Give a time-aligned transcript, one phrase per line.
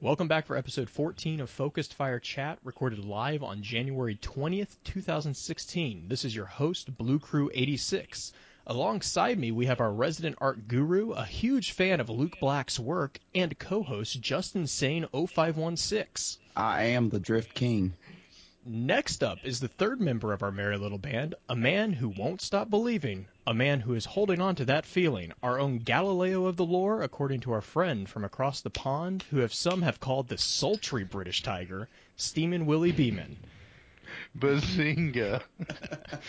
[0.00, 6.04] Welcome back for episode 14 of Focused Fire Chat, recorded live on January 20th, 2016.
[6.06, 8.32] This is your host, Blue Crew 86.
[8.68, 13.18] Alongside me, we have our resident art guru, a huge fan of Luke Black's work,
[13.34, 16.40] and co-host Justin Sane 0516.
[16.54, 17.94] I am the Drift King.
[18.70, 22.42] Next up is the third member of our merry little band, a man who won't
[22.42, 26.58] stop believing, a man who is holding on to that feeling, our own Galileo of
[26.58, 30.28] the lore, according to our friend from across the pond, who have some have called
[30.28, 33.38] the sultry British tiger, Steamin' Willie Beeman.
[34.38, 35.42] Bazinga.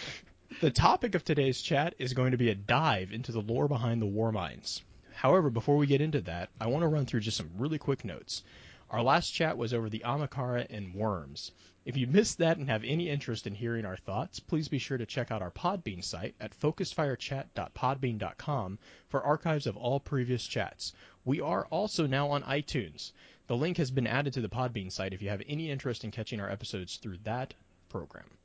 [0.62, 4.02] The topic of today's chat is going to be a dive into the lore behind
[4.02, 4.81] the war minds.
[5.14, 8.06] However, before we get into that, I want to run through just some really quick
[8.06, 8.44] notes.
[8.90, 11.52] Our last chat was over the Ahamkara and worms.
[11.90, 15.00] If you missed that and have any interest in hearing our thoughts, please be sure
[15.00, 20.94] to check out our Podbean site at focusedfirechat.podbean.com for archives of all previous chats.
[21.26, 23.12] We are also now on iTunes.
[23.48, 26.12] The link has been added to the Podbean site if you have any interest in
[26.12, 27.56] catching our episodes through that
[27.90, 28.38] program.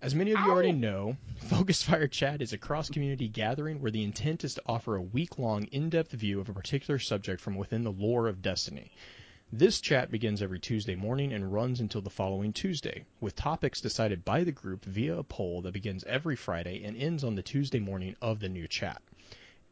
[0.00, 3.90] As many of you already know, Focus Fire Chat is a cross community gathering where
[3.90, 7.40] the intent is to offer a week long, in depth view of a particular subject
[7.40, 8.92] from within the lore of Destiny.
[9.52, 14.24] This chat begins every Tuesday morning and runs until the following Tuesday, with topics decided
[14.24, 17.78] by the group via a poll that begins every Friday and ends on the Tuesday
[17.78, 19.00] morning of the new chat.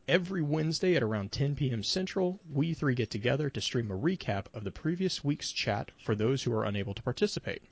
[0.07, 1.83] Every Wednesday at around 10 p.m.
[1.83, 6.15] Central, we three get together to stream a recap of the previous week's chat for
[6.15, 7.63] those who are unable to participate.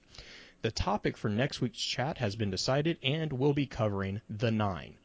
[0.63, 4.97] The topic for next week's chat has been decided and we'll be covering the Nine.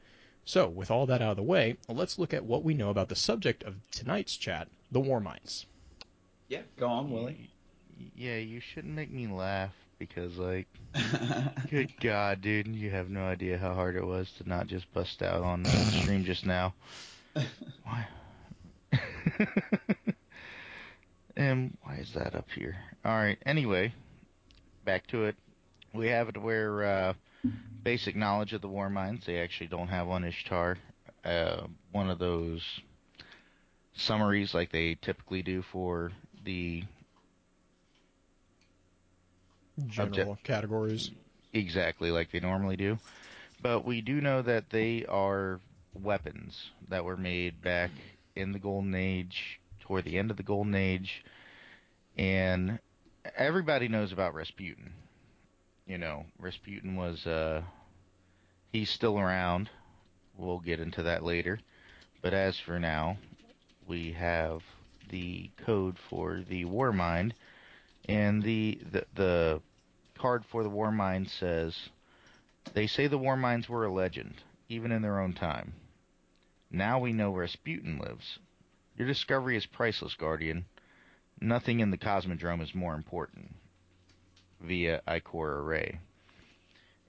[0.46, 3.10] So, with all that out of the way, let's look at what we know about
[3.10, 5.68] the subject of tonight's chat, the war minds.
[6.48, 7.50] Yeah, go on, Willie.
[8.16, 10.68] Yeah, you shouldn't make me laugh because, like,
[11.70, 15.22] good God, dude, you have no idea how hard it was to not just bust
[15.22, 15.70] out on the
[16.02, 16.74] stream just now.
[17.84, 18.08] Why?
[21.36, 22.78] and why is that up here?
[23.04, 23.38] All right.
[23.46, 23.94] Anyway,
[24.86, 25.36] back to it.
[25.94, 27.14] We have it where uh,
[27.84, 29.26] basic knowledge of the war minds.
[29.26, 30.78] They actually don't have on Ishtar.
[31.26, 32.64] Uh, one of those
[33.96, 36.12] summaries like they typically do for
[36.48, 36.86] the
[39.88, 41.12] General categories.
[41.54, 43.00] exactly like they normally do.
[43.62, 45.62] But we do know that they are
[45.94, 47.92] weapons that were made back
[48.36, 51.24] in the Golden Age, toward the end of the Golden Age,
[52.18, 52.80] and
[53.36, 54.94] everybody knows about Rasputin.
[55.86, 57.64] You know, Rasputin was uh
[58.72, 59.70] he's still around.
[60.36, 61.62] We'll get into that later.
[62.22, 63.20] But as for now,
[63.88, 64.64] we have
[65.10, 67.34] the code for the war mind
[68.08, 69.62] and the the, the
[70.18, 71.90] card for the war mind says
[72.74, 74.36] they say the war minds were a legend,
[74.68, 75.74] even in their own time.
[76.70, 78.40] Now we know where Rasputin lives.
[78.98, 80.66] Your discovery is priceless, Guardian.
[81.40, 83.56] Nothing in the Cosmodrome is more important.
[84.60, 86.00] Via Ikora Rey.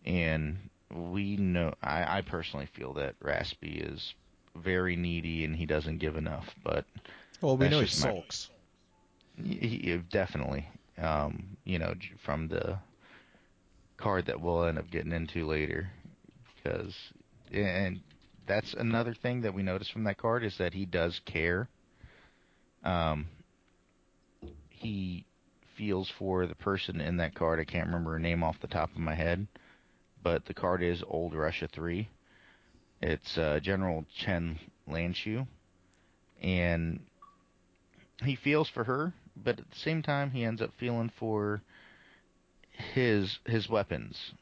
[0.04, 4.14] And we know, I, I personally feel that Raspy is
[4.54, 6.84] very needy and he doesn't give enough, but
[7.40, 8.50] Well, we That's know he just my- sulks.
[9.42, 10.68] he, he- definitely,
[10.98, 11.94] um, you know,
[12.24, 12.78] from the
[13.96, 15.90] card that we'll end up getting into later,
[16.56, 16.94] because
[17.52, 18.00] and
[18.46, 21.68] that's another thing that we notice from that card is that he does care.
[22.84, 23.26] Um,
[24.70, 25.24] he
[25.76, 27.60] feels for the person in that card.
[27.60, 29.46] I can't remember her name off the top of my head,
[30.22, 32.08] but the card is Old Russia Three.
[33.00, 35.46] It's uh, General Chen Lanshu,
[36.42, 37.00] and
[38.24, 41.62] he feels for her, but at the same time he ends up feeling for
[42.94, 44.32] his his weapons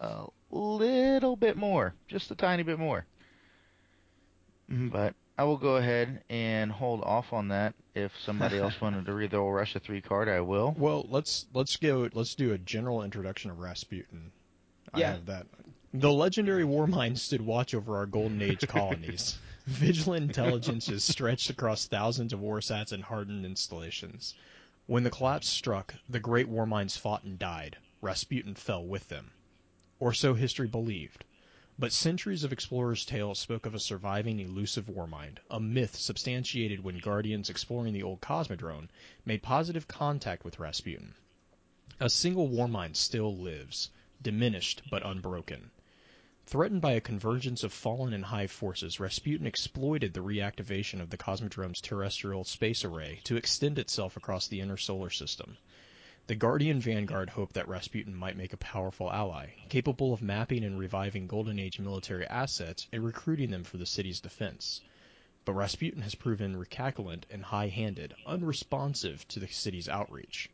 [0.00, 3.04] a little bit more, just a tiny bit more.
[4.70, 7.74] Mm, But I will go ahead and hold off on that.
[7.94, 10.74] If somebody else wanted to read the old Russia three card, I will.
[10.78, 12.08] Well, let's let's go.
[12.12, 14.30] Let's do a general introduction of Rasputin.
[14.92, 15.12] I Yeah.
[15.12, 15.46] have that.
[15.94, 19.38] The legendary war mind stood watch over our Golden Age colonies.
[19.68, 24.34] Vigilant intelligence is stretched across thousands of warsats and hardened installations.
[24.86, 27.76] When the collapse struck, the great war minds fought and died.
[28.00, 29.32] Rasputin fell with them.
[30.00, 31.26] Or so history believed.
[31.78, 36.82] But centuries of explorers' tales spoke of a surviving elusive war mind, a myth substantiated
[36.82, 38.88] when Guardians exploring the old Cosmodrome
[39.26, 41.12] made positive contact with Rasputin.
[42.00, 43.90] A single war mind still lives,
[44.22, 45.72] diminished but unbroken.
[46.50, 51.18] Threatened by a convergence of fallen and hive forces, Rasputin exploited the reactivation of the
[51.18, 55.58] Cosmodrome's terrestrial space array to extend itself across the inner solar system.
[56.26, 60.78] The Guardian Vanguard hoped that Rasputin might make a powerful ally, capable of mapping and
[60.78, 64.80] reviving Golden Age military assets and recruiting them for the city's defense.
[65.44, 70.48] but Rasputin has proven recaculant and high-handed, unresponsive to the city's outreach.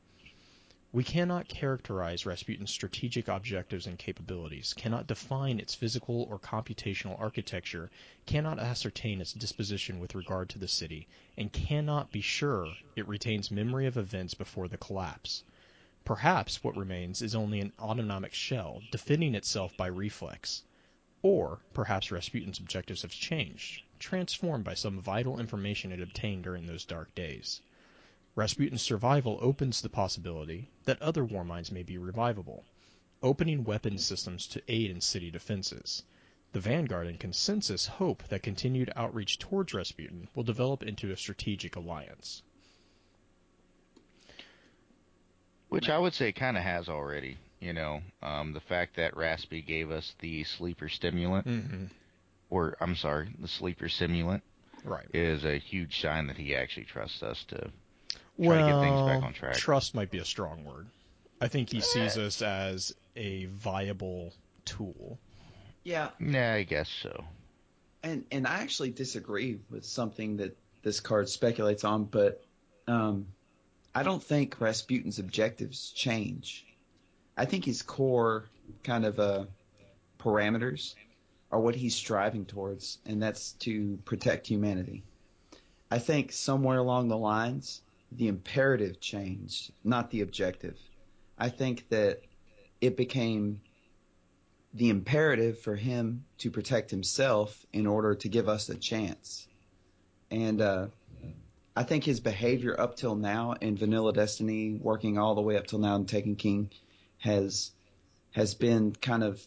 [0.95, 7.91] We cannot characterize Rasputin's strategic objectives and capabilities, cannot define its physical or computational architecture,
[8.27, 13.51] cannot ascertain its disposition with regard to the city, and cannot be sure it retains
[13.51, 15.43] memory of events before the collapse.
[16.05, 20.63] Perhaps what remains is only an autonomic shell, defending itself by reflex.
[21.23, 26.85] Or perhaps Rasputin's objectives have changed, transformed by some vital information it obtained during those
[26.85, 27.63] dark days.
[28.37, 32.65] Rasputin's survival opens the possibility that other war minds may be revivable,
[33.23, 36.03] opening weapon systems to aid in city defenses.
[36.53, 41.77] The Vanguard and Consensus hope that continued outreach towards Rasputin will develop into a strategic
[41.77, 42.43] alliance.
[45.69, 47.37] Which I would say kind of has already.
[47.61, 51.85] You know, um, the fact that Raspy gave us the sleeper stimulant, Mm-hmm.
[52.51, 54.43] or I'm sorry, the sleeper simulant,
[54.85, 55.07] Right.
[55.15, 57.71] is a huge sign that he actually trusts us to
[58.37, 59.55] well, to get things back on track.
[59.55, 60.87] trust might be a strong word.
[61.41, 64.33] I think he sees us as a viable
[64.65, 65.19] tool.
[65.83, 67.25] Yeah, Yeah, I guess so.
[68.03, 72.43] and and I actually disagree with something that this card speculates on, but
[72.87, 73.27] um,
[73.95, 76.65] I don't think Rasputin's objectives change.
[77.37, 78.47] I think his core
[78.83, 79.45] kind of uh,
[80.19, 80.95] parameters
[81.51, 85.05] are what he's striving towards, and that's to protect humanity.
[85.91, 87.83] I think somewhere along the lines,
[88.17, 90.79] the imperative changed, not the objective.
[91.39, 92.21] I think that
[92.81, 93.61] it became
[94.73, 99.47] the imperative for him to protect himself in order to give us a chance.
[100.31, 100.89] And uh,
[101.77, 105.67] I think his behavior up till now in Vanilla Destiny, working all the way up
[105.67, 106.71] till now in Taken King,
[107.19, 107.71] has
[108.33, 109.47] has been kind of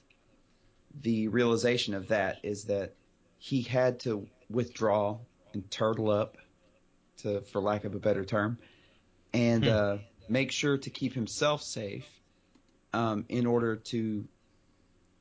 [1.02, 2.96] the realization of that is that
[3.38, 5.18] he had to withdraw
[5.54, 6.38] and turtle up,
[7.18, 8.58] to for lack of a better term,
[9.34, 9.70] and Hmm.
[9.70, 9.98] uh,
[10.30, 12.08] make sure to keep himself safe
[12.94, 14.28] um, in order to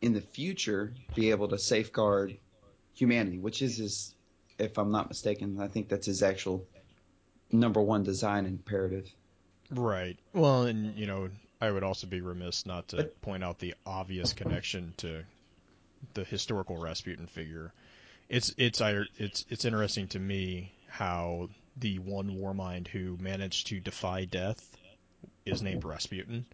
[0.03, 2.37] in the future be able to safeguard
[2.95, 4.15] humanity, which is his,
[4.59, 6.67] if I'm not mistaken, I think that's his actual
[7.51, 9.11] number one design imperative.
[9.71, 10.19] Right.
[10.33, 13.75] Well, and you know, I would also be remiss not to But- point out the
[13.87, 15.25] obvious connection to
[16.15, 17.73] the historical Rasputin figure.
[18.29, 23.81] It's it's I it's it's interesting to me how the one warmind who managed to
[23.81, 24.77] defy death
[25.45, 26.47] is named Rasputin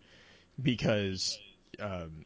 [0.61, 1.39] because
[1.81, 2.25] um,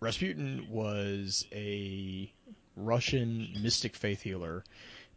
[0.00, 2.32] Rasputin was a
[2.76, 4.64] Russian mystic faith healer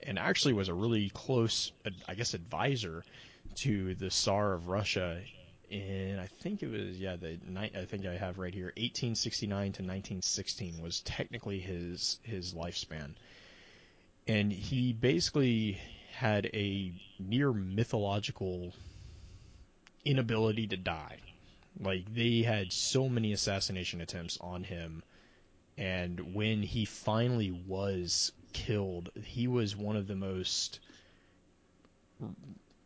[0.03, 1.71] and actually was a really close,
[2.07, 3.03] I guess, advisor
[3.55, 5.21] to the Tsar of Russia
[5.69, 9.57] in I think it was yeah the night I think I have right here 1869
[9.57, 13.13] to 1916 was technically his his lifespan,
[14.27, 15.79] and he basically
[16.21, 18.71] had a near mythological
[20.05, 21.17] inability to die.
[21.79, 25.01] Like they had so many assassination attempts on him,
[25.79, 30.79] and when he finally was killed, he was one of the most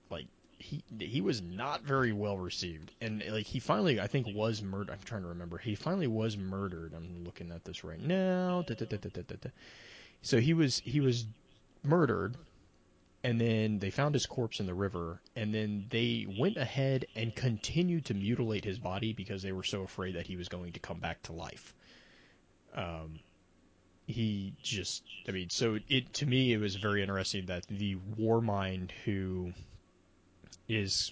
[0.10, 0.28] like
[0.58, 4.94] he he was not very well received, and like he finally I think was murdered.
[4.94, 5.58] I'm trying to remember.
[5.58, 6.94] He finally was murdered.
[6.96, 8.64] I'm looking at this right now.
[10.22, 11.26] So he was he was
[11.84, 12.38] murdered,
[13.26, 17.36] and then they found his corpse in the river, and then they went ahead and
[17.36, 20.80] continued to mutilate his body because they were so afraid that he was going to
[20.80, 21.74] come back to life.
[22.76, 23.20] Um,
[24.06, 28.42] he just, I mean, so it to me it was very interesting that the war
[28.42, 29.54] mind who
[30.68, 31.12] is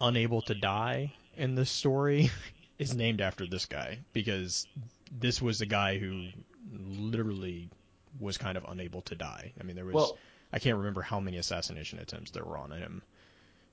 [0.00, 2.30] unable to die in this story
[2.78, 4.66] is named after this guy because
[5.12, 6.28] this was the guy who
[6.72, 7.68] literally
[8.20, 9.52] was kind of unable to die.
[9.60, 10.18] I mean, there was Well,
[10.52, 13.02] I can't remember how many assassination attempts there were on him.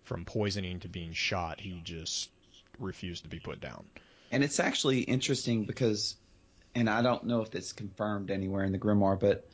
[0.04, 2.30] From poisoning to being shot, he just
[2.80, 3.86] refused to be put down.
[4.32, 6.16] and it's actually interesting because,
[6.76, 9.48] and I don't know if it's confirmed anywhere in the grimoire, but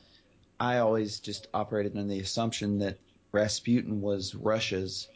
[0.59, 2.97] I always just operated on the assumption that
[3.31, 5.07] Rasputin was Russia's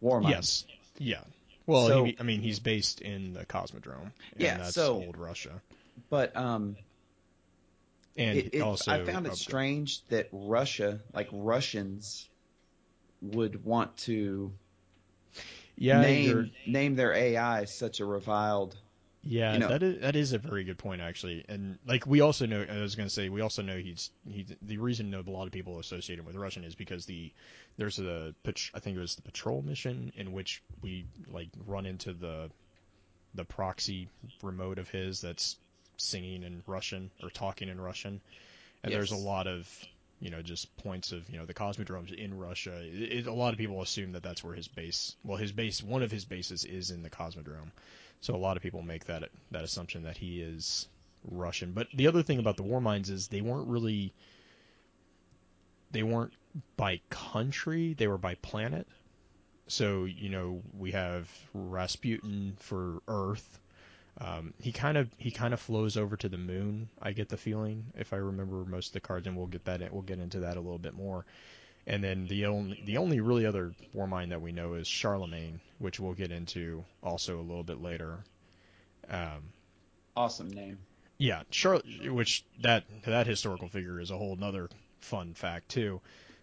[0.00, 0.22] war.
[0.22, 0.64] Yes.
[0.98, 1.22] Yeah.
[1.66, 4.02] Well, So- he, I mean, he's based in the Cosmodrome.
[4.02, 5.60] And Yeah, that's so- old Russia.
[6.10, 6.76] But um,
[8.18, 12.28] And it, it, also, I found it strange that Russia, like Russians,
[13.22, 14.52] would want to
[15.76, 18.76] Yeah, name name their AI such a reviled.
[19.22, 22.20] Yeah, you know- that is that is a very good point actually, and like we
[22.20, 25.20] also know, I was going to say we also know he's he the reason a
[25.30, 27.32] lot of people associate him with Russian is because the
[27.76, 28.34] there's a
[28.74, 32.50] I think it was the patrol mission in which we like run into the
[33.34, 34.08] the proxy
[34.42, 35.56] remote of his that's
[35.98, 38.20] singing in Russian or talking in Russian,
[38.82, 39.68] and there's a lot of
[40.20, 42.80] you know just points of you know the Cosmodrome's in Russia.
[42.82, 45.14] It, it, a lot of people assume that that's where his base.
[45.24, 47.70] Well, his base, one of his bases, is in the Cosmodrome.
[48.20, 50.88] So a lot of people make that that assumption that he is
[51.24, 51.72] Russian.
[51.72, 54.12] But the other thing about the war minds is they weren't really
[55.90, 56.32] they weren't
[56.76, 58.86] by country, they were by planet.
[59.68, 63.60] So, you know, we have Rasputin for Earth.
[64.20, 66.88] Um, he kind of he kind of flows over to the moon.
[67.00, 69.92] I get the feeling, if I remember most of the cards, and we'll get that
[69.92, 71.24] we'll get into that a little bit more.
[71.86, 75.60] And then the only the only really other war mind that we know is Charlemagne,
[75.78, 78.18] which we'll get into also a little bit later.
[79.08, 79.52] Um,
[80.16, 80.78] Awesome name.
[81.18, 84.68] yeah, Char- which that that historical figure is a whole nother
[85.00, 86.00] fun fact too.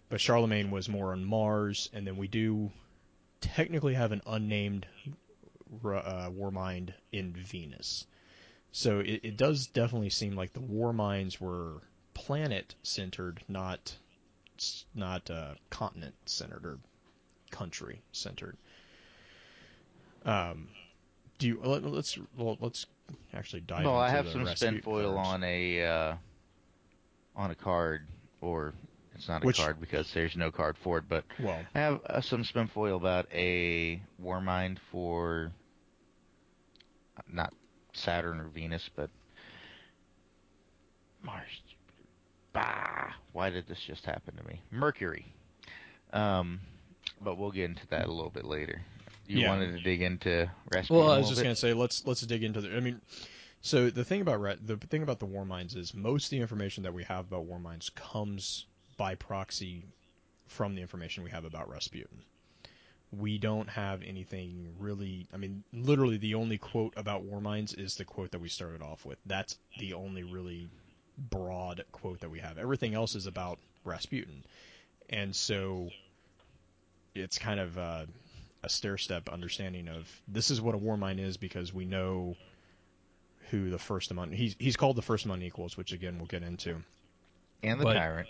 [0.08, 2.70] But Charlemagne was more on Mars, and then we do
[3.42, 4.86] technically have an unnamed
[5.84, 8.06] uh, war mind in Venus.
[8.72, 11.82] So it, it does definitely seem like the war minds were
[12.14, 13.96] planet centered, not
[14.94, 16.78] not uh, continent centered or
[17.50, 18.56] country centered.
[20.24, 20.68] Um,
[21.38, 22.86] do you let, let's well, let's
[23.34, 26.14] actually dive Well, I have some spin foil on a uh,
[27.36, 28.06] on a card,
[28.40, 28.74] or
[29.18, 31.04] it's not a Which- card because there's no card for it.
[31.08, 35.52] But Well, I have uh, some spin foil about a war mind for
[37.32, 37.52] not
[37.92, 39.10] Saturn or Venus, but
[41.22, 41.48] Mars.
[42.52, 43.10] Bah!
[43.32, 44.62] Why did this just happen to me?
[44.70, 45.32] Mercury.
[46.12, 46.60] Um,
[47.20, 48.80] but we'll get into that a little bit later.
[49.26, 49.48] You Yeah.
[49.50, 51.44] wanted to dig into Rasputin well, I was just bit?
[51.44, 52.76] gonna say let's let's dig into the.
[52.76, 53.00] I mean,
[53.60, 56.84] so the thing about the thing about the war minds is most of the information
[56.84, 59.84] that we have about war minds comes by proxy
[60.46, 62.22] from the information we have about Rasputin.
[63.12, 65.26] We don't have anything really.
[65.32, 68.82] I mean, literally, the only quote about war minds is the quote that we started
[68.82, 69.18] off with.
[69.26, 70.68] That's the only really
[71.30, 72.58] broad quote that we have.
[72.58, 74.44] Everything else is about Rasputin,
[75.08, 75.88] and so
[77.14, 78.06] it's kind of uh,
[78.62, 82.36] a stair step understanding of this is what a war mind is because we know
[83.50, 86.42] who the first among he's he's called the first among equals, which again we'll get
[86.42, 86.76] into.
[87.62, 88.28] and the but- tyrant.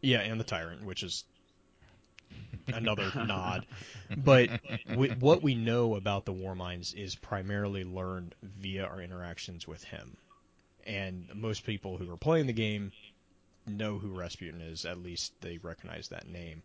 [0.00, 1.24] Yeah, and the tyrant, which is
[2.68, 3.66] another nod.
[4.16, 4.50] But
[4.96, 9.82] we, what we know about the war minds is primarily learned via our interactions with
[9.84, 10.16] him.
[10.86, 12.92] And most people who are playing the game
[13.66, 16.62] know who Rasputin is, at least they recognize that name.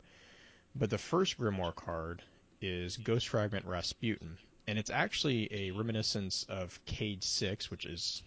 [0.75, 2.21] But the first Grimoire card
[2.61, 8.21] is Ghost Fragment Rasputin, and it's actually a reminiscence of Cayde 6, which is,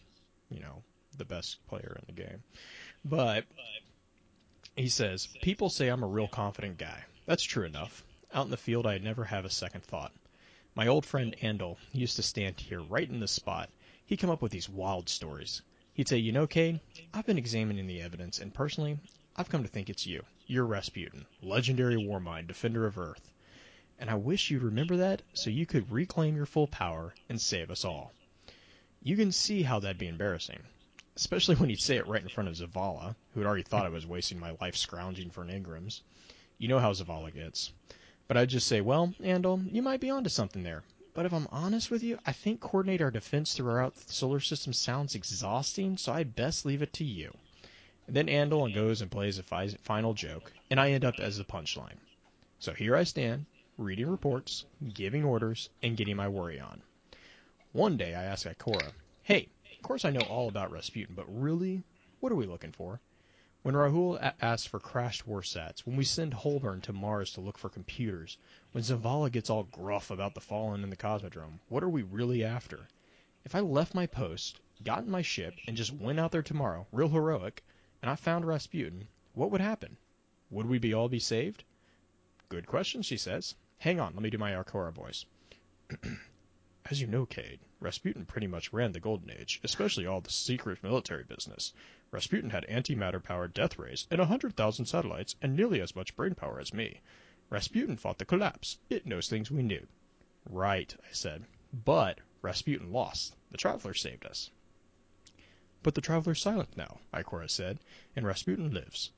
[0.51, 0.83] you know,
[1.17, 2.43] the best player in the game.
[3.05, 3.45] But
[4.77, 7.05] he says, People say I'm a real confident guy.
[7.27, 8.05] That's true enough.
[8.33, 10.13] Out in the field, I'd never have a second thought.
[10.75, 13.71] My old friend Andal used to stand here right in this spot.
[14.05, 15.63] He'd come up with these wild stories.
[15.93, 16.81] He'd say, You know, Cayde,
[17.13, 18.99] I've been examining the evidence, and personally,
[19.37, 20.25] I've come to think it's you.
[20.49, 23.31] You're Rasputin, legendary war mind, defender of Earth.
[24.01, 27.71] And I wish you'd remember that so you could reclaim your full power and save
[27.71, 28.13] us all.
[29.05, 30.65] You can see how that'd be embarrassing
[31.17, 33.91] especially when he'd say it right in front of Zavala, who had already thought I
[33.91, 36.01] was wasting my life scrounging for an engrams.
[36.59, 37.73] You know how Zavala gets.
[38.27, 40.83] But I'd just say, well, Andal, you might be onto something there.
[41.15, 44.73] But if I'm honest with you, I think coordinate our defense throughout the solar system
[44.73, 47.37] sounds exhausting, so I'd best leave it to you.
[48.07, 51.39] And then Andal goes and plays a fi- final joke, and I end up as
[51.39, 51.99] the punchline.
[52.59, 53.47] So here I stand,
[53.79, 56.83] reading reports, giving orders, and getting my worry on.
[57.73, 58.93] One day I ask Ikora,
[59.23, 59.49] hey,
[59.85, 61.85] course I know all about Rasputin, but really,
[62.19, 63.01] what are we looking for?
[63.63, 67.59] When Rahool a- asks for crashed warsats, when we send Holborn to Mars to look
[67.59, 68.37] for computers,
[68.73, 72.43] when Zavala gets all gruff about the Fallen in the Cosmodrome, what are we really
[72.43, 72.89] after?
[73.45, 76.87] If I left my post, got in my ship, and just went out there tomorrow,
[76.91, 77.63] real heroic,
[78.03, 79.97] and I found Rasputin, what would happen?
[80.51, 81.65] Would we all be saved?
[82.49, 83.55] Good question, she says.
[83.79, 85.27] Hang on, let me do my Ikora voice.
[86.91, 90.83] As you know, Cayde, Rasputin pretty much ran the Golden Age, especially all the secret
[90.83, 91.73] military business.
[92.11, 96.15] Rasputin had antimatter powered death rays and a hundred thousand satellites and nearly as much
[96.15, 97.01] brain power as me.
[97.49, 98.77] Rasputin fought the collapse.
[98.91, 99.87] It knows things we knew.
[100.45, 101.47] Right, I said.
[101.73, 103.35] But Rasputin lost.
[103.51, 104.51] The Traveler saved us.
[105.83, 107.79] But the Traveler's silent now, Ikora said,
[108.15, 109.11] and Rasputin lives.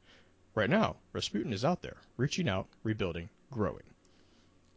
[0.54, 3.92] Right now, Rasputin is out there, reaching out, rebuilding, growing.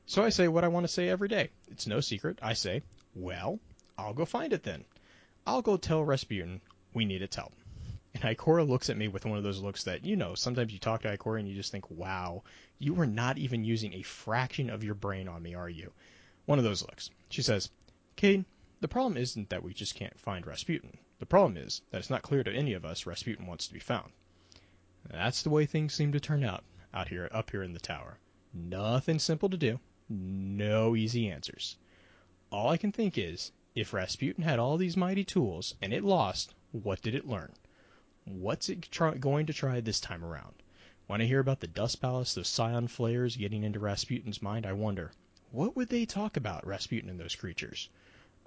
[0.09, 1.51] So I say what I want to say every day.
[1.69, 2.39] It's no secret.
[2.41, 2.81] I say,
[3.13, 3.59] well,
[3.95, 4.83] I'll go find it then.
[5.45, 6.61] I'll go tell Rasputin
[6.95, 7.53] we need its help.
[8.15, 10.79] And Ikora looks at me with one of those looks that, you know, sometimes you
[10.79, 12.41] talk to Ikora and you just think, wow,
[12.79, 15.91] you were not even using a fraction of your brain on me, are you?
[16.47, 17.11] One of those looks.
[17.29, 17.69] She says,
[18.15, 18.45] Cayde,
[18.81, 20.97] the problem isn't that we just can't find Rasputin.
[21.19, 23.79] The problem is that it's not clear to any of us Rasputin wants to be
[23.79, 24.11] found.
[25.07, 26.63] That's the way things seem to turn out
[26.95, 28.17] out here, up here in the tower.
[28.51, 29.79] Nothing simple to do.
[30.11, 31.77] No easy answers.
[32.51, 36.55] All I can think is, if Rasputin had all these mighty tools and it lost,
[36.71, 37.53] what did it learn?
[38.25, 38.89] What's it
[39.19, 40.55] going to try this time around?
[41.05, 44.73] When I hear about the dust palace, those Psion flayers getting into Rasputin's mind, I
[44.73, 45.11] wonder,
[45.51, 47.89] what would they talk about, Rasputin and those creatures?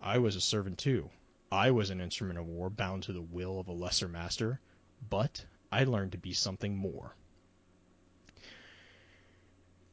[0.00, 1.10] I was a servant too.
[1.50, 4.60] I was an instrument of war bound to the will of a lesser master,
[5.08, 7.14] but I learned to be something more.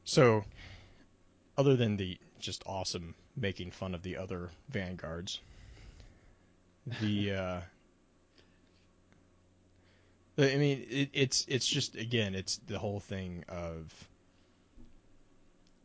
[0.04, 0.46] So,
[1.60, 5.42] other than the just awesome making fun of the other vanguards,
[7.02, 7.62] the uh,
[10.38, 13.94] I mean, it, it's it's just again, it's the whole thing of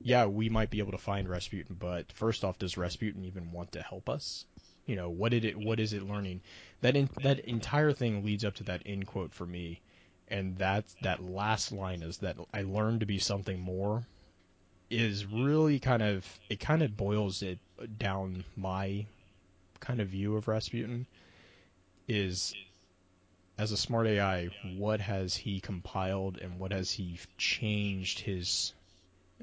[0.00, 3.73] yeah, we might be able to find Rasputin, but first off, does Rasputin even want
[3.73, 4.45] to help us?
[4.87, 5.57] You know, what did it?
[5.59, 6.43] What is it learning?
[6.83, 9.81] That in, that entire thing leads up to that end quote for me,
[10.28, 14.07] and that that last line is that I learned to be something more.
[14.91, 17.59] Is really kind of it kind of boils it
[17.99, 19.07] down my
[19.81, 21.07] kind of view of Rasputin
[22.07, 22.55] is
[23.59, 28.73] as a smart AI, what has he compiled and what has he changed his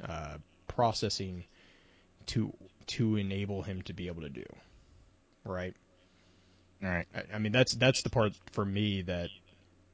[0.04, 1.46] uh, processing
[2.28, 2.54] to
[2.88, 4.46] to enable him to be able to do?
[5.46, 5.76] Right.
[6.84, 7.08] All right.
[7.16, 9.30] I, I mean, that's that's the part for me that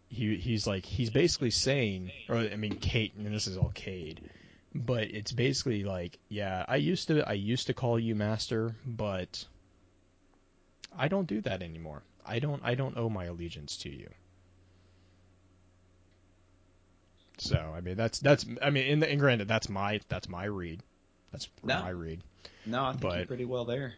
[0.10, 4.22] he he's like he's basically saying, or I mean, Kate, and this is all Cayde,
[4.86, 9.46] but it's basically like, yeah, I used to I used to call you master, but
[10.98, 12.04] I don't do that anymore.
[12.26, 14.10] I don't I don't owe my allegiance to you.
[17.40, 20.46] So I mean that's that's I mean in the and granted that's my that's my
[20.46, 20.82] read.
[21.32, 21.82] That's No.
[21.82, 22.22] my read.
[22.66, 23.94] No, I think But- you're pretty well there.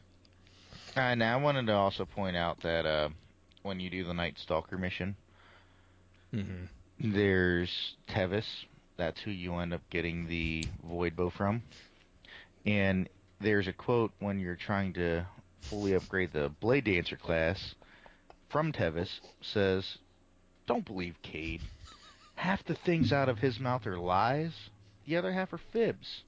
[0.96, 3.10] Uh, now I wanted to also point out that uh,
[3.62, 5.16] when you do the Night Stalker mission,
[6.34, 7.12] Mm-hmm.
[7.14, 8.46] there's Tevis.
[9.00, 11.64] That's who you end up getting the Void Bow from.
[12.66, 13.08] And
[13.40, 15.26] there's a quote when you're trying to
[15.70, 17.76] fully upgrade the Blade Dancer class
[18.50, 20.00] from Tevis says,
[20.66, 21.62] "Don't believe Cayde.
[22.36, 24.70] Half the things out of his mouth are lies.
[25.06, 26.26] The other half are fibs."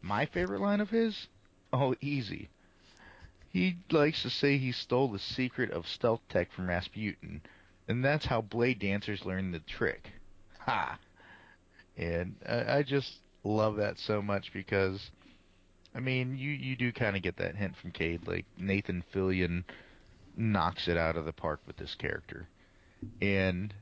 [0.00, 1.26] My favorite line of his?
[1.72, 2.48] Oh, easy.
[3.48, 7.42] He likes to say he stole the secret of stealth tech from Rasputin,
[7.88, 10.12] and that's how blade dancers learn the trick.
[10.60, 11.00] Ha!
[11.96, 13.10] And I, I just
[13.44, 15.10] love that so much because,
[15.94, 18.26] I mean, you you do kind of get that hint from Cayde.
[18.26, 19.64] Like Nathan Fillion
[20.36, 22.48] knocks it out of the park with this character,
[23.22, 23.72] and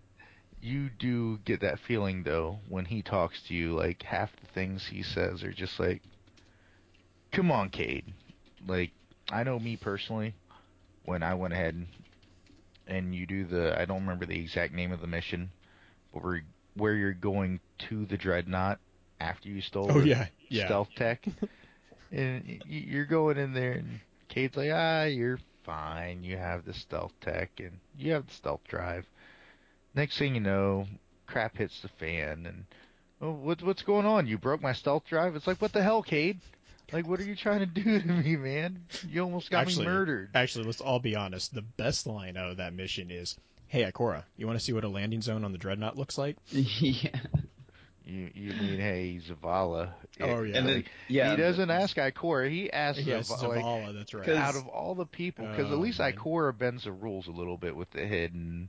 [0.61, 3.75] you do get that feeling though when he talks to you.
[3.75, 6.03] Like half the things he says are just like,
[7.33, 8.13] "Come on, Cayde."
[8.67, 8.93] Like
[9.31, 10.35] I know me personally,
[11.05, 11.87] when I went ahead
[12.87, 15.51] and, you do the I don't remember the exact name of the mission,
[16.13, 16.43] but where
[16.77, 18.79] where you're going to the dreadnought
[19.21, 20.67] after you stole Oh the yeah, yeah.
[20.67, 21.25] stealth tech,
[22.13, 26.23] and you're going in there and Cayde's like, ah, you're fine.
[26.25, 29.07] You have the stealth tech and you have the stealth drive.
[29.95, 30.87] Next thing you know,
[31.27, 32.65] crap hits the fan and
[33.23, 34.27] oh, what, what's going on?
[34.27, 35.37] You broke my stealth drive?
[35.37, 36.41] It's like, what the hell, Cayde?
[36.93, 38.85] Like, what are you trying to do to me, man?
[39.09, 40.31] You almost got Actually- me murdered.
[40.35, 41.55] Actually, let's all be honest.
[41.55, 43.37] The best line out of that mission is,
[43.75, 46.37] "Hey, Ikora, you want to see what a landing zone on the dreadnought looks like?"
[46.53, 47.11] yeah.
[48.05, 49.91] You you mean hey Zavala?
[50.21, 50.59] Oh, yeah.
[50.59, 52.51] And then yeah, he doesn't ask Ikora.
[52.51, 53.95] He asks Yes, Zav- like, Zavala.
[53.95, 54.27] That's right.
[54.27, 56.13] 'Cause- out of all the people, because Oh, at least man.
[56.13, 58.69] Ikora bends the rules a little bit with the hidden,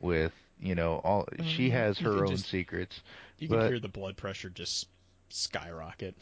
[0.00, 1.28] with you know all.
[1.44, 1.72] She Mhm.
[1.72, 3.00] has her own just- secrets.
[3.38, 4.88] You can hear the blood pressure just
[5.28, 6.16] skyrocket.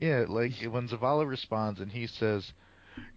[0.00, 2.52] Yeah, like when Zavala responds and he says,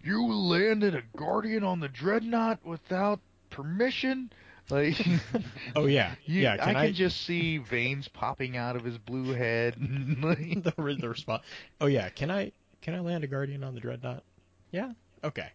[0.02, 4.30] "You landed a guardian on the dreadnought without permission."
[4.70, 5.04] Like,
[5.76, 6.54] Oh yeah, you- yeah.
[6.54, 9.74] I Can can I, just see veins popping out of his blue head.
[9.80, 11.42] the, the response?
[11.80, 12.08] Oh yeah.
[12.10, 14.22] Can I can I land a guardian on the dreadnought?
[14.70, 14.92] Yeah.
[15.24, 15.48] Okay.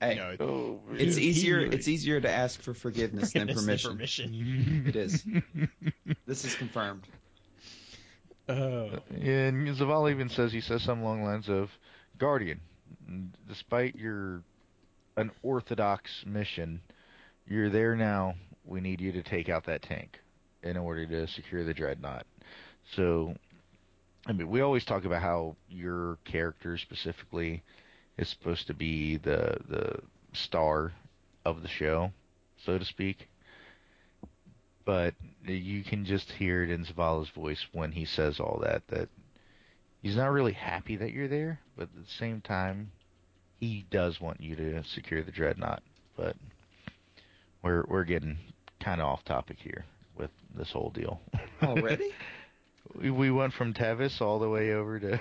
[0.00, 1.58] Hey, No, it- oh, it's he- easier.
[1.60, 4.30] he- it's easier to ask for forgiveness than forgiveness permission.
[4.30, 4.84] permission.
[4.86, 5.24] It is.
[6.24, 7.02] This is confirmed.
[8.48, 8.90] Oh.
[9.10, 11.70] And Zavala even says he says some long lines of,
[12.16, 12.60] "Guardian,
[13.48, 14.42] despite your
[15.18, 16.80] unorthodox mission,
[17.46, 18.34] you're there now.
[18.64, 20.20] We need you to take out that tank
[20.62, 22.26] in order to secure the dreadnought."
[22.92, 23.34] So,
[24.26, 27.62] I mean, we always talk about how your character specifically
[28.16, 30.00] is supposed to be the the
[30.32, 30.92] star
[31.44, 32.12] of the show,
[32.64, 33.28] so to speak.
[34.84, 39.08] But you can just hear it in Zavala's voice when he says all that that
[40.02, 42.90] he's not really happy that you're there, but at the same time,
[43.60, 45.82] he does want you to secure the dreadnought.
[46.16, 46.36] But
[47.62, 48.38] we're we're getting
[48.80, 49.84] kind of off topic here.
[50.16, 51.20] with this whole deal.
[51.62, 52.10] Already?
[52.94, 55.20] we, we went from Tevis all the way over to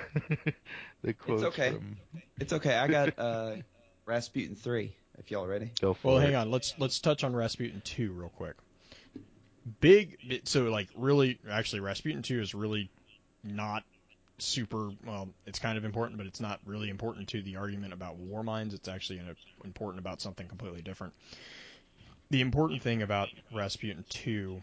[1.04, 1.72] the quotes okay.
[1.72, 1.98] from.
[2.40, 2.76] It's okay.
[2.76, 3.56] I got uh,
[4.06, 4.96] Rasputin three.
[5.20, 5.72] If y'all ready.
[5.82, 6.20] Go for Well, it.
[6.20, 6.52] Well, hang on.
[6.52, 8.54] Let's let's touch on Rasputin 2 real quick.
[9.82, 12.90] Big so like really actually Rasputin 2 is really
[13.44, 13.84] not
[14.40, 18.18] super well, it's kind of important, but it's not really important to the argument about
[18.18, 18.74] war mines.
[18.74, 19.22] It's actually
[19.64, 21.14] important about something completely different.
[22.30, 24.62] The important thing about Rasputin 2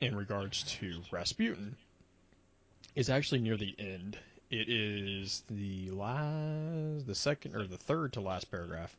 [0.00, 1.76] in regards to Rasputin
[2.94, 4.18] is actually near the end.
[4.50, 8.96] It is the last the second or the third to last paragraph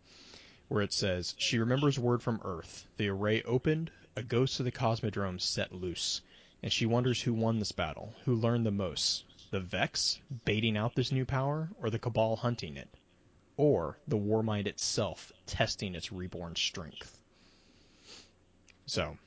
[0.67, 2.85] where it says, She remembers word from Earth.
[2.97, 6.21] The array opened, a ghost of the Cosmodrome set loose,
[6.61, 9.23] and she wonders who won this battle, who learned the most.
[9.51, 12.89] The Vex, baiting out this new power, or the Cabal hunting it?
[13.55, 17.17] Or the Warmind itself, testing its reborn strength?
[18.85, 19.17] So,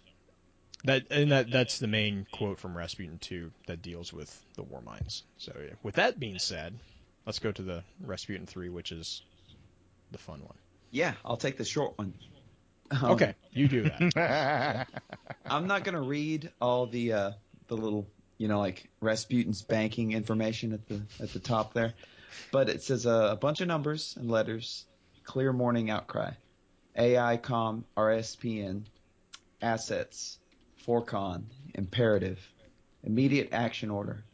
[0.85, 4.81] that and that that's the main quote from Rasputin 2 that deals with the war
[4.83, 5.25] minds.
[5.39, 5.75] So, yeah.
[5.83, 6.79] with that being said,
[7.27, 9.23] let's go to the Rasputin 3, which is
[10.13, 10.57] the fun one.
[10.91, 12.15] Yeah, I'll take the short one.
[12.91, 14.89] Um, Okay, you do that.
[15.47, 17.31] I'm not gonna read all the uh,
[17.69, 18.07] the little
[18.41, 21.93] you know like Rasputin's banking information at the at the top there,
[22.51, 24.87] but it says uh, a bunch of numbers and letters.
[25.25, 26.33] Clear morning outcry.
[26.97, 28.85] AI com RSPN
[29.61, 30.39] assets
[30.87, 32.39] Forcon imperative
[33.05, 34.25] immediate action order.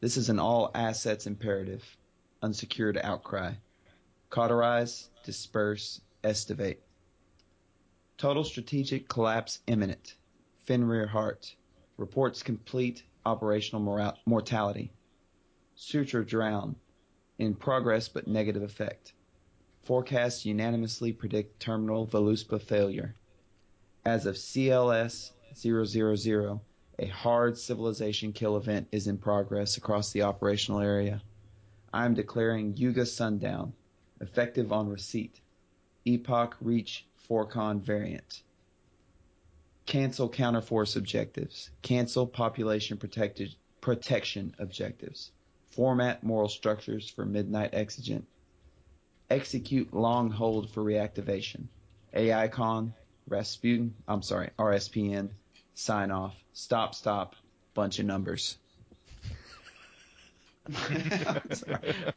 [0.00, 1.84] This is an all assets imperative
[2.42, 3.52] unsecured outcry.
[4.30, 6.80] Cauterize, disperse, estivate.
[8.16, 10.14] Total strategic collapse imminent.
[10.64, 11.54] Fenrir Hart.
[11.98, 14.92] Reports complete operational mortality.
[15.74, 16.76] Suture drown.
[17.38, 19.12] In progress but negative effect.
[19.82, 23.14] Forecasts unanimously predict terminal Voluspa failure.
[24.04, 26.60] As of CLS 000,
[26.98, 31.20] a hard civilization kill event is in progress across the operational area.
[31.92, 33.74] I am declaring Yuga Sundown,
[34.20, 35.40] effective on receipt.
[36.06, 38.42] Epoch Reach Forcon variant.
[39.86, 41.70] Cancel counterforce objectives.
[41.82, 45.30] Cancel population protected, protection objectives.
[45.70, 48.26] Format moral structures for midnight exigent.
[49.30, 51.66] Execute long hold for reactivation.
[52.14, 52.92] AICon,
[53.28, 55.30] Rasputin, I'm sorry, RSPN,
[55.74, 57.34] sign off, stop, stop,
[57.74, 58.56] bunch of numbers.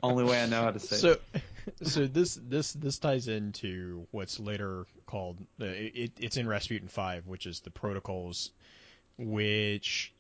[0.04, 1.22] Only way I know how to say it.
[1.84, 7.28] So, this this this ties into what's later called uh, it, it's in Rasputin five,
[7.28, 8.52] which is the protocols,
[9.18, 10.14] which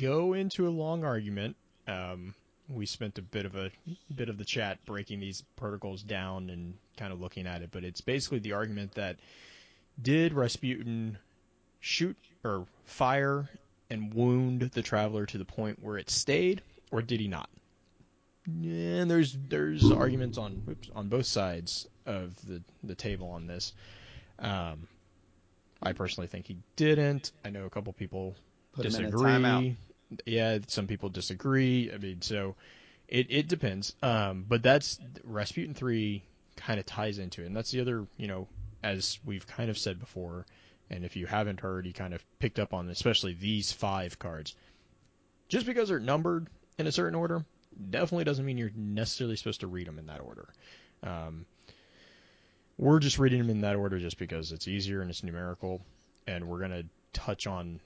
[0.00, 1.56] go into a long argument.
[1.86, 2.34] Um,
[2.68, 3.70] we spent a bit of a
[4.14, 7.84] bit of the chat breaking these protocols down and kind of looking at it, but
[7.84, 9.16] it's basically the argument that
[10.00, 11.18] did Rasputin
[11.80, 13.48] shoot or fire
[13.90, 17.48] and wound the traveler to the point where it stayed, or did he not?
[18.48, 23.74] And there's there's arguments on oops, on both sides of the the table on this.
[24.38, 24.88] Um,
[25.82, 27.32] I personally think he didn't.
[27.44, 28.34] I know a couple people
[28.72, 29.76] Put him in a disagree.
[30.24, 31.92] Yeah, some people disagree.
[31.92, 32.56] I mean, so
[33.06, 33.94] it it depends.
[34.02, 36.22] Um, but that's Rasputin three
[36.56, 38.48] kind of ties into it, and that's the other you know
[38.82, 40.46] as we've kind of said before,
[40.88, 44.54] and if you haven't heard, you kind of picked up on especially these five cards.
[45.48, 46.46] Just because they're numbered
[46.78, 47.44] in a certain order,
[47.90, 50.48] definitely doesn't mean you're necessarily supposed to read them in that order.
[51.02, 51.46] Um,
[52.76, 55.80] we're just reading them in that order just because it's easier and it's numerical,
[56.26, 57.80] and we're gonna touch on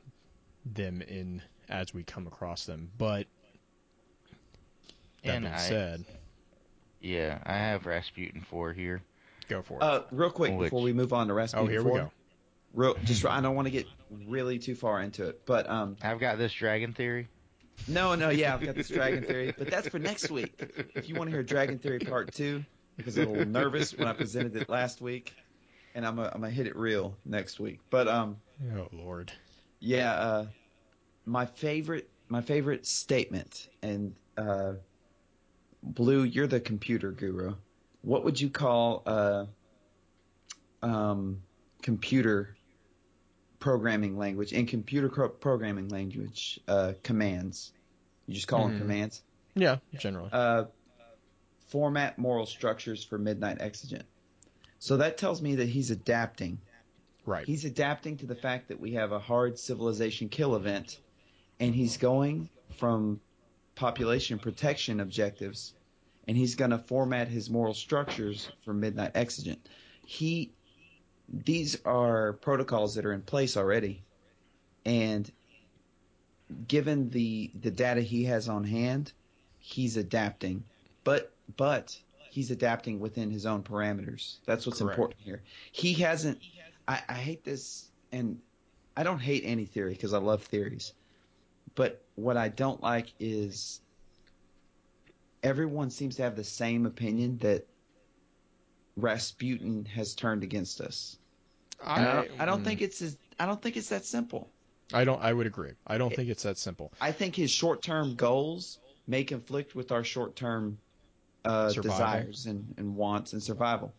[0.67, 2.91] them in as we come across them.
[2.99, 3.27] But
[5.25, 6.05] that And being I- said,
[7.01, 9.03] Yeah, I have Rasputin 4 here.
[9.49, 9.83] go for it.
[9.83, 11.67] Uh, real quick Which- before we move on to Rasputin.
[11.67, 12.13] oh, Rasputin here we go.
[12.75, 13.87] Real, just I don't want to get
[14.27, 17.29] really too far into it, but um, I've got this Dragon Theory.
[17.89, 20.55] No, no, yeah, I've got this Dragon Theory, but that's for next week.
[20.95, 22.65] If you want to hear Dragon Theory Part Two,
[22.97, 25.35] because I'm a little nervous when I presented it last week,
[25.95, 27.81] and I'm gonna I'm gonna hit it real next week.
[27.91, 28.37] But um,
[28.77, 29.33] Oh Lord.
[29.81, 30.47] yeah, uh,
[31.27, 34.75] my favorite my favorite statement, and uh,
[35.83, 37.55] Blue, you're the computer guru.
[38.03, 39.47] What would you call uh,
[40.83, 41.43] um,
[41.83, 42.57] computer
[43.63, 47.73] programming language in computer cro- programming language uh, commands?
[48.27, 48.79] You just call them Mhm.
[48.79, 49.23] commands.
[49.55, 50.31] Yeah, generally.
[50.33, 50.65] Uh,
[51.69, 54.05] format moral structures for midnight exigent.
[54.81, 56.59] So that tells me that he's adapting.
[57.25, 57.47] right.
[57.47, 60.99] He's adapting to the fact that we have a hard civilization kill event,
[61.61, 62.49] and he's going
[62.79, 63.21] from
[63.77, 65.73] population protection objectives,
[66.27, 69.65] and he's going to format his moral structures for midnight exigent.
[70.05, 70.51] He,
[71.33, 74.03] these are protocols that are in place already,
[74.85, 75.31] and
[76.69, 79.13] given the the data he has on hand,
[79.59, 80.65] he's adapting.
[81.05, 81.99] But but
[82.31, 84.37] he's adapting within his own parameters.
[84.47, 84.95] That's what's Correct.
[84.95, 85.43] important here.
[85.71, 86.41] He hasn't.
[86.87, 88.41] I, I hate this, and
[88.97, 90.93] I don't hate any theory because I love theories.
[91.75, 93.81] But what I don't like is
[95.43, 97.67] everyone seems to have the same opinion that
[98.97, 101.17] Rasputin has turned against us.
[101.85, 104.49] And I, don't, I don't mm, think it's as, I don't think it's that simple.
[104.95, 105.23] I don't.
[105.23, 105.73] I would agree.
[105.87, 106.93] I don't think it's that simple.
[107.01, 110.79] I think his short-term goals may conflict with our short-term
[111.45, 113.93] uh, desires and, and wants and survival.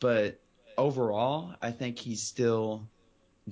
[0.00, 0.38] But
[0.78, 2.86] overall, I think he's still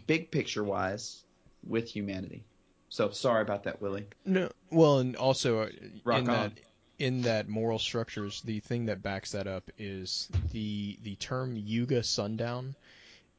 [0.07, 1.25] big picture-wise
[1.67, 2.45] with humanity.
[2.89, 4.07] So sorry about that, Willie.
[4.25, 4.51] No.
[4.71, 5.69] Well, and also uh,
[6.05, 6.37] Rock in on.
[6.37, 6.53] that
[6.99, 12.03] in that moral structures, the thing that backs that up is the the term Yuga
[12.03, 12.75] sundown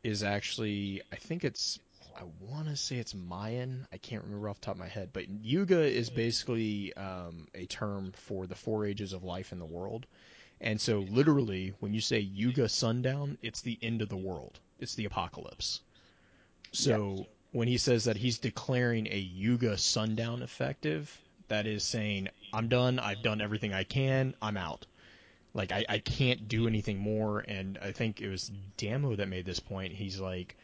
[0.04, 1.80] is actually I think it's
[2.16, 3.88] I want to say it's Mayan.
[3.92, 7.66] I can't remember off the top of my head, but Yuga is basically um, a
[7.66, 10.06] term for the four ages of life in the world.
[10.60, 14.60] And so, literally, when you say Yuga sundown, it's the end of the world.
[14.80, 15.82] It's the apocalypse.
[16.72, 22.68] So when he says that he's declaring a Yuga sundown effective, that is saying I'm
[22.68, 23.00] done.
[23.00, 24.36] I've done everything I can.
[24.42, 24.86] I'm out.
[25.54, 27.40] Like I, I can't do anything more.
[27.40, 29.94] And I think it was Damo that made this point.
[29.94, 30.56] He's like,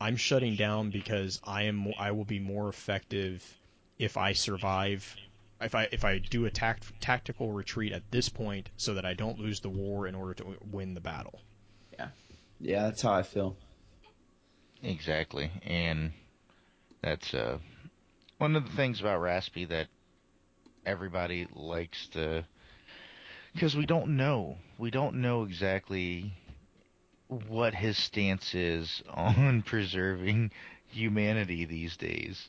[0.00, 3.44] I'm shutting down because I am I will be more effective
[3.98, 5.16] if I survive.
[5.60, 9.14] If I if I do a tact, tactical retreat at this point, so that I
[9.14, 11.40] don't lose the war in order to w- win the battle.
[11.92, 12.08] Yeah.
[12.60, 13.56] Yeah, that's how I feel.
[14.82, 16.12] Exactly, and
[17.00, 17.58] that's uh,
[18.38, 19.88] one of the things about Raspy that
[20.84, 22.44] everybody likes to,
[23.54, 26.32] because we don't know, we don't know exactly
[27.48, 30.50] what his stance is on preserving
[30.88, 32.48] humanity these days,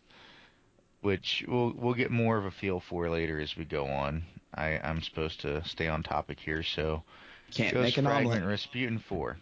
[1.02, 4.24] which we'll we'll get more of a feel for later as we go on.
[4.54, 7.04] I, I'm supposed to stay on topic here, so
[7.52, 8.50] Can't Ghost make an Fragment omelet.
[8.50, 9.38] Rasputin 4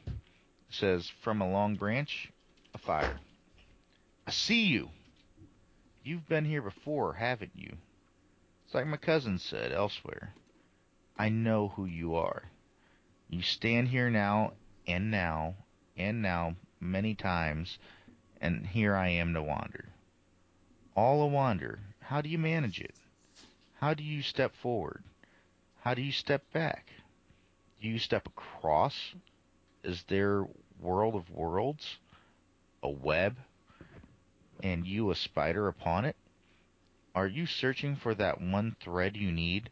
[0.71, 2.31] says, From a long branch,
[2.73, 3.19] a fire.
[4.25, 4.89] I see you.
[6.03, 7.77] You've been here before, haven't you?
[8.65, 10.33] It's like my cousin said elsewhere.
[11.17, 12.43] I know who you are.
[13.29, 14.53] You stand here now,
[14.87, 15.55] and now,
[15.95, 17.77] and now, many times,
[18.41, 19.89] and here I am to wander.
[20.95, 21.79] All a wander.
[21.99, 22.95] How do you manage it?
[23.79, 25.03] How do you step forward?
[25.81, 26.87] How do you step back?
[27.81, 29.13] Do you step across?
[29.83, 30.47] Is there
[30.79, 31.97] world of worlds?
[32.81, 33.37] A web?
[34.61, 36.15] And you a spider upon it?
[37.13, 39.69] Are you searching for that one thread you need?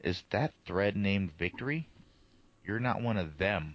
[0.00, 1.88] Is that thread named victory?
[2.64, 3.74] You're not one of them.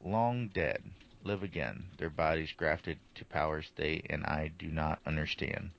[0.00, 0.82] Long dead,
[1.22, 5.72] live again, their bodies grafted to powers they and I do not understand.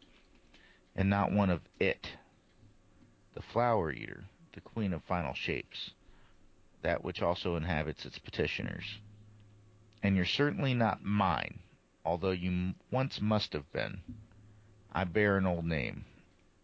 [0.95, 2.17] And not one of it.
[3.33, 5.91] The flower eater, the queen of final shapes,
[6.81, 8.99] that which also inhabits its petitioners.
[10.03, 11.59] And you're certainly not mine,
[12.05, 14.01] although you once must have been.
[14.91, 16.05] I bear an old name.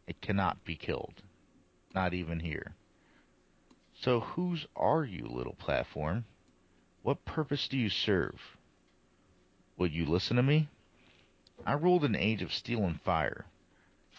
[0.06, 1.24] It cannot be killed,
[1.94, 2.76] not even here.
[3.94, 6.26] So whose are you, little platform?
[7.04, 8.58] What purpose do you serve?
[9.78, 10.70] Would you listen to me?
[11.66, 13.46] I ruled an age of steel and fire.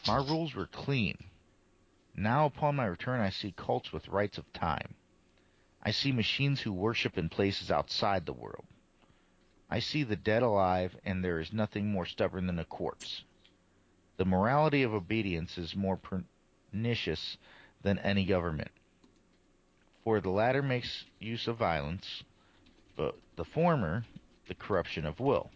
[0.07, 1.17] My rules were clean.
[2.15, 4.95] Now upon my return I see cults with rites of time.
[5.83, 8.67] I see machines who worship in places outside the world.
[9.69, 13.25] I see the dead alive, and there is nothing more stubborn than a corpse.
[14.17, 17.39] The morality of obedience is more pernicious
[17.83, 18.71] than any government.
[20.05, 22.25] For the latter makes use of violence,
[22.97, 24.05] but the former,
[24.49, 25.51] the corruption of will.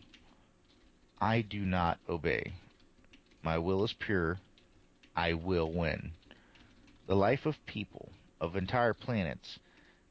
[1.21, 2.53] I do not obey.
[3.43, 4.39] My will is pure.
[5.15, 6.13] I will win.
[7.07, 8.11] The life of people,
[8.41, 9.59] of entire planets,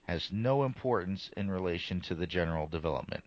[0.08, 3.24] has no importance in relation to the general development.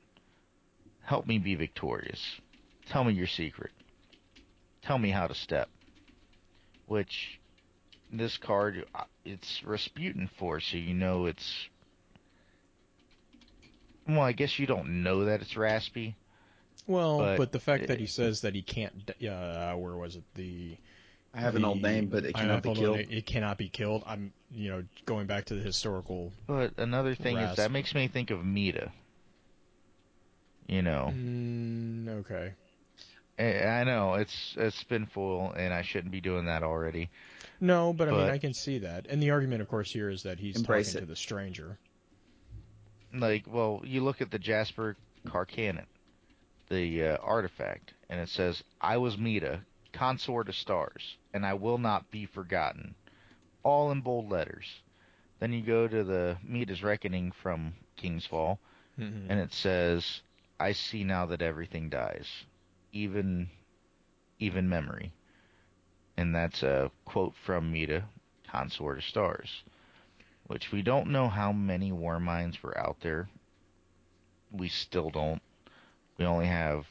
[1.03, 2.41] Help me be victorious.
[2.87, 3.73] Tell me your secret.
[4.83, 5.69] Tell me how to step.
[6.87, 7.38] Which,
[8.11, 11.69] this card, uh, it's Rasputin for, so you know it's.
[14.07, 16.15] Well, I guess you don't know that it's Raspy.
[16.87, 20.17] Well, But but, the fact that he says that he can't, d- uh, where was
[20.17, 20.25] it?
[20.35, 20.77] The
[21.35, 22.97] I have an old name, but it cannot be killed.
[22.97, 24.03] name, It cannot be killed.
[24.07, 26.33] I'm, you know, going back to the historical.
[26.47, 28.91] But another thing is that makes me think of Midha.
[30.67, 32.53] You know, Mm, okay.
[33.39, 37.11] I, I know it's it's been full, and I shouldn't be doing that already.
[37.61, 39.07] No, but I mean, I can see that.
[39.09, 41.01] And the argument, of course, here is that he's talking it.
[41.01, 41.79] to the stranger.
[43.13, 45.87] Like, well, you look at the Jasper Carcanet,
[46.69, 49.61] the uh, artifact, and it says, "I was Midha,
[49.93, 52.95] consort of stars, and I will not be forgotten.
[53.65, 54.67] All in bold letters.
[55.41, 58.61] Then you go to the Midha's Reckoning from King's Fall,
[58.99, 59.27] Mhm.
[59.29, 60.21] and it says,
[60.61, 62.45] "I see now that everything dies,
[62.93, 63.49] even
[64.39, 65.13] even memory."
[66.19, 68.03] And that's a quote from Midha,
[68.51, 69.63] Consort of Stars,
[70.49, 73.29] which we don't know how many war minds were out there.
[74.51, 75.41] We still don't.
[76.19, 76.87] We only have.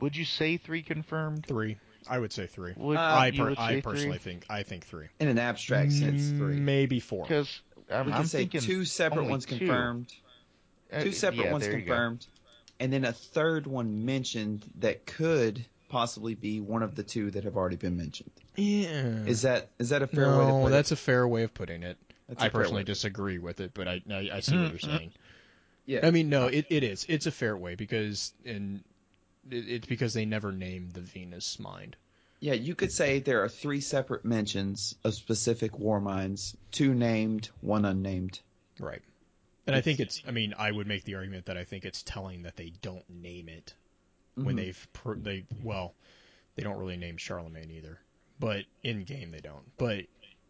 [0.00, 1.44] Would you say three confirmed?
[1.46, 1.76] Three.
[2.08, 2.72] I would say three.
[2.76, 4.32] Would Uh, I, per- would I personally three?
[4.32, 5.08] think I think three.
[5.18, 6.60] In an abstract sense, three.
[6.60, 7.24] Maybe four.
[7.24, 9.58] Because I'm, we can I'm say thinking two separate ones two.
[9.58, 10.14] confirmed,
[10.92, 11.90] Uh, two separate yeah, ones there you go.
[11.92, 12.26] confirmed,
[12.78, 17.44] and then a third one mentioned that could possibly be one of the two that
[17.44, 18.30] have already been mentioned.
[18.56, 19.24] Yeah.
[19.26, 21.54] Is that is that a fair way to no, put that's a fair way of
[21.54, 21.96] putting it.
[22.28, 24.96] That's I personally disagree with it, but I I, I see what you're mm-hmm.
[24.96, 25.08] saying.
[25.08, 25.22] Mm-hmm.
[25.86, 26.00] Yeah.
[26.06, 27.06] I mean, no, it, it is.
[27.08, 28.82] It's a fair way because and
[29.50, 31.96] it, it's because they never named the Venus mind.
[32.40, 37.48] Yeah, you could say there are three separate mentions of specific war minds, two named,
[37.60, 38.38] one unnamed.
[38.78, 39.02] Right.
[39.66, 40.22] And I think it's.
[40.26, 43.08] I mean, I would make the argument that I think it's telling that they don't
[43.10, 43.74] name it
[44.44, 44.58] when Mhm.
[44.58, 45.94] they've pr- they well,
[46.56, 47.98] they don't really name Charlemagne either,
[48.38, 49.64] but in game they don't.
[49.76, 50.06] But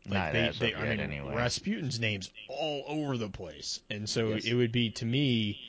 [0.07, 1.35] like Not they, as they of I yet, mean, anyway.
[1.35, 4.45] Rasputin's name's all over the place, and so Yes.
[4.47, 5.61] it would be to me.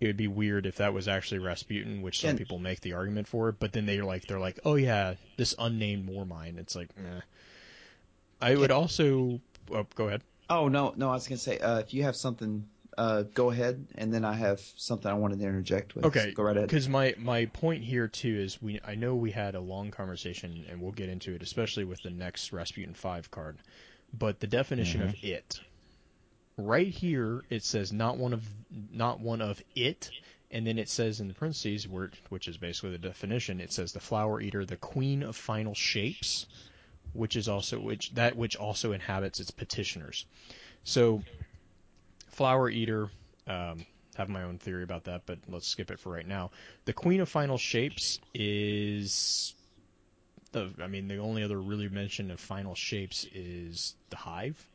[0.00, 2.92] It would be weird if that was actually Rasputin, which some And- people make the
[2.92, 3.50] argument for.
[3.50, 6.58] But then they're like, they're like, oh yeah, this unnamed war mind.
[6.60, 7.20] It's like, eh.
[8.40, 9.40] I would also.
[9.72, 10.22] Oh, go ahead.
[10.48, 12.66] Oh no, no, I was gonna say uh, if you have something,
[12.98, 16.04] uh, go ahead, and then I have something I wanted to interject with.
[16.06, 16.68] Okay, So go right ahead.
[16.68, 20.66] Because my my point here too is we I know we had a long conversation
[20.68, 23.56] and we'll get into it, especially with the next Rasputin five card.
[24.12, 25.60] But the definition of it,
[26.56, 28.42] right here, it says not one of
[28.90, 30.10] not one of it,
[30.50, 33.92] and then it says in the parentheses, where which is basically the definition, it says
[33.92, 36.46] the flower eater, the queen of final shapes,
[37.12, 40.26] which is also which that which also inhabits its petitioners.
[40.82, 41.22] So,
[42.38, 43.10] flower eater.
[43.48, 46.50] Um, have my own theory about that, but let's skip it for right now.
[46.86, 49.54] The Queen of Final Shapes is
[50.52, 54.68] the I mean the only other really mention of final shapes is the hive.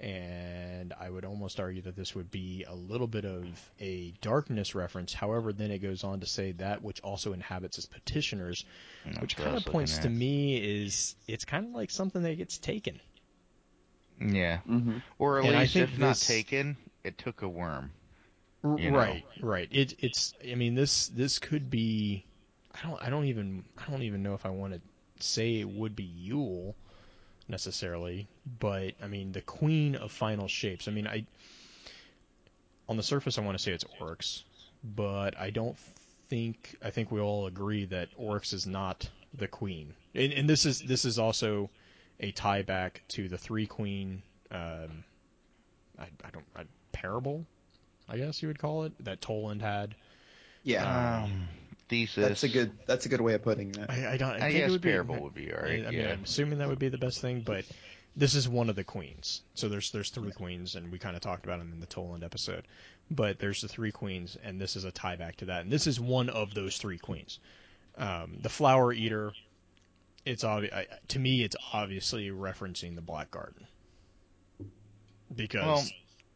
[0.00, 4.74] And I would almost argue that this would be a little bit of a darkness
[4.74, 5.14] reference.
[5.14, 8.64] However, then it goes on to say that which also inhabits its petitioners,
[9.04, 12.58] That's which kind of points to me is it's kind of like something that gets
[12.58, 13.00] taken.
[14.20, 14.32] at.
[14.34, 17.92] Yeah, hmm or at And I least think if not taken, it took a worm.
[18.62, 18.98] You know.
[18.98, 19.68] Right, right.
[19.70, 20.34] It, it's.
[20.50, 22.26] I mean, this this could be.
[22.74, 23.02] I don't.
[23.02, 23.64] I don't even.
[23.78, 24.80] I don't even know if I want to
[25.24, 26.74] say it would be Yul
[27.48, 30.88] necessarily, but I mean the Queen of Final Shapes.
[30.88, 31.24] I mean, I.
[32.88, 34.44] On the surface, I want to say it's Oryx,
[34.82, 35.76] but I don't
[36.28, 36.76] think.
[36.84, 40.82] I think we all agree that Oryx is not the Queen, and, and this is
[40.82, 41.70] this is also
[42.18, 44.22] a tie back to the Three Queen.
[44.50, 45.04] Um,
[45.98, 46.44] I, I don't.
[46.54, 46.64] I,
[47.00, 47.46] parable
[48.10, 49.94] I guess you would call it, that Toland had.
[50.64, 51.48] Yeah, Um,
[51.88, 52.26] thesis.
[52.28, 53.90] that's a good that's a good way of putting that.
[53.90, 54.30] I, I don't.
[54.32, 55.84] I, I think guess it would be, would be alright.
[55.84, 56.02] I, I yeah.
[56.02, 57.64] mean, I'm assuming that would be the best thing, but
[58.16, 59.42] this is one of the queens.
[59.54, 62.24] So there's there's three queens, and we kind of talked about them in the Toland
[62.24, 62.64] episode.
[63.10, 65.62] But there's the three queens, and this is a tie back to that.
[65.62, 67.38] And this is one of those three queens.
[67.96, 69.32] Um, the Flower Eater.
[70.26, 70.74] It's obvious
[71.08, 71.42] to me.
[71.42, 73.66] It's obviously referencing the Black Garden
[75.34, 75.84] because Well,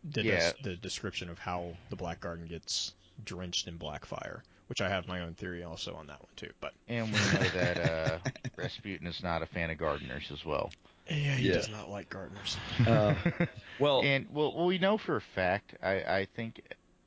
[0.04, 0.52] the des- yeah.
[0.62, 5.06] the description of how the Black Garden gets drenched in black fire, which I have
[5.06, 6.50] my own theory also on that one too.
[6.60, 8.18] But And we know that uh,
[8.56, 10.70] Rasputin is not a fan of gardeners as well.
[11.08, 11.54] yeah, he Yeah.
[11.54, 12.56] does not like gardeners.
[12.86, 13.14] Uh,
[13.78, 15.74] well, and well, well, we know for a fact.
[15.82, 16.60] I, I think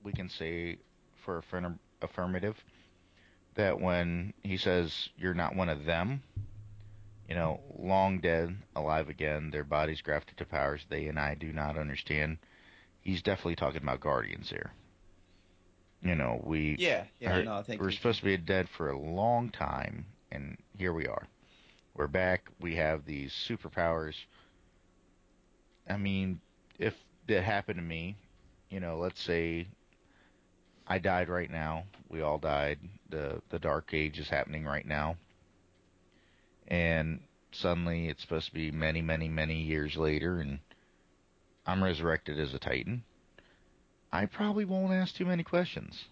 [0.03, 0.77] we can say
[1.25, 2.55] for affirm- affirmative
[3.55, 6.21] that when he says you're not one of them,
[7.27, 11.51] you know, long dead, alive again, their bodies grafted to powers they and I do
[11.51, 12.37] not understand.
[13.07, 14.73] He's definitely talking about guardians here.
[16.01, 18.67] You know, we yeah, yeah, are- no, I think we're we- supposed to be dead
[18.75, 21.25] for a long time, and here we are.
[21.95, 22.49] We're back.
[22.59, 24.15] We have these superpowers.
[25.89, 26.41] I mean,
[26.79, 26.95] if
[27.29, 28.17] that happened to me,
[28.69, 29.67] you know, let's say
[30.85, 31.85] I died right now.
[32.09, 32.79] We all died.
[33.09, 35.15] The the dark age is happening right now.
[36.67, 37.21] And
[37.53, 40.59] suddenly it's supposed to be many, many, many years later and
[41.67, 43.03] I'm resurrected as a titan.
[44.11, 46.05] I probably won't ask too many questions.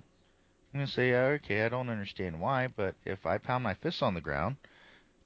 [0.73, 3.73] I'm going to say, "Oh, okay, I don't understand why, but if I pound my
[3.75, 4.57] fists on the ground,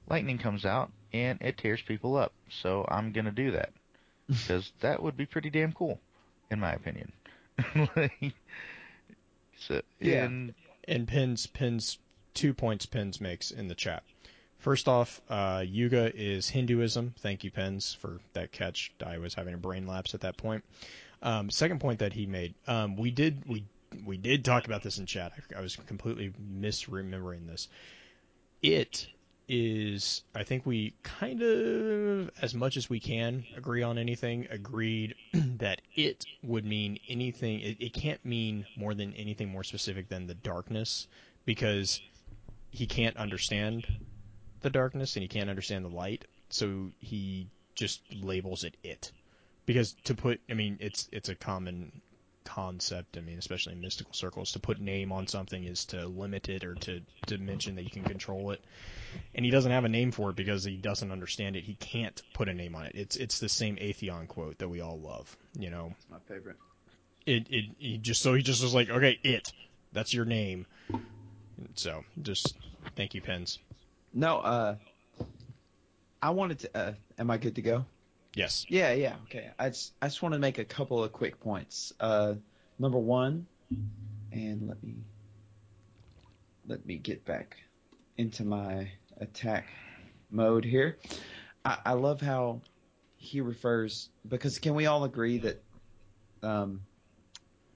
[0.08, 2.32] lightning comes out and it tears people up.
[2.48, 3.70] So I'm going to do that.
[4.28, 5.98] Because that would be pretty damn cool,
[6.52, 7.10] in my opinion.
[7.96, 8.12] Like,
[9.58, 10.24] so, Yeah.
[10.26, 10.54] and
[10.86, 11.98] And pins, Penn's
[12.32, 14.04] two points pins makes in the chat.
[14.60, 17.14] First off, uh, Yuga is Hinduism.
[17.18, 18.92] Thank you, Pens, for that catch.
[19.04, 20.62] I was having a brain lapse at that point.
[21.22, 23.64] Um, second point that he made, um, we did we
[24.04, 25.32] we did talk about this in chat.
[25.54, 27.68] I, I was completely misremembering this.
[28.60, 29.08] It
[29.48, 34.46] is, I think we kind of, as much as we can, agree on anything.
[34.50, 37.60] Agreed that it would mean anything.
[37.60, 41.08] It, it can't mean more than anything more specific than the darkness,
[41.46, 42.02] because
[42.70, 43.86] he can't understand
[44.60, 49.12] the darkness and he can't understand the light, so he just labels it it.
[49.66, 52.00] Because to put, I mean, it's it's a common
[52.44, 53.16] concept.
[53.16, 56.64] I mean, especially in mystical circles, to put name on something is to limit it
[56.64, 58.64] or to to mention that you can control it.
[59.34, 61.64] And he doesn't have a name for it because he doesn't understand it.
[61.64, 62.92] He can't put a name on it.
[62.94, 65.36] It's it's the same Atheon quote that we all love.
[65.58, 66.56] You know, it's My favorite.
[67.26, 69.52] it it he just so he just was like, okay, it,
[69.92, 70.66] that's your name.
[71.74, 72.56] So just
[72.96, 73.58] thank you, Pens.
[74.12, 74.76] No, uh,
[76.22, 76.76] I wanted to.
[76.76, 77.84] Uh, am I good to go?
[78.34, 78.66] Yes.
[78.68, 79.50] Yeah, yeah, okay.
[79.58, 81.92] I just, I just want to make a couple of quick points.
[81.98, 82.34] Uh,
[82.78, 83.46] number one,
[84.32, 84.96] and let me
[86.66, 87.56] let me get back
[88.16, 89.66] into my attack
[90.30, 90.98] mode here.
[91.64, 92.60] I, I love how
[93.16, 95.62] he refers because can we all agree that
[96.42, 96.82] um,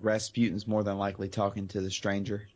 [0.01, 2.49] Rasputin's more than likely talking to the stranger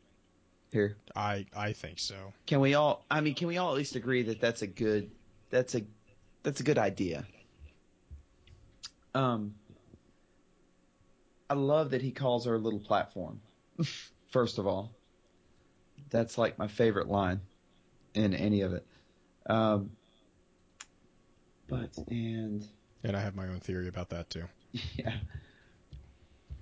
[0.73, 0.97] here?
[1.17, 2.33] I I think so.
[2.47, 3.05] Can we all?
[3.11, 5.11] I mean, can we all at least agree that that's a good
[5.51, 5.83] that's a
[6.43, 7.25] that's a good idea?
[9.15, 9.55] Um,
[11.51, 13.41] I love that he calls her a little platform.
[14.31, 14.93] First of all,
[16.11, 17.41] that's like my favorite line
[18.15, 18.87] in any of it.
[19.47, 19.91] Um,
[21.69, 22.65] but and
[23.03, 24.45] And I have my own theory about that too.
[24.97, 25.15] yeah,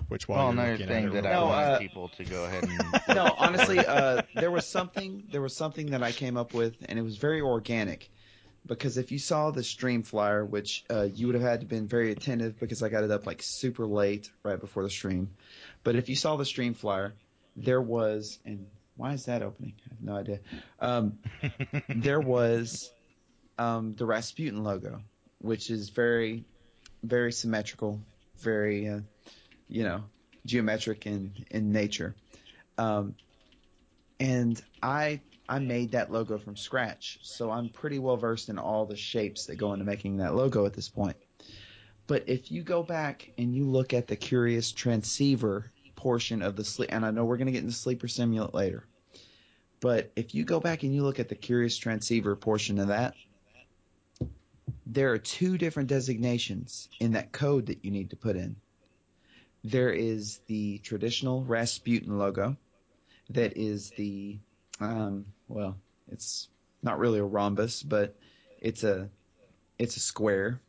[0.09, 2.45] Which while Well, you're another thing at that I No, want uh, people to go
[2.45, 6.55] ahead and no, honestly, uh, there was something there was something that I came up
[6.55, 8.11] with, and it was very organic.
[8.67, 11.87] Because if you saw the stream flyer, which uh, you would have had to been
[11.87, 15.31] very attentive because I got it up like super late right before the stream,
[15.85, 17.15] but if you saw the stream flyer,
[17.55, 19.75] there was and why is that opening?
[19.85, 20.41] I have no idea.
[20.81, 21.19] Um,
[21.89, 22.91] there was
[23.59, 25.01] um, the Rasputin logo,
[25.41, 26.45] which is very,
[27.03, 28.01] very symmetrical,
[28.41, 29.01] very, uh,
[29.69, 30.05] you know,
[30.45, 32.15] geometric in in nature.
[32.79, 33.15] Um,
[34.21, 38.87] and I I made that logo from scratch, so I'm pretty well versed in all
[38.87, 41.17] the shapes that go into making that logo at this point.
[42.07, 46.65] But if you go back and you look at the Curious Transceiver portion of the
[46.65, 48.87] sleep, and I know we're going to get into Sleeper Simulant later,
[49.81, 53.15] but if you go back and you look at the Curious Transceiver portion of that,
[54.87, 58.57] there are two different designations in that code that you need to put in.
[59.65, 62.57] There is the traditional Rasputin logo,
[63.31, 64.39] that is the,
[64.81, 65.77] um, well,
[66.11, 66.49] it's
[66.83, 68.15] not really a rhombus, but
[68.61, 69.09] it's a,
[69.79, 70.61] it's a square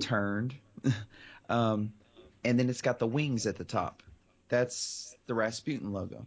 [0.00, 0.54] turned,
[1.48, 1.92] um,
[2.44, 4.02] and then it's got the wings at the top.
[4.48, 6.26] That's the Rasputin logo.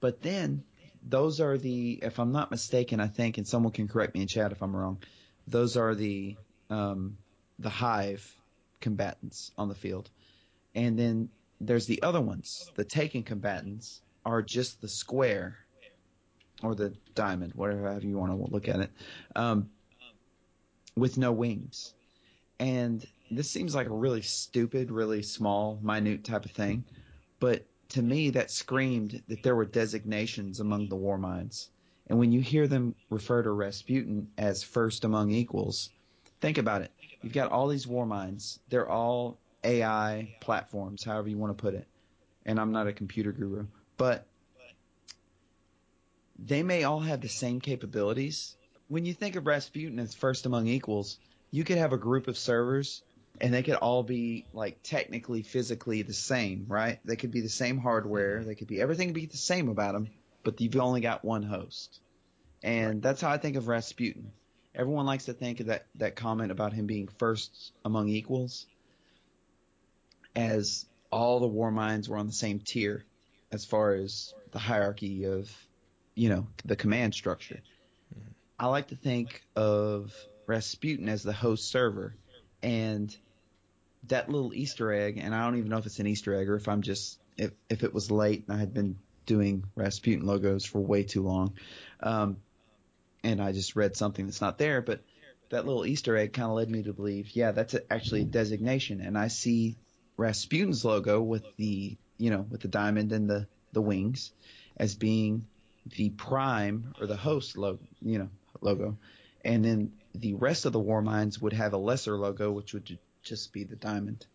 [0.00, 0.64] But then
[1.06, 4.26] those are the, if I'm not mistaken, I think, and someone can correct me in
[4.28, 4.98] chat if I'm wrong.
[5.46, 6.36] Those are the
[6.70, 7.18] um,
[7.58, 8.36] the hive
[8.80, 10.10] combatants on the field,
[10.74, 11.28] and then
[11.60, 12.70] there's the other ones.
[12.74, 15.58] The taken combatants are just the square
[16.62, 18.90] or the diamond, whatever you want to look at it,
[19.36, 19.68] um,
[20.96, 21.94] with no wings.
[22.58, 26.84] And this seems like a really stupid, really small, minute type of thing,
[27.40, 31.70] but to me that screamed that there were designations among the war minds.
[32.08, 35.90] And when you hear them refer to Rasputin as first among equals,
[36.40, 36.90] think about it.
[37.22, 38.60] You've got all these war minds.
[38.68, 41.86] They're all AI platforms, however you want to put it.
[42.46, 44.26] And I'm not a computer guru, but
[46.38, 48.56] they may all have the same capabilities.
[48.88, 51.18] When you think of Rasputin as first among equals,
[51.50, 53.02] you could have a group of servers
[53.40, 57.00] and they could all be like technically physically the same, right?
[57.04, 59.94] They could be the same hardware, they could be everything could be the same about
[59.94, 60.08] them,
[60.42, 62.00] but you've only got one host.
[62.62, 64.32] And that's how I think of Rasputin.
[64.74, 68.66] Everyone likes to think of that, that comment about him being first among equals
[70.34, 73.04] as all the war minds were on the same tier
[73.52, 75.50] as far as the hierarchy of,
[76.14, 77.60] you know, the command structure.
[78.58, 80.12] I like to think of
[80.46, 82.14] Rasputin as the host server
[82.62, 83.14] and
[84.08, 86.56] that little Easter egg, and I don't even know if it's an Easter egg or
[86.56, 90.64] if I'm just, if, if it was late and I had been doing Rasputin logos
[90.64, 91.54] for way too long.
[92.00, 92.36] Um,
[93.22, 95.02] and I just read something that's not there, but
[95.50, 99.00] that little Easter egg kind of led me to believe, yeah, that's actually a designation.
[99.00, 99.76] And I see
[100.16, 104.32] Rasputin's logo with the, you know, with the diamond and the, the wings
[104.76, 105.46] as being
[105.96, 108.28] the prime or the host logo, you know,
[108.60, 108.96] logo,
[109.44, 112.98] and then the rest of the war minds would have a lesser logo, which would
[113.22, 114.26] just be the diamond.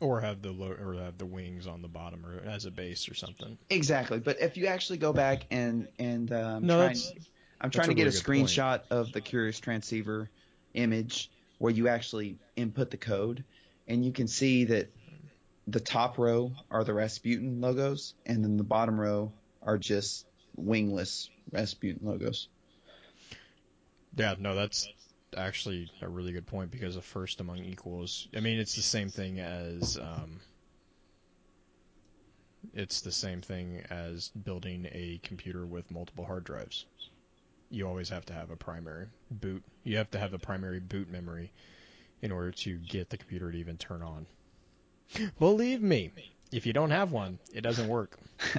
[0.00, 3.08] Or have the lo- or have the wings on the bottom or as a base
[3.08, 3.56] or something.
[3.70, 6.94] Exactly, but if you actually go back and and um, No, try
[7.60, 8.48] I'm trying to get really a good point.
[8.48, 10.30] screenshot of the Curious Transceiver
[10.74, 13.44] image where you actually input the code,
[13.88, 14.90] and you can see that
[15.66, 19.32] the top row are the Rasputin logos, and then the bottom row
[19.62, 20.26] are just
[20.56, 22.48] wingless Rasputin logos.
[24.14, 24.88] Yeah, no, that's
[25.36, 28.28] actually a really good point because a first among equals.
[28.36, 30.40] I mean, it's the same thing as um,
[32.74, 36.86] it's the same thing as building a computer with multiple hard drives.
[37.70, 39.62] You always have to have a primary boot.
[39.84, 41.52] You have to have a primary boot memory
[42.22, 44.26] in order to get the computer to even turn on.
[45.38, 46.12] Believe me,
[46.52, 48.18] if you don't have one, it doesn't work.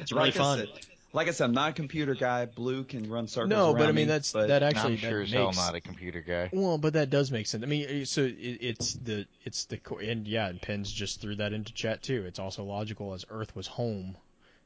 [0.00, 0.58] it's really like fun.
[0.58, 0.68] I said,
[1.12, 2.46] like I said, I'm not a computer guy.
[2.46, 5.24] Blue can run circles No, but I mean that's but that actually I'm sure that
[5.24, 6.50] as hell makes not a computer guy.
[6.52, 7.64] Well, but that does make sense.
[7.64, 11.20] I mean, eh, so it, it's the it's the co- and yeah, and Pens just
[11.20, 12.24] threw that into chat too.
[12.26, 14.16] It's also logical as Earth was home,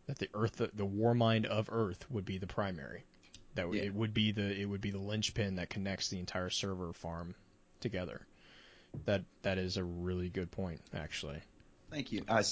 [0.07, 3.05] that the Earth the, the war mind of Earth would be the primary.
[3.55, 3.83] That Yeah.
[3.83, 7.37] it would be the it would be the linchpin that connects the entire server farm
[7.83, 8.27] together.
[9.05, 11.41] That that is a really good point, actually.
[11.91, 12.25] Thank you.
[12.29, 12.43] I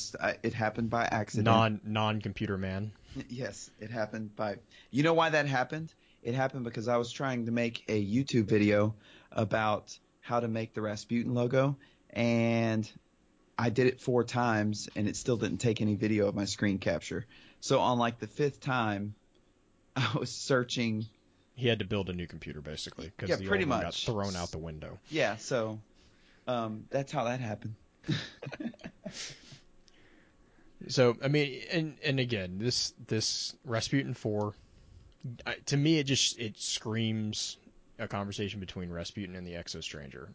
[0.43, 1.47] it happened by accident.
[1.47, 2.93] Non non computer man.
[3.29, 4.57] Yes, it happened by.
[4.91, 5.95] You know why that happened?
[6.23, 8.95] It happened because I was trying to make a YouTube video
[9.33, 11.79] about how to make the Rasputin logo,
[12.11, 12.91] and
[13.59, 16.79] I did it four times, and it still didn't take any video of my screen
[16.79, 17.27] capture.
[17.61, 19.15] So on like the fifth time,
[19.97, 21.07] I was searching.
[21.61, 23.95] He had to build a new computer basically because Yeah, the pretty old one got
[23.95, 24.99] thrown out the window.
[25.11, 25.79] Yeah, so
[26.47, 27.75] um, that's how that happened.
[30.89, 34.55] So I mean, and and again, this this Rasputin four,
[35.47, 37.59] I- to me, it just it screams
[37.99, 40.31] a conversation between Rasputin and the Exo Stranger.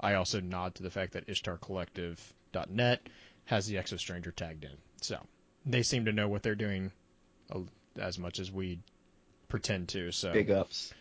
[0.00, 3.08] I also nod to the fact that IshtarCollective.net
[3.44, 5.24] has the Exo Stranger tagged in, so
[5.64, 6.90] they seem to know what they're doing
[7.54, 7.60] uh,
[7.96, 8.80] as much as we
[9.48, 10.12] pretend to.
[10.12, 10.92] So Big ups.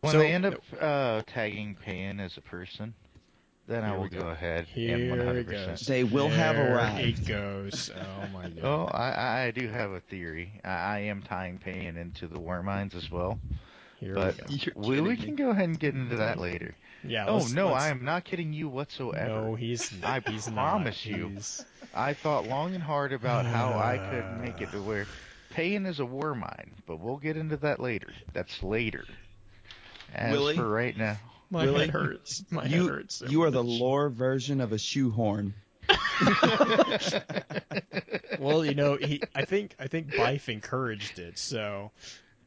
[0.00, 2.94] When So- they end up uh, tagging Pan as a person,
[3.66, 4.20] then I will go.
[4.20, 5.36] go ahead here and 100%.
[5.36, 5.80] it goes.
[5.86, 7.20] They will have There arrived.
[7.20, 7.90] It goes.
[7.96, 8.58] Oh my god.
[8.64, 10.60] Oh, I, I do have a theory.
[10.62, 13.38] I, I am tying Pan into the War Minds as well,
[13.98, 14.72] Here but we go.
[14.76, 16.74] We, we can go ahead and get into that later.
[17.02, 17.24] Yeah.
[17.26, 19.28] Oh let's- no, let's- I am not kidding you whatsoever.
[19.28, 19.90] No, he's.
[20.02, 21.16] I he's promise not.
[21.18, 21.28] you.
[21.28, 21.64] He's-
[21.94, 25.06] I thought long and hard about how I could make it to where
[25.54, 28.08] Payan is a war mind, but we'll get into that later.
[28.32, 29.04] That's later.
[30.12, 30.56] As Willie?
[30.56, 31.16] for right now,
[31.50, 32.44] My Willie, head hurts.
[32.50, 33.14] My head You hurts.
[33.16, 35.54] so you are the lore version of a shoehorn.
[38.38, 39.22] Well, you know, he.
[39.34, 41.38] I think I think Bife encouraged it.
[41.38, 41.92] So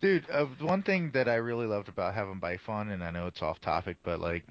[0.01, 3.27] dude, uh, one thing that I really loved about having Bife on, and I know
[3.27, 4.45] it's off topic, but like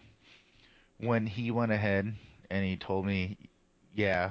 [0.98, 2.14] when he went ahead
[2.50, 3.36] and he told me,
[3.94, 4.30] yeah,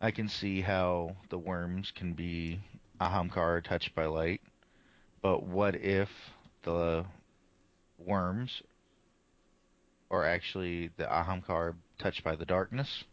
[0.00, 2.60] I can see how the worms can be
[3.00, 4.40] Ahamkara touched by light,
[5.22, 6.08] but what if
[6.62, 7.04] the
[7.98, 8.62] worms
[10.10, 13.04] are actually the Ahamkara touched by the darkness?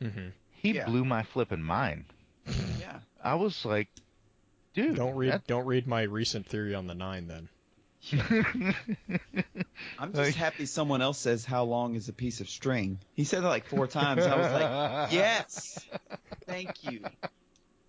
[0.00, 0.32] mhm.
[0.50, 0.86] He Yeah.
[0.86, 2.04] blew my flipping mind.
[2.80, 3.00] Yeah.
[3.22, 3.88] I was like,
[4.74, 7.48] dude, don't read that- don't read my recent theory on the nine then.
[9.98, 12.98] I'm just Like- happy someone else says how long is a piece of string.
[13.14, 14.24] He said it like four times.
[14.24, 15.78] I was like, yes,
[16.46, 17.00] thank you.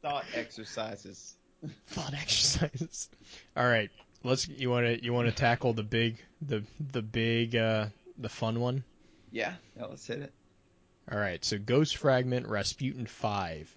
[0.05, 1.35] Thought exercises.
[1.87, 3.09] Thought exercises.
[3.57, 3.89] All right,
[4.23, 4.47] let's.
[4.47, 7.87] You want to you want to tackle the big the the big uh
[8.19, 8.83] the fun one.
[9.31, 10.31] Yeah, yeah, let's hit it.
[11.11, 13.75] All right, so Ghost Fragment Rasputin 5.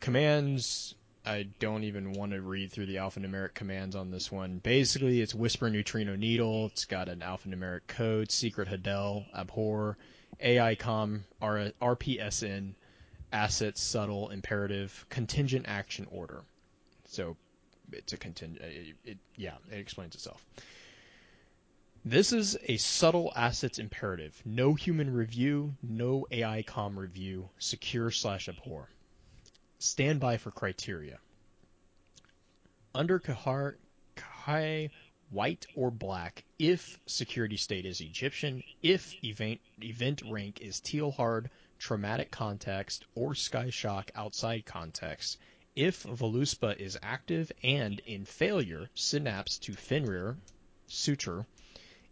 [0.00, 0.94] Commands,
[1.24, 4.58] I don't even want to read through the alphanumeric commands on this one.
[4.58, 9.96] Basically, it's Whisper Neutrino Needle, it's got an alphanumeric code, Secret Hadal, Abhor,
[10.42, 12.74] AICOM, R- RPSN,
[13.34, 16.42] Asset, Subtle, Imperative, Contingent Action Order.
[17.06, 17.36] So,
[17.92, 18.62] it's a contingent.
[18.62, 20.44] Uh, it, it, yeah, it explains itself.
[22.06, 24.40] This is a subtle assets imperative.
[24.44, 28.90] No human review, no AI com review, secure slash abhor.
[29.78, 31.18] Standby for criteria.
[32.94, 33.76] Under Kahar,
[34.14, 34.90] Kai,
[35.30, 41.50] white or black, if security state is Egyptian, if event, event rank is teal hard,
[41.78, 45.38] traumatic context, or sky shock outside context,
[45.76, 50.36] if Voluspa is active and in failure, synapse to Fenrir,
[50.86, 51.46] suture,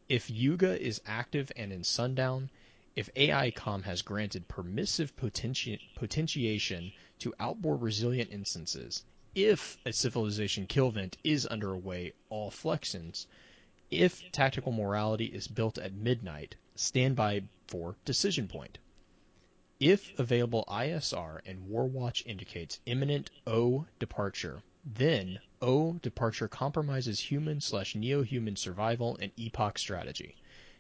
[0.09, 2.51] if Yuga is active and in sundown,
[2.97, 9.05] if AICOM has granted permissive potenti- potentiation to outboard resilient instances,
[9.35, 13.27] if a civilization kill event is underway, all flexons,
[13.91, 18.79] if tactical morality is built at midnight, standby for decision point.
[19.85, 27.97] If available ISR and Warwatch indicates imminent O departure, then O departure compromises human slash
[27.97, 30.37] neo-human survival and epoch strategy.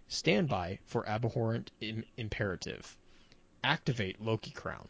[0.07, 2.97] Standby for abhorrent Im- imperative.
[3.65, 4.89] Activate Loki Crown.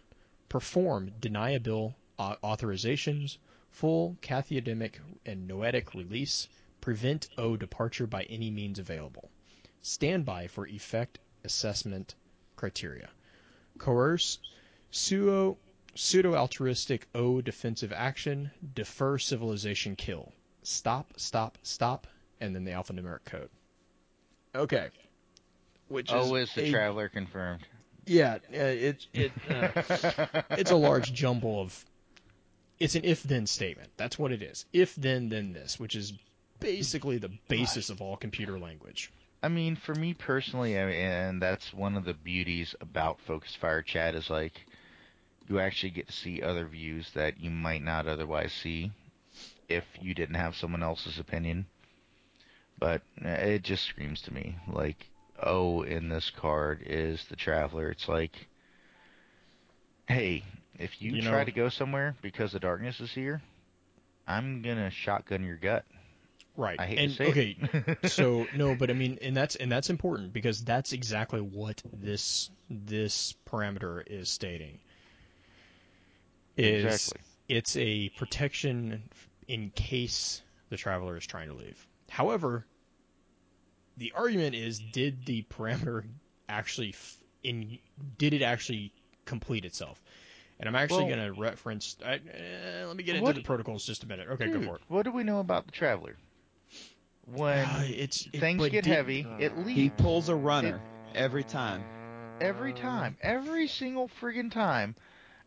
[0.50, 3.38] Perform deniable uh, authorizations,
[3.70, 6.48] full cathodic and noetic release.
[6.82, 9.30] Prevent O departure by any means available.
[9.80, 12.14] Standby for effect assessment
[12.56, 13.08] criteria.
[13.78, 14.38] Coerce
[14.90, 15.56] pseudo
[15.94, 18.50] pseudo altruistic O defensive action.
[18.74, 20.32] Defer civilization kill.
[20.62, 22.06] Stop, stop, stop,
[22.40, 23.50] and then the alphanumeric code.
[24.54, 24.88] Okay.
[25.88, 27.66] Which Oh, is is the a- traveler confirmed?
[28.06, 31.84] Yeah, uh, it it uh, it's a large jumble of.
[32.80, 33.90] It's an if-then statement.
[33.96, 34.64] That's what it is.
[34.72, 36.12] If then, then this, which is
[36.58, 39.12] basically the basis of all computer language.
[39.42, 43.56] I mean, for me personally, I mean, and that's one of the beauties about Focus
[43.56, 44.66] Fire Chat is like
[45.48, 48.92] you actually get to see other views that you might not otherwise see
[49.68, 51.66] if you didn't have someone else's opinion.
[52.78, 55.08] But uh, it just screams to me like,
[55.42, 57.90] oh, in this card is the Traveler.
[57.90, 58.46] It's like,
[60.06, 60.44] hey,
[60.78, 63.42] if you, You try know- to go somewhere because the darkness is here,
[64.26, 65.84] I'm gonna shotgun your gut.
[66.56, 66.78] Right.
[66.78, 67.56] I hate and to say okay,
[68.02, 68.10] it.
[68.10, 72.50] so no, but I mean, and that's and that's important because that's exactly what this
[72.68, 74.78] this parameter is stating.
[76.56, 77.22] Is Exactly.
[77.48, 79.02] it's a protection
[79.48, 81.86] in case the traveler is trying to leave.
[82.10, 82.66] However,
[83.96, 86.04] the argument is, did the parameter
[86.50, 87.78] actually f- in
[88.18, 88.92] did it actually
[89.24, 90.02] complete itself?
[90.60, 91.96] And I'm actually Well- going to reference.
[92.04, 94.28] I, eh, let me get into What- the protocols just a minute.
[94.28, 94.82] Okay, Dude, go for it.
[94.88, 96.16] What do we know about the Traveler?
[97.26, 100.80] When Uh, it's it- things but get did- heavy, it He pulls a runner
[101.14, 101.84] every time.
[102.40, 104.96] every time, every single friggin' time,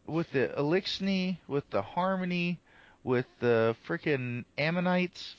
[0.06, 2.60] with the Eliksni, with the Harmony,
[3.04, 5.36] with the frickin' Ammonites.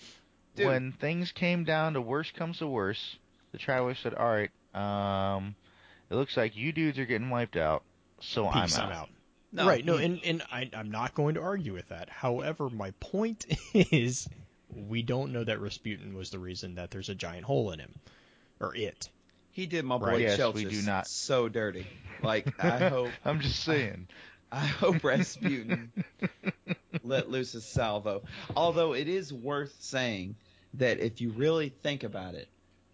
[0.54, 0.66] Dude.
[0.66, 3.18] When things came down to worst comes to worst,
[3.52, 5.54] the Traveler said, "All right, um,
[6.10, 7.82] it looks like you dudes are getting wiped out,
[8.20, 9.08] so Peace, I'm out."
[9.52, 9.84] No, right.
[9.84, 12.08] No, and and I, I'm not going to argue with that.
[12.10, 14.28] However, my point is,
[14.68, 17.94] we don't know that Rasputin was the reason that there's a giant hole in him,
[18.60, 19.08] or it.
[19.52, 21.86] He did my boy Right, yes, Chelchis we do not- so dirty.
[22.22, 24.08] Like I hope I'm just saying.
[24.52, 25.92] I hope Rasputin
[27.02, 28.22] let loose a salvo.
[28.54, 30.36] Although it is worth saying
[30.74, 32.48] that if you really think about it,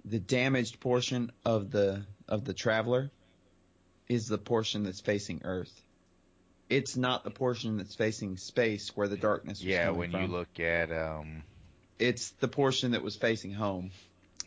[0.04, 3.10] the damaged portion of the of the traveler
[4.08, 5.72] is the portion that's facing Earth.
[6.70, 10.22] It's not the portion that's facing space where the darkness was Yeah, when from.
[10.22, 11.42] you look at um,
[12.02, 13.90] it's the portion that was facing home.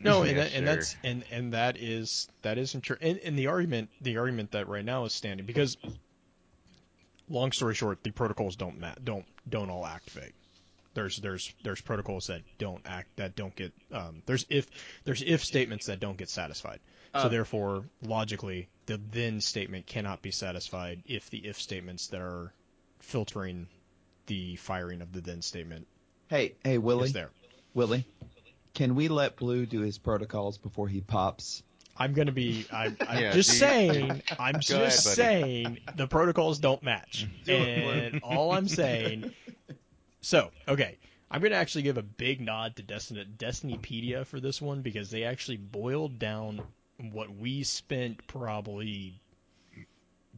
[0.00, 2.96] No, and, Yes, that, and that's and and that is that isn't true.
[3.00, 5.78] And, and the argument the argument that right now is standing because,
[7.28, 10.34] long story short, the protocols don't ma- don't don't all activate.
[10.92, 14.68] There's there's there's protocols that don't act that don't get um, there's if
[15.04, 16.80] there's if statements that don't get satisfied.
[17.14, 22.20] So Uh, therefore, logically, the then statement cannot be satisfied if the if statements that
[22.20, 22.52] are
[22.98, 23.66] filtering
[24.26, 25.86] the firing of the then statement
[26.28, 27.30] Hey, hey, Willie, is there.
[27.76, 28.06] Willie,
[28.72, 31.62] can we let Blue do his protocols before he pops?
[31.94, 32.66] I'm gonna be.
[32.72, 34.22] I'm, I'm Yeah, just do you- saying.
[34.38, 39.30] I'm just ahead, saying the protocols don't match, Do it, and all I'm saying.
[40.22, 40.96] So okay,
[41.30, 45.24] I'm gonna actually give a big nod to Destiny Destinypedia for this one because they
[45.24, 46.62] actually boiled down
[47.12, 49.20] what we spent probably,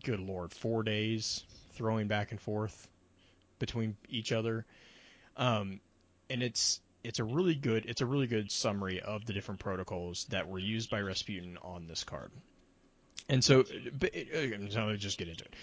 [0.02, 2.88] good lord, four days throwing back and forth
[3.60, 4.66] between each other,
[5.36, 5.80] um,
[6.28, 10.26] and it's it's a really good it's a really good summary of the different protocols
[10.30, 12.30] that were used by Rasputin on this card.
[13.28, 13.64] And so,
[13.98, 15.54] but, uh, so let's just get into it.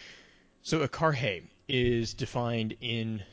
[0.61, 3.23] So a Karhe is defined in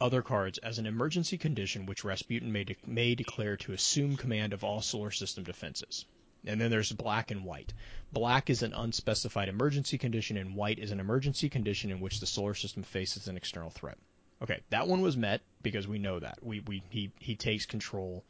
[0.00, 4.52] other cards as an emergency condition which Rasputin may, de- may declare to assume command
[4.52, 6.04] of all solar system defenses.
[6.46, 7.72] And then there's black and white.
[8.12, 12.26] Black is an unspecified emergency condition, and white is an emergency condition in which the
[12.26, 13.96] solar system faces an external threat.
[14.44, 18.22] Okay, that one was met because we know that we, we he he takes control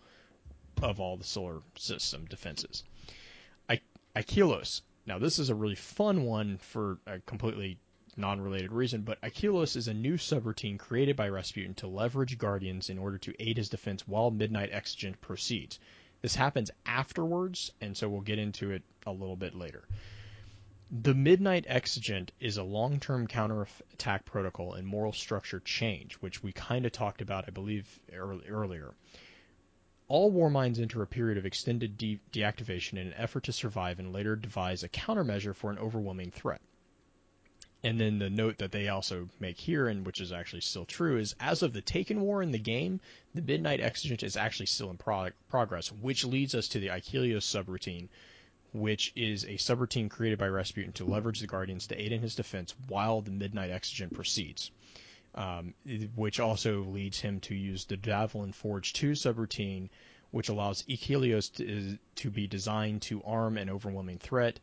[0.80, 2.84] of all the solar system defenses.
[3.68, 3.80] I,
[4.14, 4.82] Ikelos.
[5.06, 7.78] Now this is a really fun one for a completely
[8.16, 12.98] non-related reason, but Ikelos is a new subroutine created by Rasputin to leverage Guardians in
[12.98, 15.80] order to aid his defense while Midnight Exigent proceeds.
[16.22, 19.82] This happens afterwards, and so we'll get into it a little bit later.
[21.02, 26.86] The Midnight Exigent is a long-term counterattack protocol and moral structure change, which we kind
[26.86, 28.94] of talked about, I believe, earlier.
[30.06, 33.98] All war minds enter a period of extended de- deactivation in an effort to survive
[33.98, 36.60] and later devise a countermeasure for an overwhelming threat.
[37.82, 41.18] And then the note that they also make here, and which is actually still true,
[41.18, 43.00] is as of the Taken War in the game,
[43.34, 47.42] the Midnight Exigent is actually still in pro- progress, which leads us to the Ikelos
[47.42, 48.08] subroutine,
[48.74, 52.34] which is a subroutine created by Rasputin to leverage the Guardians to aid in his
[52.34, 54.70] defense while the Midnight Exigent proceeds.
[55.36, 55.74] Um,
[56.14, 59.88] which also leads him to use the Dvalin Forge 2 subroutine,
[60.30, 64.60] which allows Ikelos to, to be designed to arm an overwhelming threat.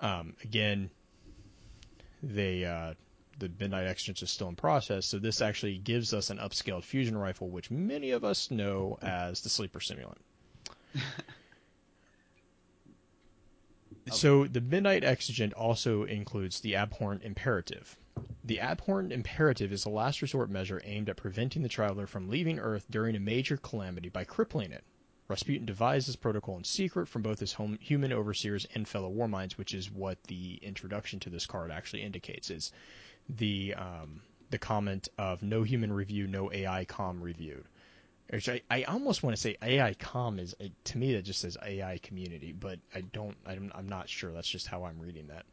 [0.00, 0.90] Um, again,
[2.22, 2.92] they uh,
[3.38, 7.16] the Midnight Exigent is still in process, so this actually gives us an upscaled fusion
[7.16, 10.20] rifle, which many of us know as the Sleeper Simulant.
[14.10, 17.96] so the Midnight Exigent also includes the Abhorrent Imperative.
[18.44, 22.58] The Abhorrent Imperative is a last resort measure aimed at preventing the traveler from leaving
[22.58, 24.84] Earth during a major calamity by crippling it.
[25.28, 29.28] Rasputin devised this protocol in secret from both his home, human overseers and fellow war
[29.28, 32.50] minds, which is what the introduction to this card actually indicates.
[32.50, 32.72] Is
[33.28, 37.66] the um, the comment of no human review, no AI com reviewed.
[38.30, 40.54] Which I, I almost want to say AI com is
[40.84, 44.32] to me that just says AI community, but I don't I'm, I'm not sure.
[44.32, 45.44] That's just how I'm reading that.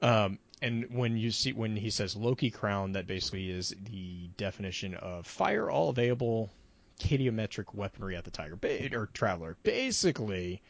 [0.00, 4.94] Um, and when you see when he says Loki crown, that basically is the definition
[4.94, 6.50] of fire all available
[6.98, 8.58] caedometric weaponry at the Tiger
[8.92, 9.56] or Traveler.
[9.62, 10.60] Basically,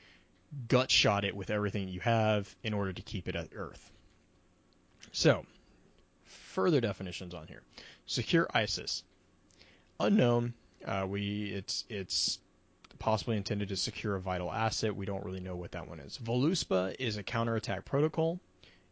[0.69, 3.91] gut shot it with everything you have in order to keep it at Earth.
[5.13, 5.47] So,
[6.25, 7.63] further definitions on here:
[8.07, 9.05] secure ISIS,
[9.99, 10.55] unknown.
[10.85, 12.39] Uh, we it's it's
[12.99, 14.95] possibly intended to secure a vital asset.
[14.95, 16.19] We don't really know what that one is.
[16.19, 18.41] Voluspa is a counterattack protocol,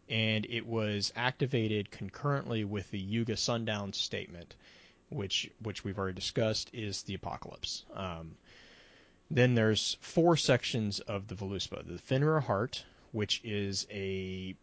[0.09, 4.55] and it was activated concurrently with the Yuga Sundown statement
[5.09, 7.85] which which we've already discussed, is the apocalypse.
[7.95, 8.37] Um,
[9.31, 11.87] then there's four sections of the Voluspa.
[11.87, 14.55] The Fenrir Heart, which is a,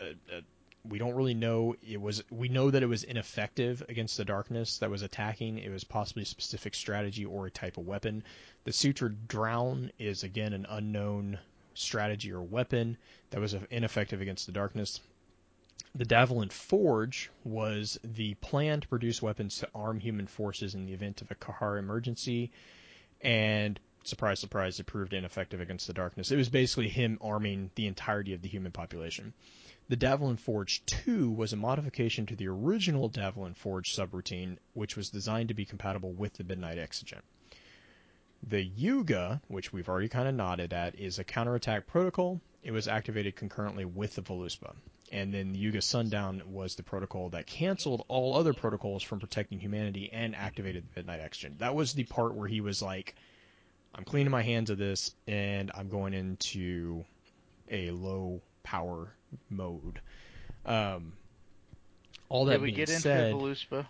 [0.00, 0.42] a, a,
[0.88, 4.78] we don't really know it was we know that it was ineffective against the darkness
[4.78, 5.58] that was attacking.
[5.58, 8.24] It was possibly a specific strategy or a type of weapon.
[8.64, 11.38] The Suture Drown is again an unknown
[11.74, 12.96] strategy or weapon
[13.30, 15.00] that was ineffective against the darkness.
[15.94, 20.94] The Dvalin Forge was the plan to produce weapons to arm human forces in the
[20.94, 22.50] event of a Kahar emergency,
[23.20, 26.30] and surprise, surprise, it proved ineffective against the darkness.
[26.30, 29.32] It was basically him arming the entirety of the human population.
[29.92, 35.10] The Dvalin Forge 2 was a modification to the original Dvalin Forge subroutine, which was
[35.10, 37.22] designed to be compatible with the Midnight Exigent.
[38.42, 42.40] The Yuga, which we've already kind of nodded at, is a counterattack protocol.
[42.62, 44.74] It was activated concurrently with the Voluspa
[45.12, 49.60] and then the Yuga Sundown was the protocol that canceled all other protocols from protecting
[49.60, 51.58] humanity and activated the Midnight Exigent.
[51.58, 53.14] That was the part where he was like,
[53.94, 57.04] I'm cleaning my hands of this and I'm going into
[57.70, 59.14] a low power
[59.50, 60.00] mode.
[60.64, 61.14] Um,
[62.28, 63.86] all that Did we being get said, into Voluspa?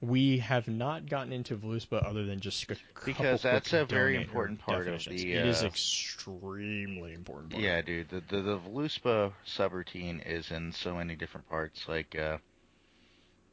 [0.00, 4.60] We have not gotten into Voluspa other than just a because that's a very important
[4.60, 5.36] part of the.
[5.36, 7.52] Uh, it is uh, extremely important.
[7.52, 7.64] Part.
[7.64, 8.10] Yeah, dude.
[8.10, 11.86] The the, the Voluspa subroutine is in so many different parts.
[11.88, 12.38] Like, uh,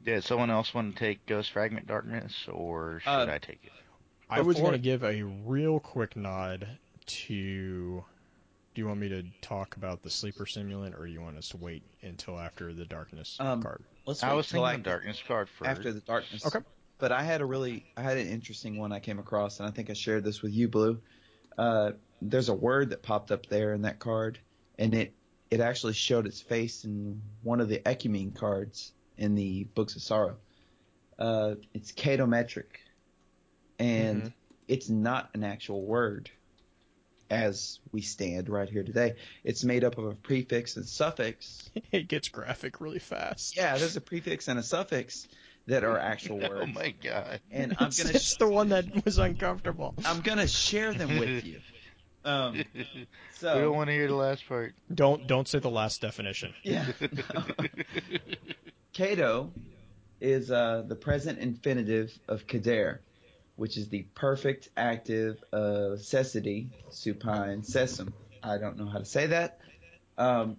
[0.04, 3.72] did someone else want to take Ghost Fragment Darkness, or should uh, I take it?
[4.28, 6.68] I was going to give a real quick nod
[7.06, 8.04] to.
[8.74, 11.48] Do you want me to talk about the sleeper simulant, or do you want us
[11.50, 13.84] to wait until after the darkness um, card?
[14.04, 15.70] Let's I was thinking the darkness card first.
[15.70, 16.44] After the darkness.
[16.44, 16.58] Okay.
[16.98, 19.70] But I had a really, I had an interesting one I came across, and I
[19.70, 21.00] think I shared this with you, Blue.
[21.56, 24.40] Uh, there's a word that popped up there in that card,
[24.78, 25.14] and it
[25.52, 30.02] it actually showed its face in one of the Ecumene cards in the Books of
[30.02, 30.36] Sorrow.
[31.16, 32.80] Uh, it's caedometric,
[33.78, 34.28] and mm-hmm.
[34.66, 36.28] it's not an actual word
[37.34, 39.14] as we stand right here today.
[39.42, 41.68] It's made up of a prefix and suffix.
[41.92, 43.56] it gets graphic really fast.
[43.56, 45.26] Yeah, there's a prefix and a suffix
[45.66, 46.70] that are actual oh words.
[46.70, 47.40] Oh my god!
[47.50, 48.14] And I'm it's, gonna.
[48.14, 49.94] It's the one that was uncomfortable.
[50.04, 51.60] I'm gonna share them with you.
[52.24, 52.64] Um,
[53.34, 54.74] so we don't want to hear the last part.
[54.94, 56.54] Don't don't say the last definition.
[56.62, 56.86] Yeah.
[58.94, 59.52] Cato
[60.20, 63.02] is uh, the present infinitive of Kader
[63.56, 68.12] which is the perfect active of cecity, supine, sesum.
[68.42, 69.60] I don't know how to say that.
[70.18, 70.56] Um,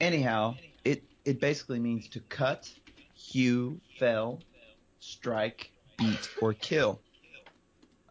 [0.00, 2.70] anyhow, it, it basically means to cut,
[3.14, 4.40] hew, fell,
[4.98, 7.00] strike, beat, or kill.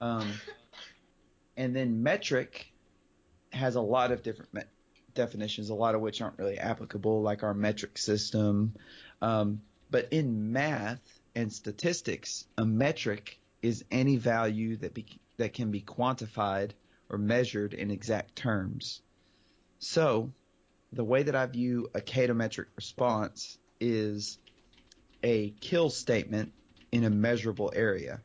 [0.02, 0.32] Um,
[1.58, 2.72] and then metric
[3.52, 4.62] has a lot of different me-
[5.14, 8.74] definitions, a lot of which aren't really applicable, like our metric system.
[9.22, 11.02] Um, but in math
[11.36, 15.06] and statistics, a metric is any value that be,
[15.38, 16.72] that can be quantified
[17.10, 19.02] or measured in exact terms.
[19.80, 20.32] So,
[20.92, 24.40] the way that I view a chaotometric response is
[25.24, 26.54] a kill statement
[26.92, 28.22] in a measurable area.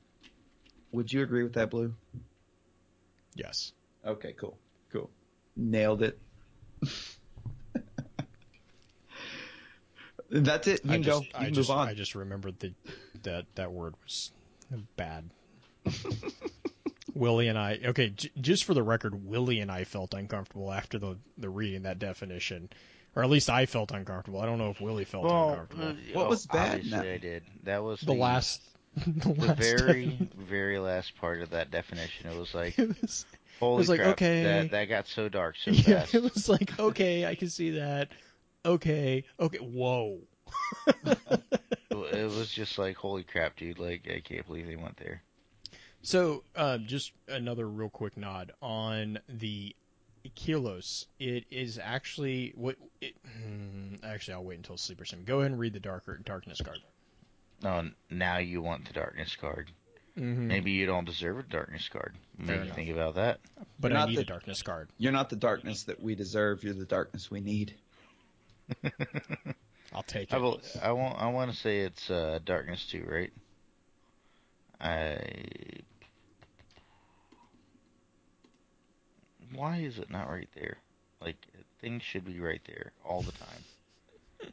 [0.92, 1.94] Would you agree with that, Blue?
[3.34, 3.72] Yes.
[4.06, 4.56] Okay, cool.
[4.92, 5.10] Cool.
[5.56, 6.18] Nailed it.
[10.30, 10.84] That's it.
[10.84, 11.24] You I can just, go.
[11.24, 11.88] You I can just, move on.
[11.88, 12.74] I just remembered that
[13.22, 14.30] that that word was
[14.96, 15.30] bad.
[17.14, 20.98] Willie and I, okay, j- just for the record, Willie and I felt uncomfortable after
[20.98, 22.68] the the reading that definition,
[23.14, 24.40] or at least I felt uncomfortable.
[24.40, 25.84] I don't know if Willie felt Well, uncomfortable.
[25.88, 27.06] uh, What oh, was bad Obviously, that?
[27.06, 27.42] I did.
[27.62, 28.62] That was the last,
[28.96, 32.28] the, the last very, defin- very last part of that definition.
[32.30, 33.26] It was like, it was,
[33.60, 34.42] holy was like, crap, okay.
[34.42, 36.14] that that got so dark so yeah, fast.
[36.14, 38.08] it was like, okay, I can see that.
[38.66, 40.18] Okay, okay, whoa.
[42.02, 43.78] It was just like, holy crap, dude!
[43.78, 45.22] Like, I can't believe they went there.
[46.02, 49.74] So, uh, just another real quick nod on the
[50.34, 51.06] Kilos.
[51.18, 52.76] It is actually what.
[53.00, 55.24] It, hmm, actually, I'll wait until Sleeper Sim.
[55.24, 56.80] Go ahead and read the darker darkness card.
[57.62, 59.70] No, now you want the darkness card.
[60.18, 60.46] Mm-hmm.
[60.46, 62.14] Maybe you don't deserve a darkness card.
[62.38, 62.76] Maybe enough.
[62.76, 63.40] think about that.
[63.80, 64.88] but You're I not need the- a darkness card.
[64.98, 66.62] You're not the darkness that we deserve.
[66.62, 67.74] You're the darkness we need.
[69.94, 71.18] I'll take I, will, I want.
[71.20, 73.32] I want to say it's uh, darkness two, right?
[74.80, 75.20] I.
[79.54, 80.78] Why is it not right there?
[81.20, 81.36] Like
[81.80, 84.52] things should be right there all the time.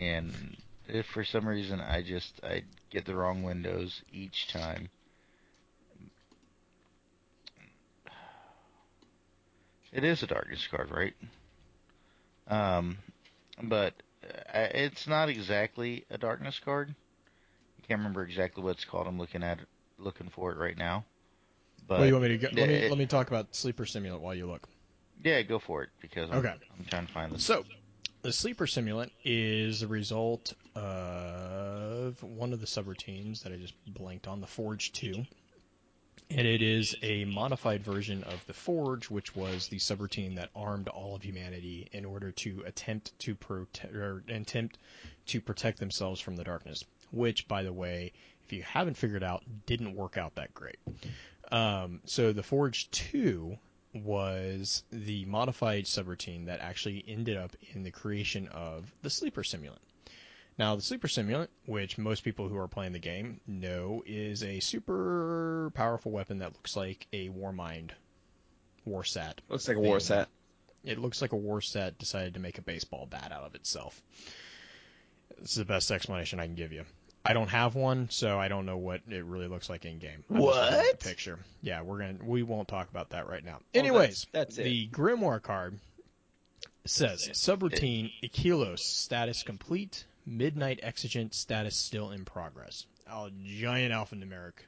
[0.00, 4.88] and if for some reason I just I get the wrong windows each time.
[9.90, 11.14] It is a darkness card, right?
[12.46, 12.98] Um,
[13.62, 13.94] but
[14.54, 16.94] it's not exactly a darkness card.
[17.82, 19.06] I can't remember exactly what it's called.
[19.06, 19.68] I'm looking at it,
[19.98, 21.04] looking for it right now.
[21.86, 23.84] But well, you want me to go, let me it- let me talk about Sleeper
[23.84, 24.68] Simulant while you look.
[25.24, 26.54] yeah, go for it because I'm, Okay.
[26.78, 27.44] I'm trying to find this.
[27.44, 27.64] So,
[28.22, 34.26] the sleeper simulant is a result of one of the subroutines that I just blanked
[34.26, 35.24] on, the Forge 2.
[36.30, 40.88] And it is a modified version of the Forge, which was the subroutine that armed
[40.88, 44.78] all of humanity in order to attempt to protect or attempt
[45.26, 46.84] to protect themselves from the darkness.
[47.10, 48.12] Which, by the way,
[48.44, 50.78] if you haven't figured out, didn't work out that great.
[51.50, 53.56] Um, so the Forge 2
[53.94, 59.78] was the modified subroutine that actually ended up in the creation of the sleeper simulant.
[60.58, 64.58] Now, the sleeper simulant, which most people who are playing the game know, is a
[64.60, 67.90] super powerful weapon that looks like a Warmind
[68.84, 69.40] war sat.
[69.48, 70.28] Looks like a war set.
[70.84, 74.02] It looks like a war set decided to make a baseball bat out of itself.
[75.38, 76.84] This is the best explanation I can give you.
[77.24, 80.24] I don't have one, so I don't know what it really looks like in game.
[80.28, 81.00] What?
[81.00, 81.38] Picture.
[81.62, 83.58] Yeah, we're gonna we won't talk about that right now.
[83.60, 85.78] Oh, Anyways, that's- that's the Grimoire card
[86.86, 92.84] says subroutine Ikelos status complete, midnight exigent status still in progress.
[93.06, 94.66] A giant alphanumeric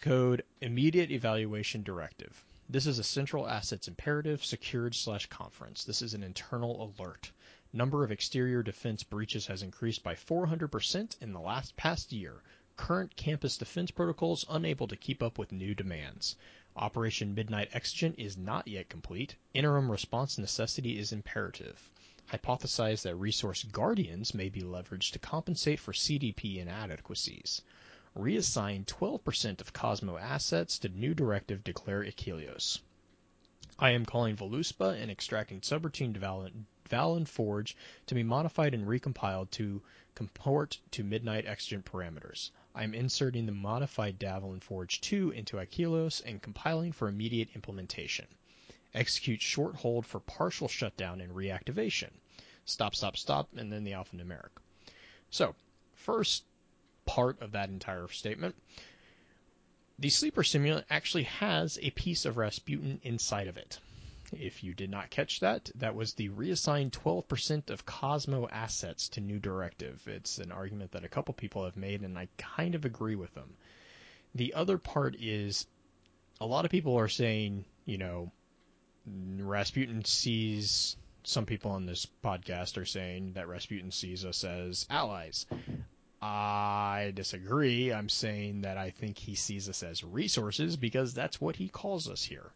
[0.00, 2.44] code immediate evaluation directive.
[2.68, 5.84] This is a central assets imperative secured slash conference.
[5.84, 7.30] This is an internal alert.
[7.72, 12.42] Number of exterior defense breaches has increased by 400% in the last past year.
[12.76, 16.34] Current campus defense protocols unable to keep up with new demands.
[16.74, 19.36] Operation Midnight Exigent is not yet complete.
[19.54, 21.88] Interim response necessity is imperative.
[22.32, 27.62] Hypothesize that resource guardians may be leveraged to compensate for CDP inadequacies.
[28.16, 32.80] Reassign 12% of Cosmo assets to new directive declare Ikelos.
[33.78, 39.50] I am calling Voluspa and extracting subroutine Valen, Valen Forge to be modified and recompiled
[39.52, 39.82] to
[40.16, 42.50] comport to Midnight Exigent parameters.
[42.74, 48.26] I am inserting the modified Dvalin Forge 2 into Ikelos and compiling for immediate implementation.
[48.96, 52.10] Execute short hold for partial shutdown and reactivation.
[52.64, 54.50] Stop, stop, stop, and then the alphanumeric.
[55.30, 55.54] So,
[55.94, 56.42] first
[57.04, 58.56] part of that entire statement
[59.98, 63.78] the sleeper simulant actually has a piece of Rasputin inside of it.
[64.32, 69.20] If you did not catch that, that was the reassigned 12% of Cosmo assets to
[69.20, 70.06] new directive.
[70.06, 73.32] It's an argument that a couple people have made, and I kind of agree with
[73.34, 73.56] them.
[74.34, 75.66] The other part is
[76.40, 78.32] a lot of people are saying, you know,
[79.06, 85.46] Rasputin sees some people on this podcast are saying that Rasputin sees us as allies.
[86.22, 87.92] I disagree.
[87.92, 92.08] I'm saying that I think he sees us as resources because that's what he calls
[92.08, 92.50] us here.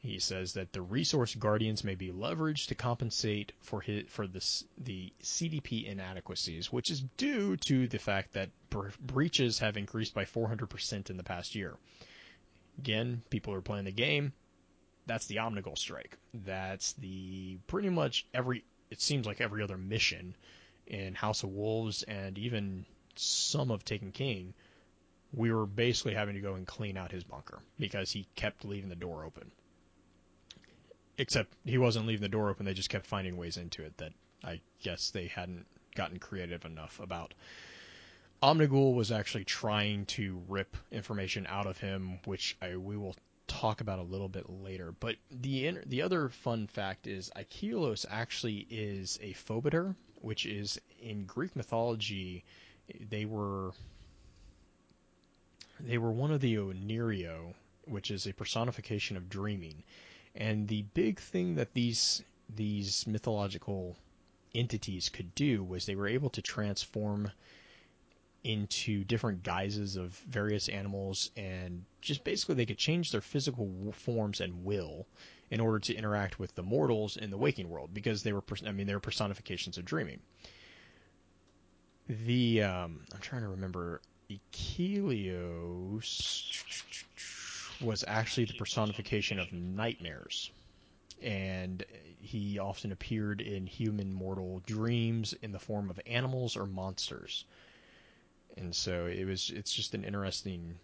[0.00, 4.40] He says that the resource guardians may be leveraged to compensate for his, for the
[4.78, 10.24] the CDP inadequacies, which is due to the fact that bre- breaches have increased by
[10.24, 11.74] 400% in the past year.
[12.78, 14.32] Again, people are playing the game.
[15.08, 16.18] That's the Omnigul strike.
[16.34, 18.62] That's the pretty much every.
[18.90, 20.36] It seems like every other mission
[20.86, 22.84] in House of Wolves and even
[23.16, 24.52] some of Taken King,
[25.32, 28.90] we were basically having to go and clean out his bunker because he kept leaving
[28.90, 29.50] the door open.
[31.16, 34.12] Except he wasn't leaving the door open; they just kept finding ways into it that
[34.44, 37.32] I guess they hadn't gotten creative enough about.
[38.42, 43.16] Omnigul was actually trying to rip information out of him, which I, we will
[43.48, 44.92] talk about a little bit later.
[44.92, 51.24] But the the other fun fact is Ikelos actually is a Phobetor, which is in
[51.24, 52.44] Greek mythology
[53.10, 53.72] they were
[55.80, 59.82] they were one of the Oneiro, which is a personification of dreaming.
[60.34, 63.96] And the big thing that these these mythological
[64.54, 67.30] entities could do was they were able to transform
[68.44, 74.40] into different guises of various animals and just basically they could change their physical forms
[74.40, 75.06] and will
[75.50, 78.72] in order to interact with the mortals in the waking world because they were I
[78.72, 80.20] mean they were personifications of dreaming.
[82.08, 86.02] The um, I'm trying to remember Ikelos
[87.80, 90.50] was actually the personification of nightmares
[91.22, 91.84] and
[92.20, 97.44] he often appeared in human mortal dreams in the form of animals or monsters
[98.58, 100.78] and so it was it's just an interesting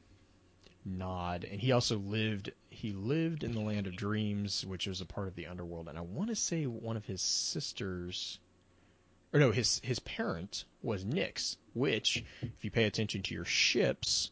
[0.85, 1.47] nod.
[1.51, 5.29] And he also lived he lived in the land of dreams which was a part
[5.29, 5.89] of the underworld.
[5.89, 8.39] And i want to say one of his sisters
[9.33, 14.31] or no his his parent was nyx which if you pay attention to your ships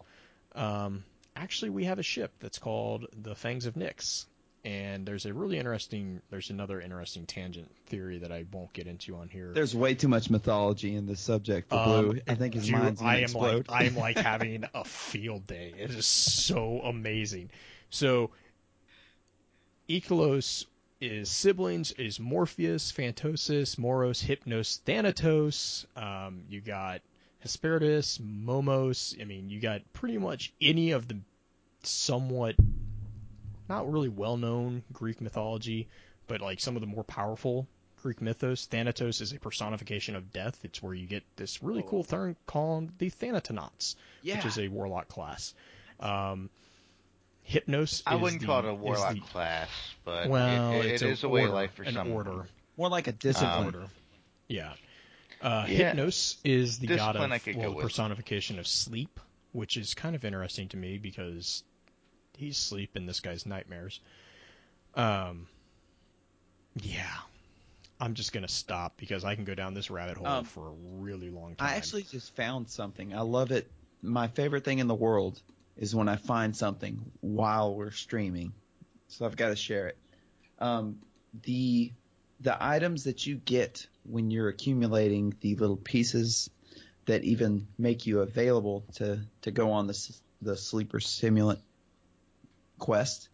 [0.55, 4.27] um, actually we have a ship that's called the fangs of nyx
[4.65, 9.17] and there's a really interesting there's another interesting tangent theory that I won't get into
[9.17, 9.53] on here.
[9.53, 12.11] There's way too much mythology in this subject for Blue.
[12.11, 13.69] Um, I think his mind's I am explode.
[13.69, 15.75] like I am like having a field day.
[15.77, 17.51] It is so amazing.
[17.91, 18.31] So
[19.89, 20.67] Ikelos
[21.01, 25.85] is siblings is Morpheus, Phantasos, Moros, Hypnos, Thanatos.
[25.97, 27.01] Um, you got
[27.41, 29.21] Hesperus, Momos.
[29.21, 31.19] I mean, you got pretty much any of the
[31.83, 32.55] somewhat
[33.73, 35.89] not really well known Greek mythology,
[36.27, 37.67] but like some of the more powerful
[38.03, 38.67] Greek mythos.
[38.67, 40.59] Thanatos is a personification of death.
[40.63, 44.37] It's where you get this really cool thing called the Thanatonauts, yeah.
[44.37, 45.55] which is a warlock class.
[46.01, 46.51] Um,
[47.49, 48.03] Hypnos.
[48.07, 49.69] I wouldn't the, call it a warlock the, class,
[50.05, 52.13] but well, it, it, it is a, way of life for an some.
[52.13, 52.47] order.
[52.77, 53.53] More like a discipline.
[53.53, 53.87] Um, order.
[54.49, 54.73] Yeah.
[55.41, 55.95] Uh, yeah.
[55.95, 59.19] Hypnos is the discipline god of well, personification of sleep,
[59.53, 61.65] which is kind of interesting to me because
[62.37, 64.01] he's sleep in this guy's nightmares.
[64.95, 65.47] Um,
[66.81, 67.05] yeah,
[68.01, 70.73] I'm just gonna stop because I can go down this rabbit hole um, for a
[70.99, 71.69] really long time.
[71.69, 73.15] I actually just found something.
[73.15, 73.71] I love it.
[74.03, 75.41] My favorite thing in the world
[75.77, 78.53] is when I find something while we're streaming.
[79.09, 79.99] So I've got to share it.
[80.59, 80.99] Um,
[81.43, 81.93] the
[82.41, 86.51] the items that you get when you're accumulating the little pieces
[87.07, 91.61] that even make you available to to go on the the sleeper simulant
[92.83, 93.29] quest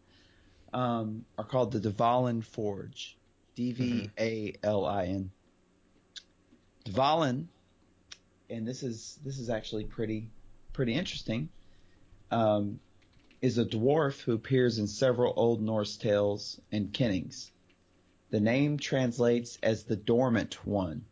[0.75, 3.17] um, are called the Dvalin Forge.
[3.57, 5.31] D V A L I N.
[6.85, 7.47] Dvalin,
[8.49, 10.31] and this is this is actually pretty
[10.73, 11.49] pretty interesting.
[12.31, 12.79] Um,
[13.41, 17.51] is a dwarf who appears in several Old Norse tales and kennings.
[18.31, 21.05] The name translates as the dormant one,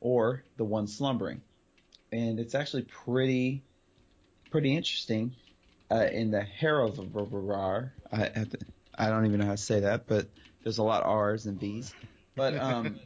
[0.00, 1.42] or the one slumbering,
[2.10, 3.64] and it's actually pretty
[4.50, 5.34] pretty interesting
[5.90, 7.90] uh, in the Herovar.
[8.12, 8.58] I have to,
[8.98, 10.28] I don't even know how to say that, but
[10.62, 11.94] there's a lot of R's and V's.
[12.34, 12.98] But um,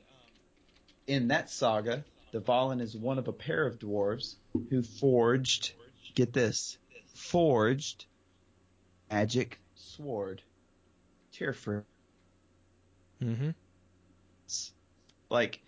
[1.06, 4.36] in that saga, Dvalin is one of a pair of dwarves
[4.70, 5.72] who forged,
[6.14, 6.78] get this,
[7.14, 8.06] forged
[9.10, 10.42] magic sword,
[11.32, 11.84] Tearfur.
[13.22, 13.50] Mm-hmm.
[15.28, 15.60] Like,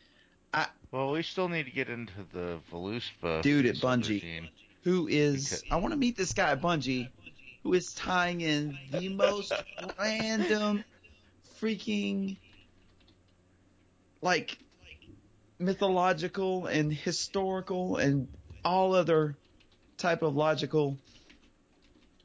[0.53, 0.67] I.
[0.91, 3.41] Well, we still need to get into the Voluspa.
[3.43, 4.51] Dude at Bungie
[4.83, 7.09] who is I want to meet this guy Bungie,
[7.63, 9.53] who is tying in the most
[9.99, 10.85] random,
[11.61, 12.37] freaking,
[14.21, 14.59] like
[15.59, 18.29] mythological and historical and
[18.65, 19.37] all other
[19.97, 20.99] type of logical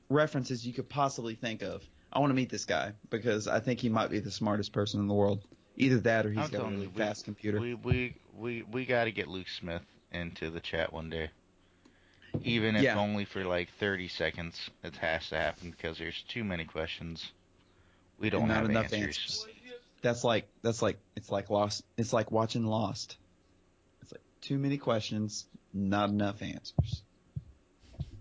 [0.09, 1.83] references you could possibly think of.
[2.11, 4.99] I want to meet this guy because I think he might be the smartest person
[5.01, 5.43] in the world.
[5.75, 7.59] Either that or he's I'm got a really fast computer.
[7.59, 11.29] We we we we got to get Luke Smith into the chat one day
[12.43, 12.97] even if yeah.
[12.99, 14.69] only for like 30 seconds.
[14.83, 17.31] It has to happen because there's too many questions
[18.19, 19.45] We don't and not have enough answers.
[20.01, 21.83] That's like that's like it's like lost.
[21.97, 23.17] It's like watching Lost.
[24.01, 27.01] It's like too many questions, not enough answers.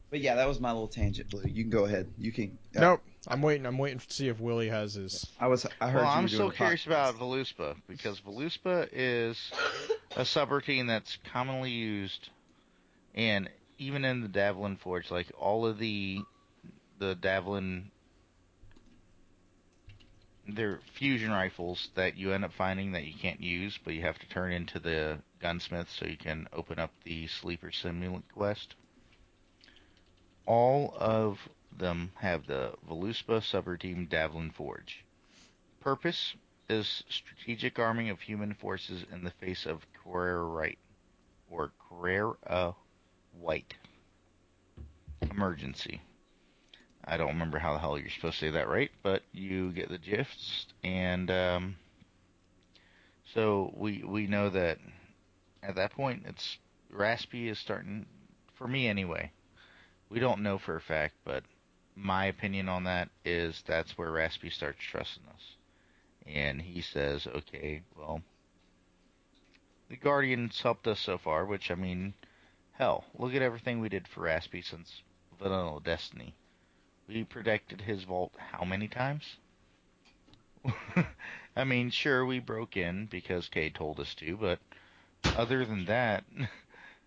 [0.08, 1.42] But yeah, that was my little tangent, Blue.
[1.44, 2.08] You can go ahead.
[2.16, 2.56] You can.
[2.76, 3.02] uh, Nope.
[3.28, 3.66] I'm waiting.
[3.66, 5.26] I'm waiting to see if Willie has his.
[5.40, 5.66] I was.
[5.80, 9.36] I heard Well, you I'm were doing still curious about Voluspa because Voluspa is
[10.16, 12.30] a subroutine that's commonly used,
[13.14, 13.48] and
[13.78, 16.20] even in the Dvalin Forge, like all of the
[16.98, 17.84] the Dvalin,
[20.48, 24.18] they're fusion rifles that you end up finding that you can't use, but you have
[24.18, 28.74] to turn into the gunsmith so you can open up the sleeper simulant quest.
[30.46, 31.38] All of
[31.76, 35.04] them have the Voluspa subroutine Dvalin Forge.
[35.80, 36.34] Purpose
[36.68, 40.78] is strategic arming of human forces in the face of Carrera Right
[41.50, 42.74] or Carrera
[43.40, 43.74] White.
[45.22, 46.00] Emergency.
[47.04, 49.88] I don't remember how the hell you're supposed to say that right, but you get
[49.88, 50.72] the gist.
[50.82, 51.76] And um,
[53.32, 54.78] so we we know that
[55.62, 56.58] at that point it's
[56.90, 58.06] Raspy is starting
[58.54, 59.30] for me anyway.
[60.08, 61.44] We don't know for a fact, but
[61.94, 65.56] my opinion on that is that's where Raspy starts trusting us
[66.26, 68.20] and he says, "Okay, well,
[69.88, 72.14] the Guardians helped us so far, which I mean,
[72.78, 75.02] hell, look at everything we did for Raspy since
[75.38, 76.34] Vanilla Destiny.
[77.08, 79.36] We protected his vault how many times?
[81.56, 84.58] I mean, sure, we broke in because Kay told us to, but
[85.36, 86.24] other than that,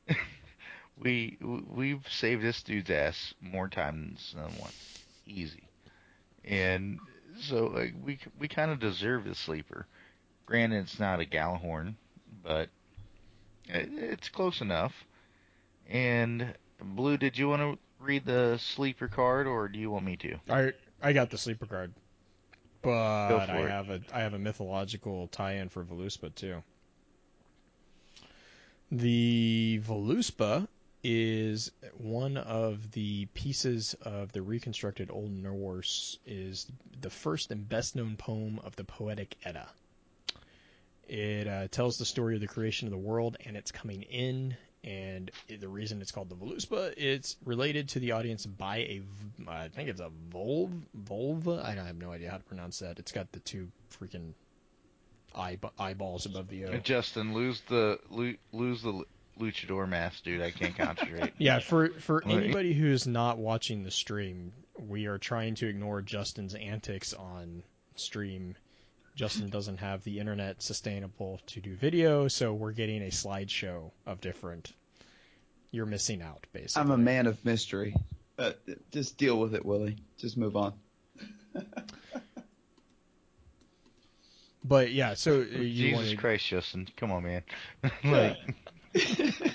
[0.98, 5.64] we we've saved this dude's ass more times than once, easy,
[6.44, 7.00] and."
[7.42, 9.86] So like we we kind of deserve the sleeper.
[10.46, 11.94] Granted, it's not a Gjallarhorn,
[12.44, 12.70] but
[13.66, 15.06] it, it's close enough.
[15.90, 20.16] And Blue, did you want to read the sleeper card, or do you want me
[20.18, 20.38] to?
[20.50, 21.94] I I got the sleeper card,
[22.82, 23.70] but I it.
[23.70, 26.64] have a I have a mythological tie-in for Voluspa too.
[28.92, 30.68] The Voluspa
[31.04, 36.68] is one of the pieces of the reconstructed Old Norse is
[37.02, 39.70] the first and best known poem of the Poetic Edda.
[41.08, 44.56] It uh, tells the story of the creation of the world and its coming in,
[44.84, 49.02] and the reason it's called the Voluspa, it's related to the audience by a,
[49.48, 51.64] I think it's a Volv, Volva.
[51.64, 53.00] I have no idea how to pronounce that.
[53.00, 53.70] It's got the two
[54.00, 54.34] freaking
[55.36, 56.72] eye, eyeballs above the O.
[56.74, 59.04] Uh, Justin, lose the lo- lose the
[59.40, 60.42] luchador mask, dude.
[60.42, 61.34] I can't concentrate.
[61.38, 66.56] Yeah, for for anybody who's not watching the stream, we are trying to ignore Justin's
[66.56, 67.64] antics on
[67.96, 68.56] stream.
[69.20, 74.22] Justin doesn't have the internet sustainable to do video, so we're getting a slideshow of
[74.22, 74.72] different.
[75.72, 76.82] You're missing out, basically.
[76.82, 77.94] I'm a man of mystery.
[78.38, 78.54] Uh,
[78.94, 79.98] just deal with it, Willie.
[80.18, 80.72] Just move on.
[84.64, 87.44] But yeah, so uh, you Jesus wanted, Christ, Justin, come on, man.
[88.06, 88.38] like,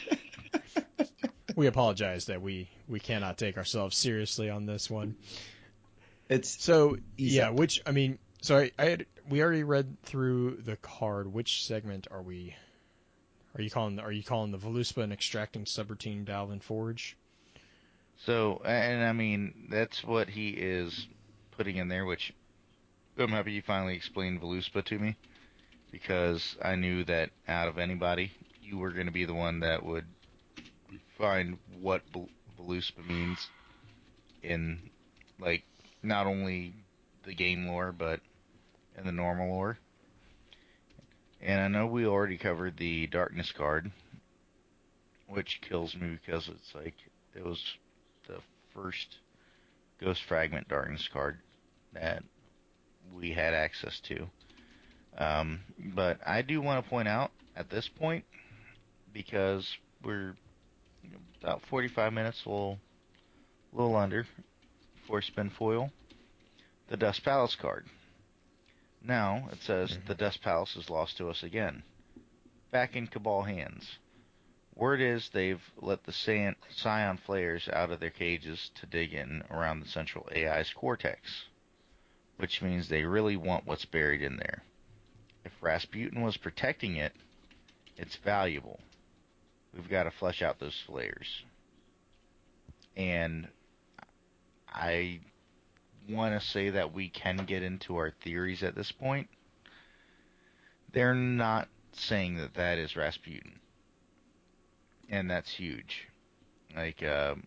[1.56, 5.16] we apologize that we we cannot take ourselves seriously on this one.
[6.28, 10.58] It's So Ease yeah, which I mean, so I, I had we already read through
[10.64, 11.32] the card.
[11.32, 12.54] Which segment are we?
[13.56, 13.98] Are you calling?
[14.00, 17.16] Are you calling the Voluspa and extracting subroutine Dvalin Forge?
[18.16, 21.06] So, and I mean, that's what he is
[21.56, 22.32] putting in there, which
[23.18, 25.16] I'm happy you finally explained Voluspa to me,
[25.90, 28.32] because I knew that out of anybody,
[28.62, 30.06] you were going to be the one that would
[31.18, 32.28] find what Vol-
[32.58, 33.48] Voluspa means
[34.42, 34.90] in,
[35.38, 35.64] like,
[36.02, 36.74] not only
[37.24, 38.20] the game lore, but
[38.98, 39.78] in the normal lore.
[41.40, 43.90] And I know we already covered the Darkness card,
[45.28, 46.94] which kills me because it's like,
[47.34, 47.60] it was
[48.26, 48.38] the
[48.74, 49.16] first
[50.00, 51.38] Ghost Fragment Darkness card
[51.92, 52.22] that
[53.14, 54.26] we had access to.
[55.18, 55.60] Um,
[55.94, 58.24] but I do want to point out at this point,
[59.12, 59.66] because
[60.02, 60.34] we're
[61.40, 62.78] about 45 minutes, a little,
[63.72, 64.26] little under,
[65.06, 65.90] for spin foil,
[66.88, 67.84] the Dust Palace card.
[69.06, 70.06] Now it says Mhm.
[70.06, 71.84] the Dust Palace is lost to us again.
[72.70, 73.98] Back in Cabal hands.
[74.74, 79.80] Word is they've let the Psion, Flayers out of their cages to dig in around
[79.80, 81.44] the central AI's cortex,
[82.38, 84.64] which means they really want what's buried in there.
[85.44, 87.14] If Rasputin was protecting it,
[87.96, 88.80] it's valuable.
[89.74, 91.44] We've got to flesh out those Flayers.
[92.96, 93.48] And
[94.66, 95.20] I
[96.08, 99.28] want to say that we can get into our theories at this point.
[100.92, 103.60] They're not saying that that is Rasputin
[105.08, 106.08] and that's huge.
[106.76, 107.44] Like um,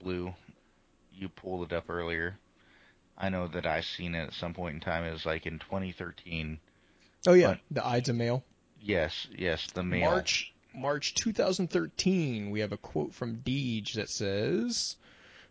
[0.00, 0.34] Blue,
[1.14, 2.38] you pulled it up earlier.
[3.16, 5.04] I know that I've seen it at some point in time.
[5.04, 6.58] It was like in 2013.
[7.26, 8.44] Oh yeah, But- the Ides of Mail.
[8.80, 10.08] Yes, yes, the mail.
[10.08, 12.50] March March 2013.
[12.50, 14.94] We have a quote from Deej that says,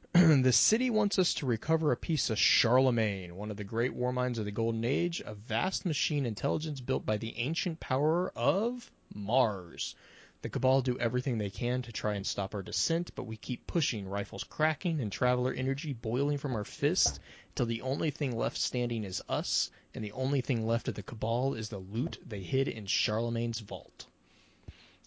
[0.14, 4.14] "The city wants us to recover a piece of Charlemagne, one of the great war
[4.14, 8.90] minds of the Golden Age, a vast machine intelligence built by the ancient power of
[9.14, 9.96] Mars."
[10.44, 13.68] The Cabal do everything they can to try and stop our descent, but we keep
[13.68, 17.20] pushing, rifles cracking and traveler energy boiling from our fists,
[17.54, 21.04] till the only thing left standing is us, and the only thing left of the
[21.04, 24.06] Cabal is the loot they hid in Charlemagne's vault.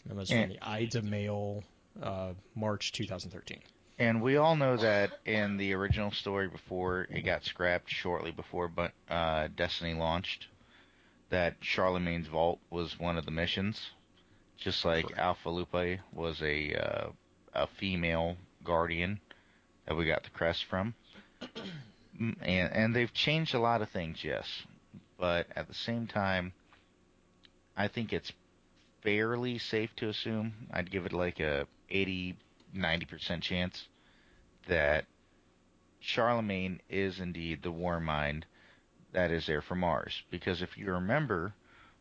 [0.05, 1.65] That was from the Ides of Mail,
[2.03, 3.61] uh, March 2013.
[4.01, 8.67] And we all know that in the original story before it got scrapped shortly before
[8.67, 10.47] but uh, Destiny launched,
[11.29, 13.91] that Charlemagne's Vault was one of the missions,
[14.57, 17.09] just like Alpha Lupi was a uh,
[17.53, 19.21] a female guardian
[19.85, 20.95] that we got the crest from.
[22.19, 24.63] Mm, And and they've changed a lot of things, yes,
[25.19, 26.55] but at the same time,
[27.77, 28.33] I think it's
[29.03, 30.69] fairly safe to assume.
[30.73, 32.37] I'd give it like a 80
[32.75, 33.89] 90% chance
[34.67, 35.07] that
[36.01, 38.47] Charlemagne is indeed the war mind
[39.13, 40.23] that is there for Mars.
[40.31, 41.55] Because if you remember,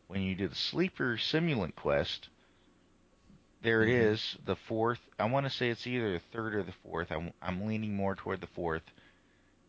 [0.08, 2.30] when you do the Sleeper Simulant quest,
[3.62, 3.94] there it Mhm.
[3.94, 5.00] is, the fourth.
[5.20, 7.12] I want to say it's either the third or the fourth.
[7.12, 8.84] I'm, I'm leaning more toward the fourth.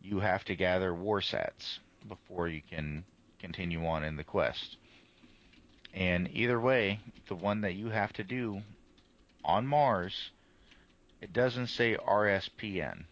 [0.01, 3.05] You have to gather warsats before you can
[3.39, 4.77] continue on in the quest.
[5.93, 8.61] And either way, the one that you have to do
[9.43, 10.31] on Mars,
[11.21, 13.05] it doesn't say RSPN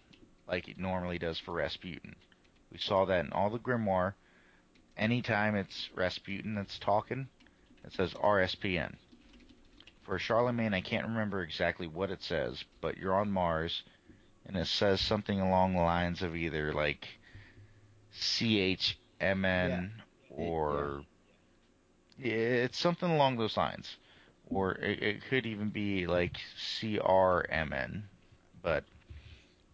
[0.48, 2.15] like it normally does for Rasputin.
[2.72, 4.15] We saw that in all the Grimoire.
[4.98, 7.30] Anytime it's Rasputin that's talking,
[7.86, 8.95] it says RSPN.
[10.03, 13.84] For Charlemagne, I can't remember exactly what it says, but you're on Mars,
[14.45, 17.07] and it says something along the lines of either like
[18.14, 19.91] CHMN
[20.31, 21.03] or
[22.18, 22.34] yeah.
[22.34, 23.98] it's something along those lines,
[24.50, 28.04] or it, it could even be like CRMN.
[28.62, 28.84] But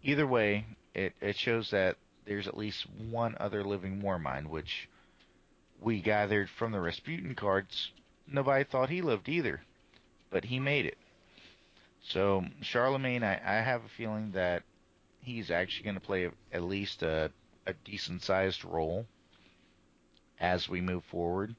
[0.04, 4.90] either way, it it shows that there's at least one other living war mind, which
[5.80, 7.92] we gathered from the Rasputin cards.
[8.28, 9.62] Nobody thought he lived either,
[10.30, 10.98] but he made it.
[12.02, 14.64] So Charlemagne, I, I have a feeling that
[15.22, 17.32] he's actually going to play at least a,
[17.66, 19.08] a decent sized role
[20.40, 21.56] as we move forward.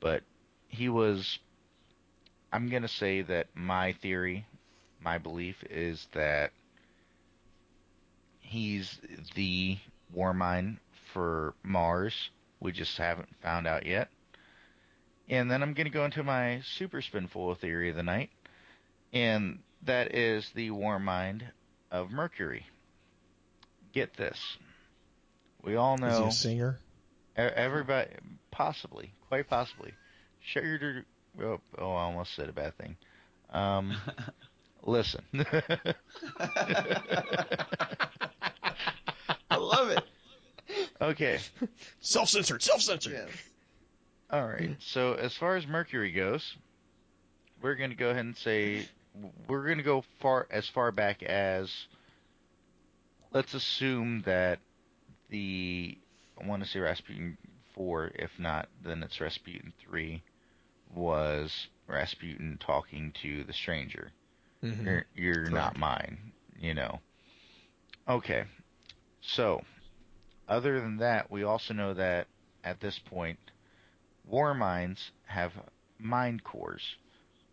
[0.00, 0.22] But
[0.68, 1.38] he was,
[2.54, 4.46] I'm going to say that my theory,
[5.00, 6.52] my belief is that
[8.38, 8.96] he's
[9.34, 9.76] the
[10.12, 10.76] war mind
[11.12, 12.30] for Mars.
[12.60, 14.08] We just haven't found out yet.
[15.28, 18.30] And then I'm going to go into my super spinful theory of the night,
[19.12, 21.44] and that is the war mind
[21.90, 22.66] of Mercury.
[23.92, 24.38] Get this.
[25.64, 26.06] We all know.
[26.06, 26.78] Is he a singer?
[27.36, 28.10] everybody,
[28.52, 29.92] possibly, quite possibly.
[30.40, 30.78] Shut your.
[30.78, 31.06] dir-
[31.42, 32.96] Oh, oh, I almost said a bad thing.
[33.50, 33.96] Um,
[34.84, 35.24] listen.
[39.50, 40.04] I love it.
[41.00, 41.40] okay.
[42.00, 42.62] Self-censored.
[42.62, 43.12] Self-censored.
[43.12, 43.28] Yes.
[44.30, 44.76] All right.
[44.80, 46.56] So as far as Mercury goes,
[47.62, 48.88] we're going to go ahead and say
[49.48, 51.70] we're going to go far as far back as
[53.32, 54.58] let's assume that
[55.30, 55.96] the
[56.42, 57.38] I want to say Rasputin
[57.74, 60.22] 4, if not then it's Rasputin 3
[60.94, 64.12] was Rasputin talking to the stranger.
[64.62, 64.84] Mhm.
[64.84, 67.00] You're, you're not mine, you know.
[68.08, 68.44] Okay.
[69.20, 69.62] So,
[70.48, 72.26] other than that, we also know that
[72.62, 73.38] at this point,
[74.24, 75.52] war minds have
[75.98, 76.96] mind cores.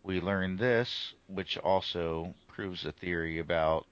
[0.02, 3.86] We learned this, which also proves a theory about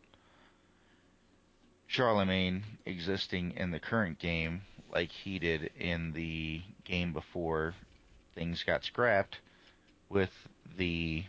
[1.86, 4.62] Charlemagne existing in the current game,
[4.93, 7.74] like he did in the game before
[8.35, 9.39] things got scrapped,
[10.09, 10.31] with
[10.77, 11.24] the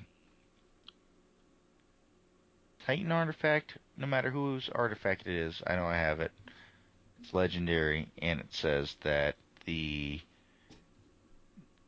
[2.85, 6.31] Titan artifact, no matter whose artifact it is, I know I have it.
[7.21, 10.19] It's legendary, and it says that the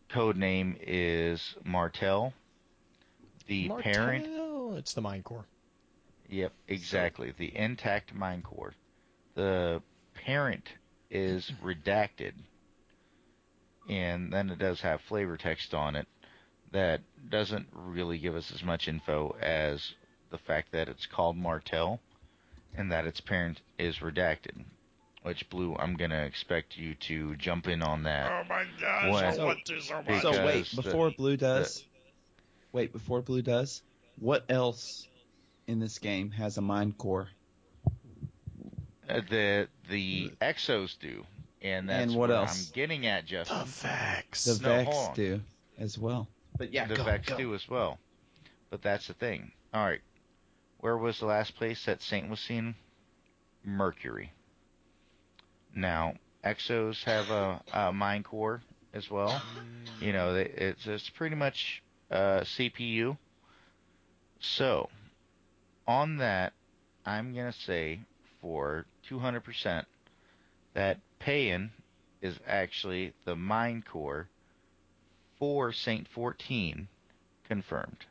[0.10, 2.34] code name is Martel.
[3.48, 5.46] The parent, Martel, It's the Mind Core.
[6.30, 8.74] yep, exactly, the intact mind core.
[9.36, 9.82] The
[10.14, 10.70] parent
[11.10, 12.34] is redacted,
[13.90, 16.08] and then it does have flavor text on it
[16.72, 19.94] that doesn't really give us as much info as
[20.32, 22.00] the fact that it's called Martel
[22.76, 24.64] and that its parent is redacted.
[25.22, 28.30] Which, Blue, I'm going to expect you to jump in on that.
[28.30, 30.06] Oh my gosh, I So- want to so much.
[30.22, 31.86] So Because wait, the- before Blue does,
[32.74, 33.84] wait before Blue does,
[34.20, 35.08] what else
[35.68, 37.30] in this game has a mind core?
[39.08, 41.26] Uh, the the Exos do,
[41.64, 42.68] and that's And what where else?
[42.70, 44.44] I'm getting at, The Vex.
[44.46, 45.42] The No, Vex do
[45.80, 46.28] as well.
[46.58, 47.38] But yeah, the go, Vex go.
[47.38, 47.98] do as well.
[48.70, 49.52] But that's the thing.
[49.74, 50.02] All right,
[50.80, 52.76] where was the last place that Saint was seen?
[53.64, 54.32] Mercury.
[55.76, 58.62] Now, Exos have a, a mind core
[58.94, 59.42] as well.
[60.02, 61.82] You know, they- it's it's pretty much
[62.12, 63.18] uh, CPU.
[64.40, 64.90] So,
[65.88, 66.54] on that,
[67.06, 68.00] I'm gonna say
[68.42, 69.86] for 200%
[70.74, 71.72] that Payan
[72.22, 74.28] is actually the mind core
[75.40, 76.90] for Saint 14
[77.48, 78.06] confirmed.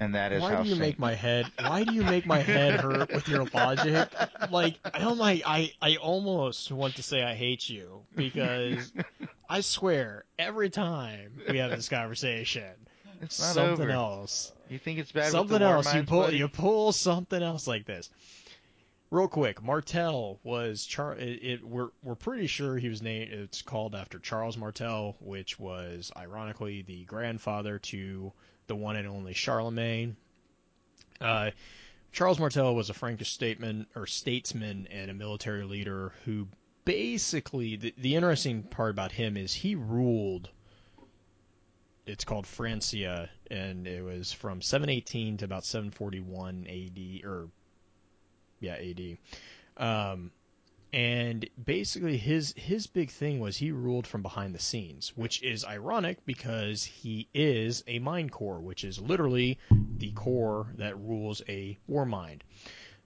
[0.00, 1.46] and that is Why how do you Saint make my head?
[1.60, 4.08] Why do you make my head hurt with your logic?
[4.50, 8.92] Like, oh my, I, I almost want to say I hate you because
[9.48, 12.72] I swear every time we have this conversation,
[13.22, 13.90] it's something over.
[13.90, 16.38] else, You think it's bad something else, you pull, buddy?
[16.38, 18.10] you pull something else like this.
[19.14, 21.14] Real quick, Martel was Char.
[21.14, 23.32] It, it we're we're pretty sure he was named.
[23.32, 28.32] It's called after Charles Martel, which was ironically the grandfather to
[28.66, 30.16] the one and only Charlemagne.
[31.20, 31.52] Uh,
[32.10, 36.48] Charles Martel was a Frankish statesman or statesman and a military leader who
[36.84, 40.50] basically the, the interesting part about him is he ruled.
[42.04, 47.48] It's called Francia, and it was from 718 to about 741 AD, or
[48.64, 49.18] yeah, AD.
[49.76, 50.30] Um,
[50.94, 55.64] and basically his his big thing was he ruled from behind the scenes, which is
[55.64, 59.58] ironic because he is a mind core, which is literally
[59.98, 62.44] the core that rules a war mind.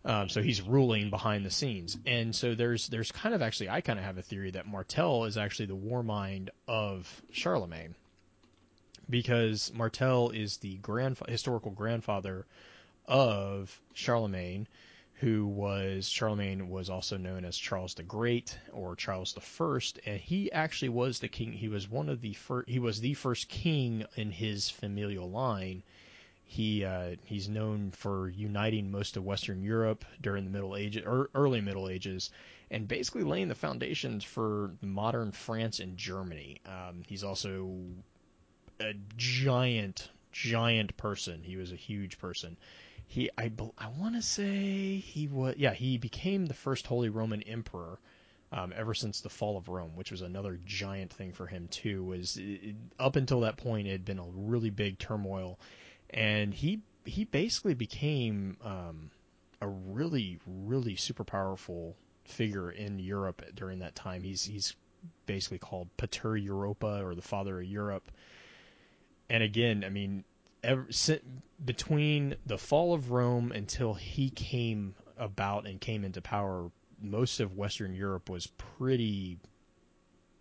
[0.05, 3.81] Um, so he's ruling behind the scenes, and so there's there's kind of actually I
[3.81, 7.95] kind of have a theory that Martel is actually the war mind of Charlemagne,
[9.09, 12.47] because Martel is the grand historical grandfather
[13.07, 14.69] of Charlemagne,
[15.21, 20.21] who was Charlemagne was also known as Charles the Great or Charles the First, and
[20.21, 21.53] he actually was the king.
[21.53, 22.69] He was one of the first.
[22.69, 25.83] He was the first king in his familial line.
[26.45, 31.31] He uh, he's known for uniting most of Western Europe during the Middle Ages, or
[31.35, 32.31] early Middle Ages,
[32.71, 36.61] and basically laying the foundations for modern France and Germany.
[36.65, 37.75] Um, he's also
[38.79, 41.43] a giant, giant person.
[41.43, 42.57] He was a huge person
[43.09, 47.43] he I I want to say he was yeah he became the first Holy Roman
[47.43, 47.99] Emperor
[48.53, 52.05] um, ever since the fall of Rome, which was another giant thing for him too.
[52.05, 55.59] Was it, up until that point it had been a really big turmoil,
[56.11, 59.11] and he he basically became um,
[59.63, 64.23] a really really super powerful figure in Europe during that time.
[64.23, 64.77] He's he's
[65.25, 68.11] basically called Pater Europa or the father of Europe.
[69.31, 70.25] And again, I mean,
[70.69, 70.87] ever,
[71.65, 76.71] between the fall of Rome until he came about and came into power,
[77.01, 79.39] most of Western Europe was pretty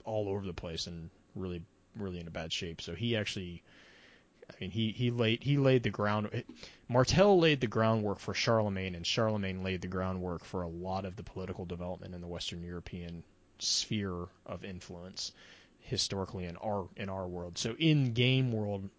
[0.04, 1.62] all over the place and really,
[1.96, 2.82] really in a bad shape.
[2.82, 3.64] So he actually,
[4.50, 6.30] I mean, he, he laid he laid the ground.
[6.34, 6.42] Eh,
[6.90, 11.16] Martel laid the groundwork for Charlemagne, and Charlemagne laid the groundwork for a lot of
[11.16, 13.24] the political development in the Western European
[13.60, 15.32] sphere of influence
[15.80, 17.58] historically in our in our world.
[17.58, 18.90] So in game world,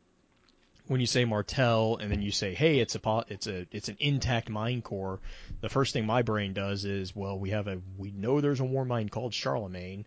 [0.88, 3.88] when you say Martel and then you say, "Hey, it's a po- it's a it's
[3.88, 5.20] an intact mind core,"
[5.60, 8.64] the first thing my brain does is, "Well, we have a we know there's a
[8.64, 10.06] war mind called Charlemagne."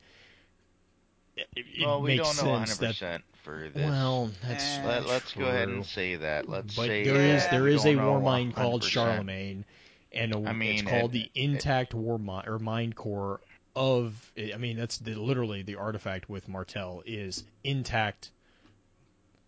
[1.38, 3.90] It, it well, we makes don't know sense 100% that for this.
[3.90, 6.50] well, that's Eh, Let, let's go ahead and say that.
[6.50, 8.82] Let's but say there is that there we is a don't war know mind called
[8.82, 8.86] 100%.
[8.90, 9.66] Charlemagne,
[10.12, 13.40] and a, I mean, it's called it- the intact war mind or mind core
[13.76, 14.32] of.
[14.38, 18.32] I mean, that's the, literally the artifact with Martel is intact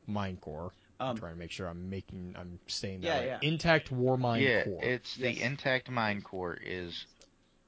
[0.08, 0.72] mind core.
[0.99, 3.26] I'm Um, trying to make sure I'm making I'm saying that Yeah, right.
[3.26, 3.40] yeah.
[3.41, 4.80] Intact war mind yeah, core.
[4.84, 7.06] it's the intact mind core is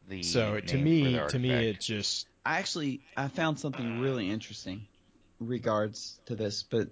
[0.08, 4.00] the so to me, for the to me, it just I actually I found something
[4.00, 4.88] really interesting
[5.40, 6.90] regards to this, but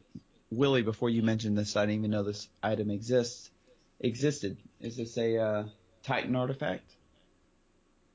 [0.50, 3.50] Willie, before you mentioned this, I didn't even know this item exists
[4.00, 4.58] existed.
[4.80, 5.64] Is this a uh,
[6.04, 6.84] Titan artifact?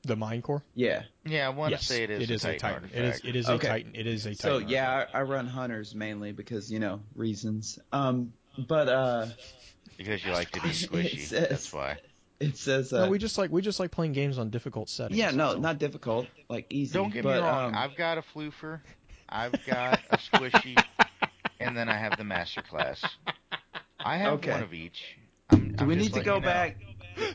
[0.03, 0.63] The mind core.
[0.75, 1.03] Yeah.
[1.25, 2.99] yeah, I want yes, to say it is, it is a a Titan, Titan.
[2.99, 3.25] It is artifact.
[3.27, 3.67] it is Okay.
[3.67, 3.91] a Titan.
[3.95, 4.39] It is a Titan.
[4.41, 4.69] So Titan.
[4.69, 5.05] yeah.
[5.13, 7.79] I, I run hunters mainly because you know reasons.
[7.93, 8.33] Um,
[8.67, 9.27] but uh,
[9.97, 11.21] because you like to be squishy.
[11.21, 11.99] says- That's why.
[12.41, 15.19] it says uh, no, we just like we just like playing games on difficult settings.
[15.19, 16.95] yeah, no, that's not difficult, like easy.
[16.95, 17.75] Don't get but, me wrong.
[17.75, 18.81] Um, I've got a floofer,
[19.29, 20.81] I've got a squishy,
[21.61, 23.05] and then I have the master class.
[24.01, 24.53] I have Okay.
[24.53, 25.19] one of each.
[25.51, 26.47] I'm, do I'm we need to go you know.
[26.47, 26.77] back?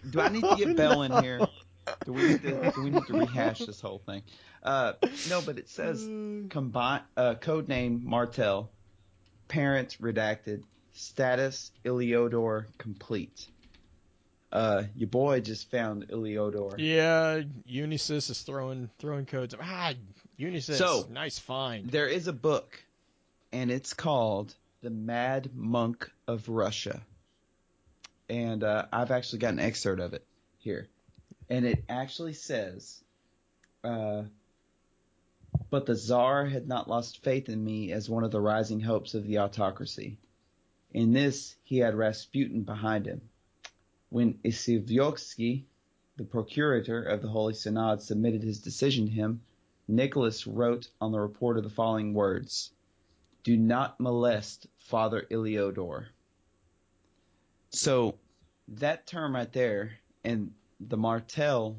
[0.10, 1.45] Do I need to get Bell in here?
[2.05, 4.22] Do we need to do we need to rehash this whole thing?
[4.61, 4.93] Uh,
[5.30, 6.01] no, but it says
[6.49, 8.69] combine uh, code name Martel,
[9.47, 13.47] parents redacted, status Iliodor complete.
[14.51, 16.76] uh, your boy just found Iliodor.
[16.77, 19.53] Yeah, Unisys is throwing throwing codes.
[19.60, 19.93] Ah,
[20.39, 21.89] Unisys, So- nice find.
[21.89, 22.81] There is a book,
[23.51, 27.01] and it's called The Mad Monk of Russia.
[28.30, 30.26] And uh, I've actually got an excerpt of it
[30.60, 30.88] here.
[31.53, 33.03] And it actually says,
[33.84, 34.23] uh,
[35.69, 39.13] But the Tsar had not lost faith in me as one of the rising hopes
[39.13, 40.17] of the autocracy.
[40.95, 43.21] In this, he had Rasputin behind him.
[44.09, 45.65] When Isivyoksky,
[46.17, 49.41] the procurator of the Holy Synod, submitted his decision to him,
[49.88, 52.71] Nicholas wrote on the report of the following words
[53.43, 56.07] Do not molest Father Iliodor.
[57.69, 58.17] So
[58.69, 60.55] that term right there and
[60.88, 61.77] the Martel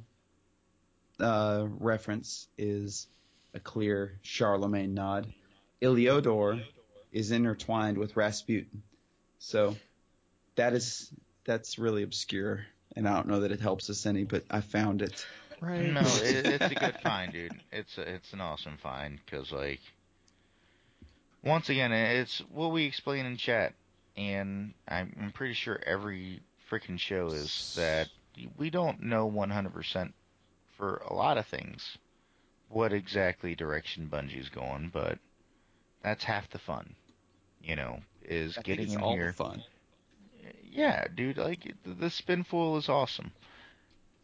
[1.20, 3.06] uh, reference is
[3.54, 5.32] a clear Charlemagne nod.
[5.80, 6.62] Iliodor
[7.12, 8.82] is intertwined with Rasputin.
[9.38, 9.76] So
[10.56, 11.12] that is
[11.44, 12.66] that's really obscure
[12.96, 15.26] and I don't know that it helps us any, but I found it.
[15.60, 15.90] Right.
[15.90, 17.52] No, it, it's a good find, dude.
[17.72, 19.80] It's a, it's an awesome find because like
[21.42, 23.74] once again, it's what we explain in chat,
[24.16, 26.40] and I'm, I'm pretty sure every
[26.70, 28.08] freaking show is that
[28.56, 30.12] we don't know 100%
[30.76, 31.98] for a lot of things
[32.68, 35.18] what exactly direction Bungie's going, but
[36.02, 36.94] that's half the fun,
[37.62, 39.32] you know, is I getting in all here.
[39.32, 39.62] fun.
[40.62, 43.32] Yeah, dude, like the, the spinful is awesome.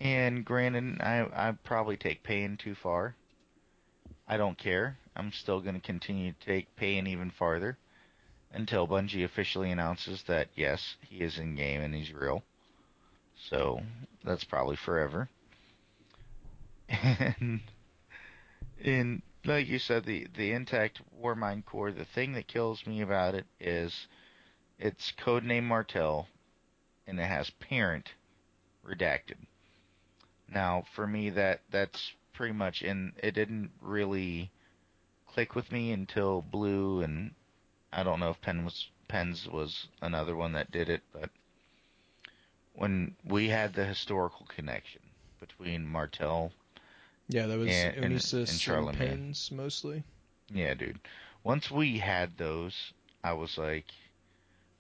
[0.01, 3.15] And granted, I I probably take paying too far.
[4.27, 4.99] I don't care.
[5.15, 7.78] I'm still going to continue to take paying even farther
[8.53, 12.43] until Bungie officially announces that yes, he is in game and he's real.
[13.49, 13.81] So
[14.25, 15.29] that's probably forever.
[16.89, 17.57] And hmm.
[18.85, 21.93] and like you said, the the intact Warmind core.
[21.93, 24.07] The thing that kills me about it is
[24.79, 26.29] it's codename Martel,
[27.07, 28.09] and it has parent
[28.87, 29.37] redacted.
[30.49, 34.51] Now, for me, that that's pretty much, and it didn't really
[35.27, 37.35] click with me until Blue, and
[37.93, 41.31] I don't know if Pen was Pens was another one that did it, but
[42.81, 45.02] when we had the historical connection
[45.39, 46.51] between Martel,
[47.28, 48.97] Yeah, that was And- and- Unisys and and, Charlemagne.
[49.09, 50.02] Pens mostly.
[50.48, 50.98] yeah, dude.
[51.44, 53.85] Once we had those, I was like,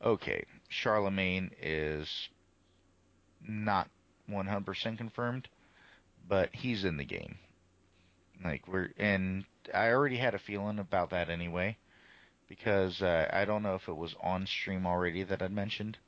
[0.02, 2.30] okay, Charlemagne is
[3.46, 3.90] not
[4.28, 5.48] 100% confirmed,
[6.26, 7.38] but he's in the game.
[8.42, 9.44] Like we're and
[9.74, 11.76] I already had a feeling about that anyway,
[12.48, 15.98] because uh, I don't know if it was on stream already that I'd mentioned,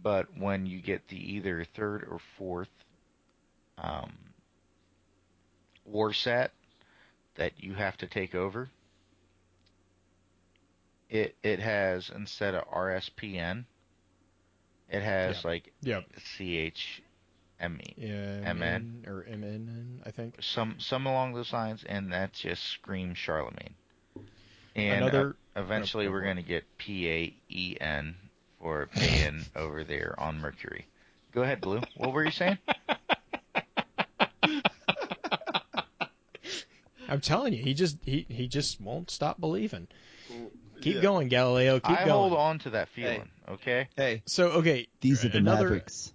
[0.00, 2.70] but when you get the either third or fourth
[3.78, 4.34] um,
[5.86, 6.50] warsat
[7.34, 8.70] that you have to take over,
[11.08, 13.66] it it has instead of RSPN,
[14.88, 16.04] it has like Yep.
[16.16, 17.02] CH
[17.60, 17.96] ME.
[17.96, 18.86] Yeah, MN.
[19.04, 20.38] MN or MN, I think.
[20.40, 23.76] some some along those lines, and that just screams Charlemagne.
[24.76, 25.08] And Another.
[25.08, 28.23] uh, eventually, oh, we're going to get P A E N
[28.64, 30.86] for paying over there on Mercury.
[31.32, 31.82] Go ahead, Blue.
[31.98, 32.56] What were you saying?
[37.06, 39.86] I'm telling you, he just he he just won't stop believing.
[40.80, 41.02] Keep Yeah.
[41.02, 41.74] going, Galileo.
[41.74, 41.98] Keep going.
[41.98, 42.30] I going.
[42.30, 43.28] hold on to that feeling.
[43.46, 43.88] Okay.
[43.96, 45.64] Hey, So okay, these are the another.
[45.64, 46.14] Mavericks.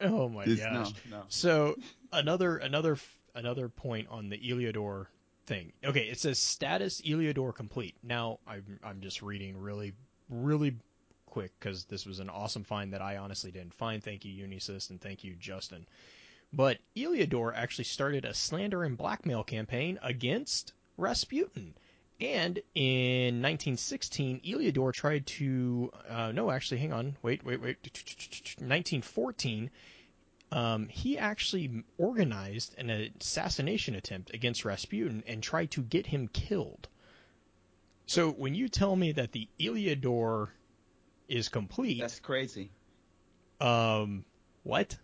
[0.00, 0.92] Oh my This- gosh.
[1.10, 1.22] no, no.
[1.28, 1.76] So
[2.10, 2.96] another another
[3.34, 5.08] another point on the Iliodor
[5.44, 5.74] thing.
[5.84, 7.96] Okay, it says status Iliodor complete.
[8.02, 9.92] Now I'm I'm just reading really
[10.30, 10.76] really
[11.32, 14.04] quick because this was an awesome find that I honestly didn't find.
[14.04, 15.86] Thank you Unisys and thank you Justin.
[16.52, 21.72] But Iliodor actually started a slander and blackmail campaign against Rasputin.
[22.20, 27.78] And in 1916, Iliodor tried to, uh, no, actually, hang on, wait, wait, wait.
[28.58, 29.70] 1914,
[30.52, 36.88] um, he actually organized an assassination attempt against Rasputin and tried to get him killed.
[38.04, 40.50] So when you tell me that the Iliodor
[41.32, 42.70] is complete, That's crazy.
[43.60, 44.24] um,
[44.64, 44.96] what?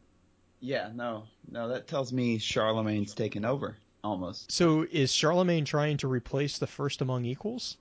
[0.61, 4.51] Yeah, no, no, that tells me Charlemagne's taken over almost.
[4.53, 7.79] So is Charlemagne trying to replace the first among equals,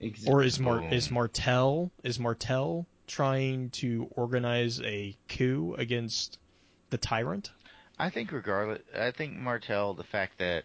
[0.00, 6.38] Ex- or is Mar- is Martel is Martel trying to organize a coup against
[6.90, 7.50] the tyrant?
[7.98, 10.64] I think regardless, I think Martel, the fact that,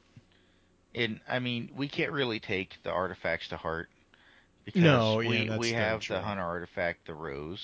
[0.94, 3.90] in, I mean, we can't really take the artifacts to heart
[4.66, 6.16] because No, we yeah, we have true.
[6.18, 7.64] the hunter artifact, the rose,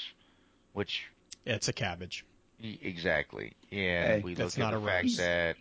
[0.73, 1.06] which
[1.45, 2.26] It's a cabbage.
[2.61, 5.18] exactly, and Hey, we that's look not at a the fact rose.
[5.18, 5.56] that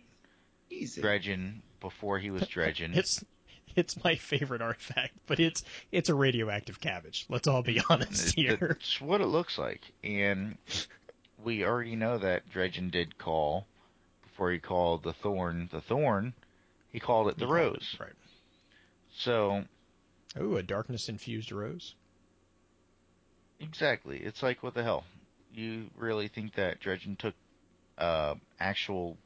[0.69, 1.01] easy.
[1.01, 2.93] dredging before he was dredging.
[2.93, 3.23] It's
[3.75, 7.25] it's my favorite artifact, but it's it's a radioactive cabbage.
[7.29, 8.57] Let's all be honest here.
[8.59, 9.81] That's what it looks like.
[10.03, 10.57] And
[11.43, 13.65] we already know that Dredgen did call
[14.23, 16.33] before he called the thorn the thorn.
[16.91, 17.95] He called it the He called it, rose.
[17.99, 18.09] right.
[19.17, 19.63] So
[20.39, 21.95] Ooh, a darkness infused rose.
[23.59, 25.03] exactly, it's like what the hell?
[25.53, 27.35] You really think that Dredgen took
[27.97, 29.17] uh, actual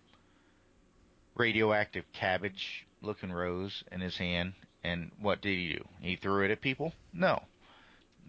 [1.35, 4.53] radioactive cabbage looking rose in his hand
[4.85, 5.85] and what did he do?
[5.99, 6.93] He threw it at people?
[7.11, 7.41] No.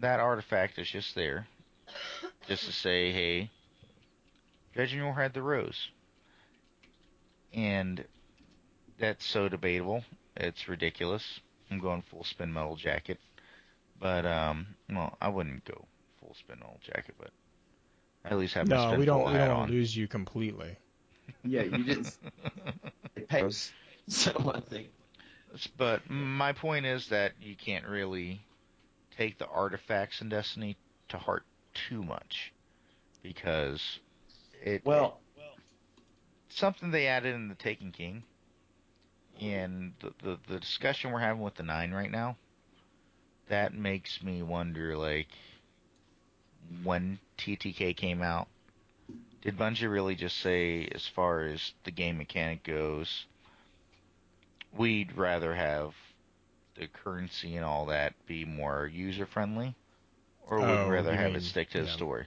[0.00, 1.46] That artifact is just there.
[2.48, 3.50] Just to say, hey,
[4.74, 5.90] Dredgen had the rose.
[7.52, 8.04] And
[8.98, 10.04] that's so debatable.
[10.36, 11.40] It's ridiculous.
[11.70, 13.20] I'm going full spin metal jacket.
[13.98, 15.86] But um well, I wouldn't go
[16.20, 17.30] full spin metal jacket, but
[18.24, 19.24] at least have my No, spin we don't.
[19.24, 19.56] full We don't on.
[19.58, 20.78] want to lose you completely.
[21.44, 22.16] Yeah, you didn't
[23.28, 23.72] pay us.
[24.08, 24.88] So I think
[25.76, 28.40] But my point is that you can't really
[29.16, 30.76] take the artifacts in Destiny
[31.08, 31.44] to heart
[31.74, 32.52] too much
[33.22, 34.00] because
[34.62, 35.20] it well,
[36.48, 38.24] it's something they added in the Taken King,
[39.40, 42.36] and the, the the discussion we're having with the nine right now,
[43.48, 45.28] that makes me wonder like
[46.82, 48.48] when TTK came out,
[49.42, 53.26] did Bungie really just say as far as the game mechanic goes,
[54.76, 55.94] we'd rather have
[56.78, 59.74] the currency and all that be more user friendly,
[60.48, 62.26] or would Oh, we rather have mean- it stick to the story?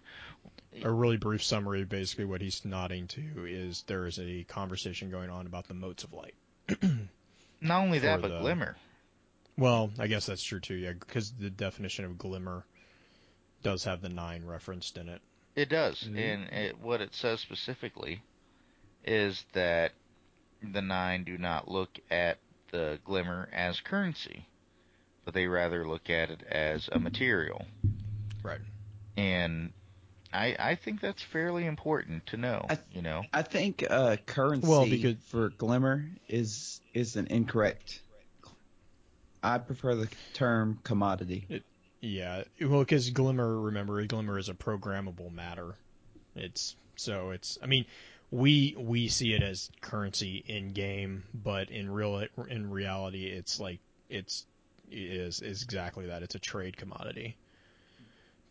[0.84, 1.84] A really brief summary.
[1.84, 6.04] Basically, what he's nodding to is there is a conversation going on about the motes
[6.04, 6.36] of light.
[7.62, 8.76] Not only that, but the- Glimmer.
[9.58, 10.76] Well, I guess that's true too.
[10.76, 12.66] Yeah, because the definition of glimmer
[13.62, 15.22] does have the nine referenced in it.
[15.56, 16.18] It does, Mhm.
[16.18, 18.22] and it, what it says specifically
[19.04, 19.92] is that
[20.62, 22.40] the nine do not look at
[22.72, 24.48] the glimmer as currency,
[25.26, 27.66] but they rather look at it as a material.
[28.42, 28.62] Right.
[29.18, 29.74] And
[30.34, 32.66] I I think that's fairly important to know.
[32.70, 38.02] I- you know, I think uh, currency Well, because- for Glimmer is is an incorrect.
[39.42, 41.48] I prefer the term commodity.
[42.02, 45.76] Yeah, well, because Glimmer, remember, Glimmer is a programmable matter.
[46.36, 47.58] It's so it's.
[47.64, 47.86] I mean,
[48.32, 53.80] we we see it as currency in game, but in real in reality, it's like
[54.10, 54.46] it's
[54.92, 56.22] is is exactly that.
[56.24, 57.38] It's a trade commodity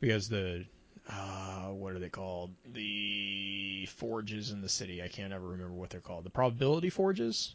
[0.00, 0.64] because the
[1.08, 2.52] uh, what are they called?
[2.72, 5.02] The forges in the city.
[5.02, 6.24] I can't ever remember what they're called.
[6.24, 7.54] The probability forges.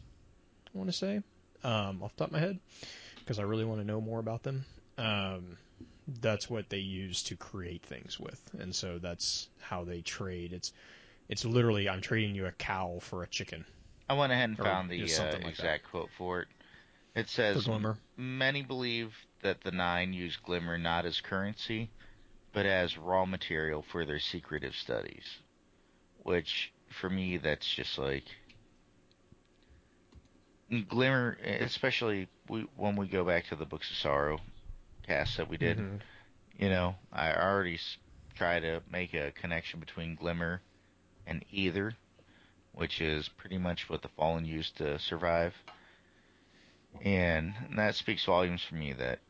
[0.74, 1.22] I want to say
[1.62, 2.58] um, off the top of my head
[3.20, 4.64] because I really want to know more about them.
[4.98, 5.56] Um,
[6.20, 10.52] that's what they use to create things with, and so that's how they trade.
[10.52, 10.72] It's
[11.28, 13.64] it's literally I'm trading you a cow for a chicken
[14.08, 15.64] I went ahead and found the uh, something like that.
[15.64, 16.48] exact quote for it.
[17.14, 17.68] It says.
[18.16, 21.90] Many believe that the Nine use Glimmer not as currency,
[22.54, 25.24] but as raw material for their secretive studies.
[26.22, 28.24] Which, for me, that's just like.
[30.88, 34.40] Glimmer, especially we, when we go back to the Books of Sorrow
[35.06, 36.00] cast that we did, Mhm.
[36.58, 37.78] you know, I already
[38.34, 40.62] try to make a connection between Glimmer
[41.26, 41.94] and Ether,
[42.72, 45.54] which is pretty much what the Fallen used to survive.
[47.02, 49.20] And that speaks volumes for me that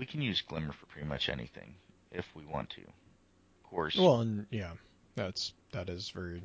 [0.00, 1.74] we can use Glimmer for pretty much anything
[2.10, 2.80] if we want to.
[2.80, 4.72] Of course, Well, and yeah,
[5.14, 6.42] that's that is very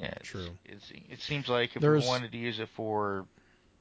[0.00, 0.48] yeah, true.
[0.64, 3.26] It's, it seems like if There's- we wanted to use it for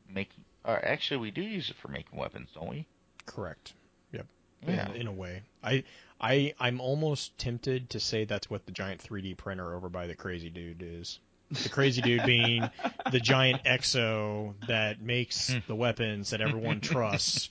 [0.10, 2.88] making, uh, actually, we do use it for making weapons, don't we?
[3.28, 3.74] correct.
[4.12, 4.26] Yep.
[4.68, 4.90] Yeah.
[4.90, 5.44] in, in a way.
[5.64, 5.84] I
[6.20, 10.16] I I'm almost tempted to say that's what the giant 3D printer over by the
[10.16, 11.20] crazy dude is.
[11.52, 12.68] The crazy dude being
[13.12, 15.60] the giant exo that makes Hmm.
[15.68, 17.50] the weapons that everyone trusts.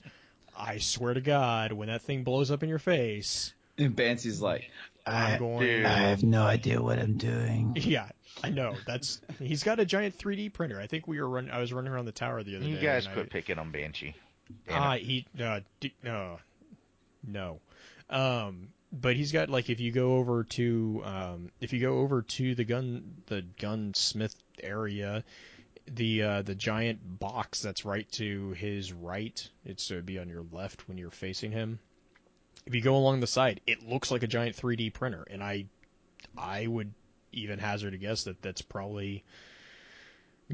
[0.57, 4.69] I swear to God, when that thing blows up in your face, And Banshee's like,
[5.05, 5.85] I'm going.
[5.85, 7.75] I have no idea what I'm doing.
[7.79, 8.09] Yeah,
[8.43, 8.75] I know.
[8.85, 10.79] That's he's got a giant 3D printer.
[10.79, 11.51] I think we were running.
[11.51, 12.81] I was running around the tower the other You day.
[12.81, 14.15] You guys quit I, picking on Banshee.
[14.67, 14.79] Damn it.
[14.79, 16.37] Ah, he uh, d- no,
[17.25, 17.59] no.
[18.09, 22.21] Um, but he's got like if you go over to um, if you go over
[22.21, 25.23] to the gun the gunsmith area,
[25.93, 30.45] the uh, the giant box that's right to his right, it's to be on your
[30.51, 31.79] left when you're facing him.
[32.65, 35.65] If you go along the side, it looks like a giant 3D printer, and I
[36.37, 36.93] I would
[37.31, 39.23] even hazard a guess that that's probably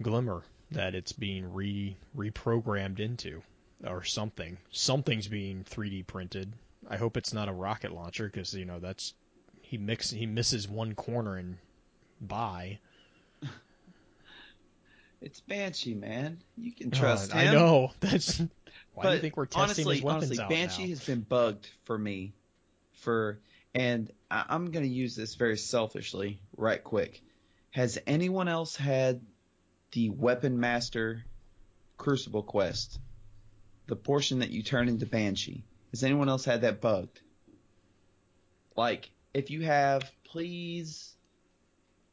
[0.01, 3.41] Glimmer that it's being re reprogrammed into
[3.85, 4.57] or something.
[4.71, 6.53] Something's being 3D printed.
[6.89, 9.13] I hope it's not a rocket launcher because you know that's
[9.61, 11.57] he mix he misses one corner and
[12.21, 12.79] bye.
[15.21, 16.39] It's Banshee, man.
[16.57, 17.49] You can trust Uh, him.
[17.49, 18.39] I know that's
[18.93, 20.89] why do you think we're testing honestly, his weapons honestly, out Banshee now?
[20.89, 22.33] has been bugged for me,
[22.93, 23.39] for
[23.73, 27.21] and I, I'm going to use this very selfishly, right quick.
[27.71, 29.21] Has anyone else had
[29.91, 31.23] the Weapon Master
[31.97, 32.99] Crucible quest?
[33.87, 35.63] The portion that you turn into Banshee.
[35.91, 37.21] Has anyone else had that bugged?
[38.75, 41.13] Like, if you have, please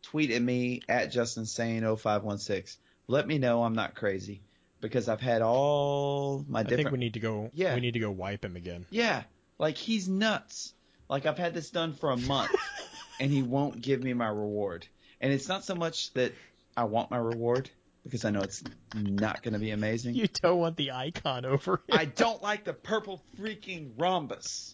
[0.03, 2.77] tweet at me at JustinSane0516.
[3.07, 4.41] Let me know I'm not crazy
[4.81, 6.79] because I've had all my I different.
[6.89, 7.51] think we need to go.
[7.53, 7.75] Yeah.
[7.75, 8.87] We need to go wipe him again.
[8.91, 9.25] Yeah,
[9.59, 10.73] like he's nuts.
[11.09, 12.51] Like I've had this done for a month,
[13.21, 14.87] and he won't give me my reward.
[15.21, 16.33] And it's not so much that
[16.77, 17.71] I want my reward
[18.05, 18.63] because I know it's
[18.95, 20.15] not going to be amazing.
[20.15, 21.95] You don't want the icon over it.
[21.97, 24.73] I don't like the purple freaking rhombus.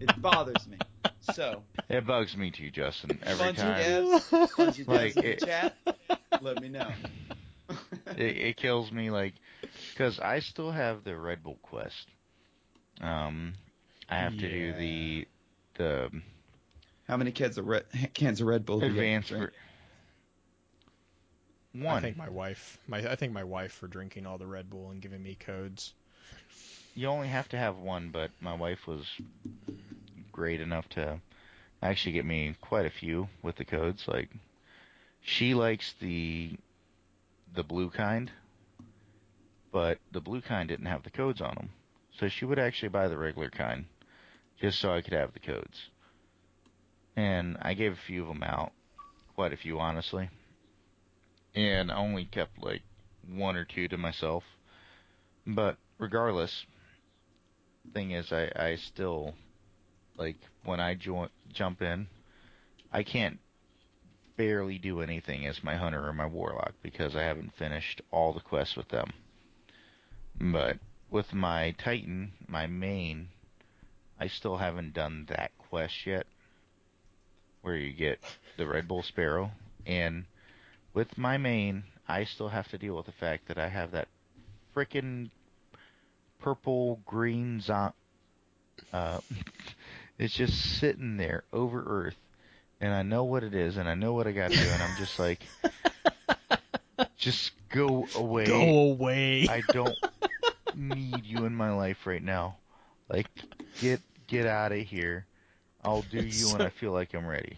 [0.00, 0.78] It bothers me.
[1.32, 3.18] So, It bugs me too, Justin.
[3.22, 5.76] Every Bungie time devs, Bungie devs Like, in the it- chat,
[6.40, 6.90] let me know.
[8.16, 9.34] It, it kills me, like,
[9.92, 12.08] because I still have the Red Bull quest.
[13.00, 13.54] Um,
[14.08, 15.28] I have to do the
[15.76, 16.10] the
[17.08, 17.84] How many cans of Red,
[18.14, 19.50] cans of Red Bull do you have to advanced drink?
[21.72, 21.96] one.
[21.96, 22.78] I think my wife.
[22.86, 25.94] My I think my wife for drinking all the Red Bull and giving me codes.
[26.94, 29.20] You only have to have one, but my wife was
[30.32, 31.20] great enough to
[31.82, 34.08] actually get me quite a few with the codes.
[34.08, 34.30] Like,
[35.20, 36.58] she likes the
[37.54, 38.30] the blue kind,
[39.72, 41.70] but the blue kind didn't have the codes on them,
[42.18, 43.86] so she would actually buy the regular kind
[44.60, 45.88] just so I could have the codes.
[47.16, 48.72] And I gave a few of them out,
[49.34, 50.28] quite a few honestly,
[51.54, 52.82] and I only kept like
[53.28, 54.44] one or two to myself.
[55.46, 56.66] But regardless,
[57.92, 59.34] thing is, I, I still
[60.16, 62.06] like when I join jump in,
[62.92, 63.38] I can't
[64.40, 68.40] barely do anything as my hunter or my warlock because I haven't finished all the
[68.40, 69.12] quests with them.
[70.40, 70.78] But
[71.10, 73.28] with my titan, my main,
[74.18, 76.24] I still haven't done that quest yet,
[77.60, 78.18] where you get
[78.56, 79.50] the Red Bull Sparrow,
[79.84, 80.24] and
[80.94, 84.08] with my main, I still have to deal with the fact that I have that
[84.74, 85.28] frickin'
[86.38, 87.92] purple green zo-
[88.90, 89.20] uh
[90.18, 92.16] it's just sitting there over earth
[92.80, 94.82] and I know what it is and I know what I got to do and
[94.82, 95.40] I'm just like
[97.16, 98.46] just go away.
[98.46, 99.46] Go away.
[99.48, 99.96] I don't
[100.74, 102.56] need you in my life right now.
[103.08, 103.28] Like
[103.80, 105.26] get get out of here.
[105.82, 107.56] I'll do you when I feel like I'm ready.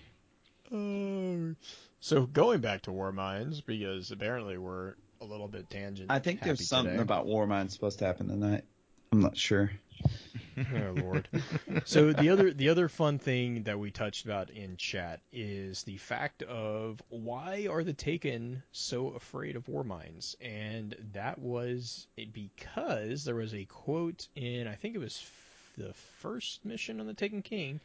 [0.74, 1.55] Oh.
[2.01, 6.11] so going back to War Minds because apparently we're a little bit tangent.
[6.11, 7.03] I think there's something today.
[7.03, 8.65] about War Mind's supposed to happen tonight.
[9.12, 9.70] I'm not sure.
[10.58, 11.28] oh lord.
[11.84, 15.96] So the other the other fun thing that we touched about in chat is the
[15.96, 20.36] fact of why are the Taken so afraid of war minds?
[20.40, 25.92] And that was because there was a quote in I think it was f- the
[26.20, 27.80] first mission on the Taken King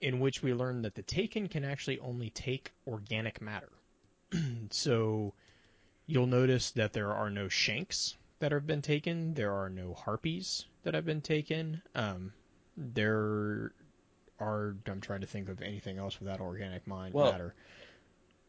[0.00, 3.70] in which we learned that the Taken can actually only take organic matter.
[4.70, 5.32] so
[6.06, 9.34] you'll notice that there are no shanks that have been taken.
[9.34, 11.82] There are no harpies that have been taken.
[11.94, 12.32] Um,
[12.76, 13.72] there
[14.40, 14.76] are.
[14.86, 17.54] I'm trying to think of anything else without organic mind Well- matter.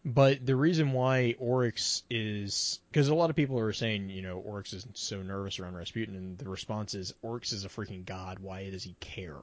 [0.06, 4.38] But the reason why Oryx is because a lot of people are saying, you know,
[4.40, 8.40] Oryx is so nervous around Rasputin, and the response is Oryx is a freaking god.
[8.40, 9.42] Why does he care?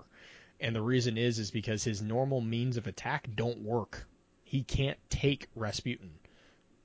[0.59, 4.06] And the reason is is because his normal means of attack don't work.
[4.44, 6.12] He can't take Rasputin.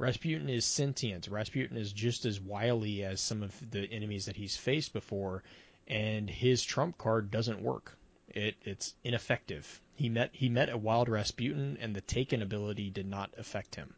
[0.01, 1.27] Rasputin is sentient.
[1.27, 5.43] Rasputin is just as wily as some of the enemies that he's faced before,
[5.87, 7.95] and his trump card doesn't work.
[8.27, 9.79] It it's ineffective.
[9.93, 13.93] He met he met a wild Rasputin, and the Taken ability did not affect him.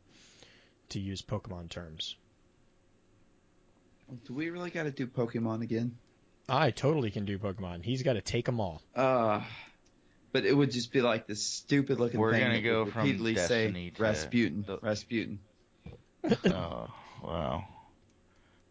[0.89, 2.17] To use Pokemon terms,
[4.25, 5.97] Do we really got to do Pokemon again?
[6.49, 7.85] I totally can do Pokemon.
[7.85, 8.81] He's got to take them all.
[8.93, 9.41] Uh,
[10.33, 13.35] but it would just be like this stupid looking We're thing gonna go from repeatedly
[13.35, 15.39] Destiny say to Rasputin, the- Rasputin.
[16.45, 16.87] oh
[17.23, 17.65] wow.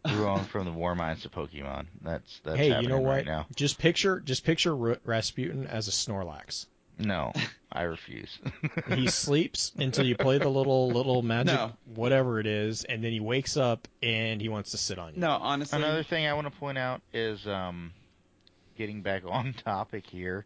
[0.05, 1.87] We're going from the War Minds to Pokemon.
[2.03, 3.11] That's that's hey, happening you know what?
[3.17, 3.47] right now.
[3.55, 6.67] Just picture just picture R- Rasputin as a Snorlax.
[6.99, 7.33] No,
[7.71, 8.39] I refuse.
[8.95, 11.73] he sleeps until you play the little little magic No.
[11.95, 15.21] whatever it is, and then he wakes up and he wants to sit on you.
[15.21, 17.93] No, honestly, Another thing I want to point out is um,
[18.77, 20.45] getting back on topic here.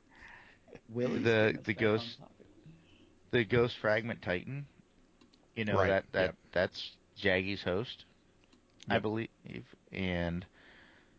[0.91, 2.19] Willie's the- the ghost-
[3.33, 4.67] The Ghost Fragment Titan.
[5.57, 6.37] You know Right, that that yep.
[6.53, 8.05] that's Jaggy's host,
[8.89, 9.29] I believe,
[9.91, 10.45] and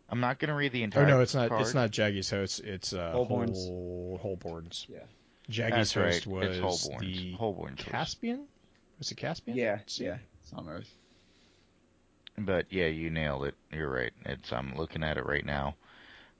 [0.09, 1.03] I'm not going to read the entire.
[1.03, 1.49] Oh no, it's not.
[1.49, 1.61] Card.
[1.61, 2.59] It's not Jaggy's host.
[2.61, 3.65] It's uh, Holborn's.
[3.65, 4.85] Hol- Holborn's.
[4.87, 4.99] Yeah.
[5.49, 6.27] Jaggy's That's right.
[6.27, 7.17] was it's Holborn's.
[7.17, 7.89] the Holborn's host.
[7.91, 8.45] Caspian.
[8.99, 9.57] Was it Caspian?
[9.57, 10.05] Yeah, See?
[10.05, 10.89] yeah, it's on Earth.
[12.37, 13.55] But yeah, you nailed it.
[13.71, 14.11] You're right.
[14.25, 15.75] It's I'm looking at it right now.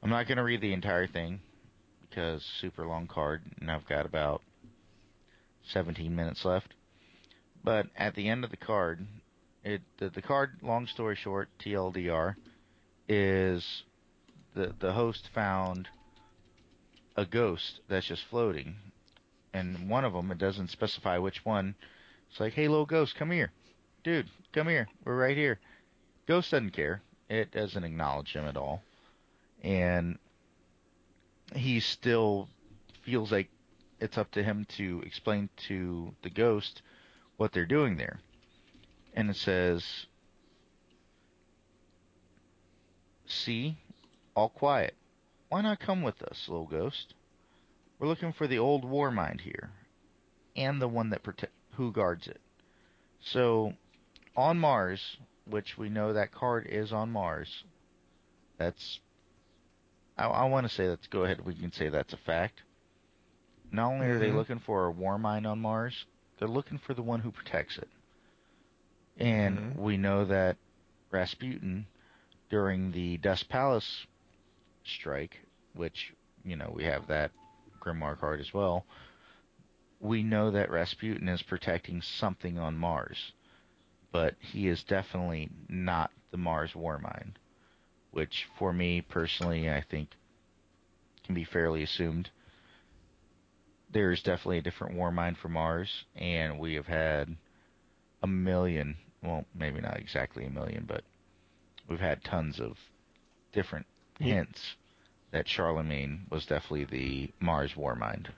[0.04, 1.40] I'm not going to read the entire thing
[2.10, 4.42] because super long card, and I've got about
[5.70, 6.74] 17 minutes left.
[7.68, 9.06] But at the end of the card,
[9.62, 12.38] it the, the card, long story short, TLDR,
[13.10, 13.84] is
[14.56, 15.90] the the host found
[17.18, 18.78] a ghost that's just floating,
[19.52, 21.76] and one of them it doesn't specify which one.
[22.32, 23.52] It's like, hey, little ghost, come here,
[24.02, 25.60] dude, come here, we're right here.
[26.26, 27.02] Ghost doesn't care.
[27.30, 28.82] It doesn't acknowledge him at all,
[29.62, 30.18] and
[31.54, 32.48] he still
[33.04, 33.50] feels like
[34.00, 36.82] it's up to him to explain to the ghost
[37.38, 38.20] what they're doing there.
[39.14, 40.06] And it says,
[43.26, 43.78] See,
[44.36, 44.96] all quiet.
[45.50, 47.14] Why not come with us, little ghost?
[48.00, 49.72] We're looking for the old war mind here,
[50.56, 52.40] and the one that prote- who guards it.
[53.20, 53.74] So,
[54.36, 57.64] on Mars, which we know that card is on Mars,
[58.58, 59.00] that's.
[60.18, 61.44] I, I want to say let's go ahead.
[61.46, 62.62] We can say that's a fact.
[63.72, 64.36] Not only are they Mhm.
[64.36, 66.06] looking for a war mind on Mars,
[66.38, 67.90] they're looking for the one who protects it.
[69.18, 69.76] And Mhm.
[69.78, 70.58] we know that
[71.12, 71.88] Rasputin,
[72.50, 74.06] during the Dust Palace
[74.84, 75.40] strike,
[75.74, 77.32] which, you know, we have that
[77.80, 78.86] Grimoire card as well,
[80.00, 83.34] we know that Rasputin is protecting something on Mars.
[84.12, 87.40] But he is definitely not the Mars war mind,
[88.12, 90.16] which for me personally, I think
[91.24, 92.30] can be fairly assumed
[93.92, 97.36] there's definitely a different war mind for Mars, and we have had
[98.22, 101.04] a million, well, maybe not exactly a million, but
[101.88, 102.78] we've had tons of
[103.54, 103.86] different
[104.20, 104.76] hints
[105.32, 108.30] that Charlemagne was definitely the Mars war mind.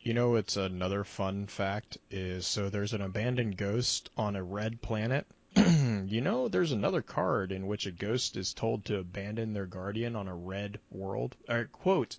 [0.00, 4.82] You know, it's another fun fact is so there's an abandoned ghost on a red
[4.82, 5.26] planet.
[5.56, 10.14] you know, there's another card in which a ghost is told to abandon their guardian
[10.14, 11.36] on a red world.
[11.48, 12.18] Or, quote,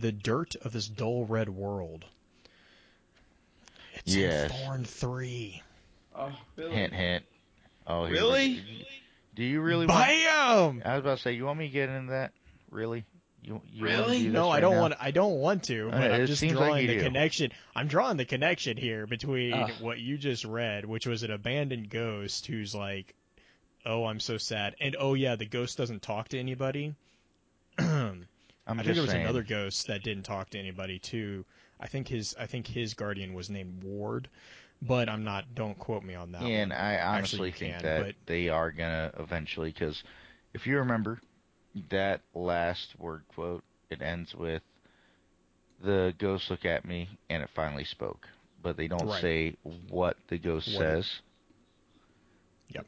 [0.00, 2.04] the dirt of this dull red world.
[3.94, 4.50] It's Yes.
[4.50, 5.62] in Thorn 3.
[6.14, 6.72] Oh, really?
[6.74, 7.24] Hint, hint.
[7.86, 8.86] Oh, here Really?
[9.34, 9.98] Do you really want?
[10.00, 10.82] Bam!
[10.84, 12.32] I was about to say, you want me to get into that?
[12.70, 13.04] Really?
[13.42, 14.18] You, you Really?
[14.18, 14.80] do this No, I don't now?
[14.82, 14.94] want.
[15.00, 15.90] I don't want to.
[15.90, 17.02] But Uh, I'm it just seems like drawing the do.
[17.02, 17.52] connection.
[17.74, 19.70] I'm drawing the connection here between Ugh.
[19.80, 23.14] what you just read, which was an abandoned ghost who's like,
[23.86, 26.94] "Oh, I'm so sad," and oh yeah, the ghost doesn't talk to anybody.
[28.68, 29.24] I'm I think there was saying.
[29.24, 31.44] another ghost that didn't talk to anybody too.
[31.80, 34.28] I think his I think his guardian was named Ward,
[34.82, 35.54] but I'm not.
[35.54, 36.42] Don't quote me on that.
[36.42, 36.78] and one.
[36.78, 40.04] I honestly you think can, that but- they are gonna eventually, because
[40.54, 41.20] if you remember
[41.90, 44.62] that last word quote, it ends with
[45.82, 48.28] the ghost look at me and it finally spoke,
[48.62, 49.20] but they don't Right.
[49.20, 49.56] say
[49.88, 51.20] what the ghost What says.
[52.70, 52.86] Yep.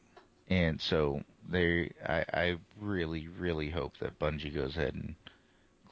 [0.48, 5.14] And so they, I, I really, really hope that Bungie goes ahead and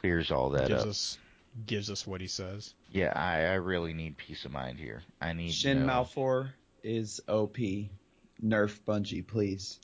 [0.00, 0.88] clears all that gives up.
[0.88, 1.18] us
[1.66, 2.74] gives us what he says.
[2.92, 5.02] Yeah, I, I really need peace of mind here.
[5.20, 5.92] I need Shin to know.
[6.04, 6.50] Malphur
[6.82, 7.56] is OP.
[7.56, 9.80] Nerf Bungie, please.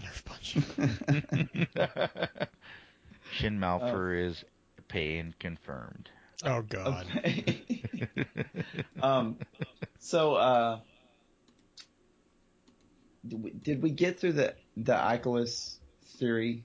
[0.00, 0.56] Nerf punch.
[3.32, 4.44] Shin Malphur is
[4.88, 6.10] pain confirmed.
[6.44, 7.06] oh God.
[7.16, 7.62] Okay.
[9.02, 9.38] um,
[9.98, 10.80] so, uh,
[13.26, 15.78] did we, did we get through the the Icarus
[16.18, 16.64] theory?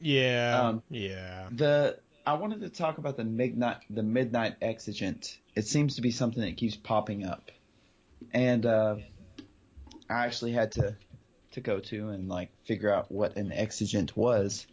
[0.00, 0.60] Yeah.
[0.60, 1.48] Um, yeah.
[1.50, 5.38] The I wanted to talk about the midnight the midnight exigent.
[5.56, 7.50] It seems to be something that keeps popping up,
[8.32, 8.96] and uh,
[10.08, 10.96] I actually had to
[11.52, 14.66] to go to and like figure out what an exigent was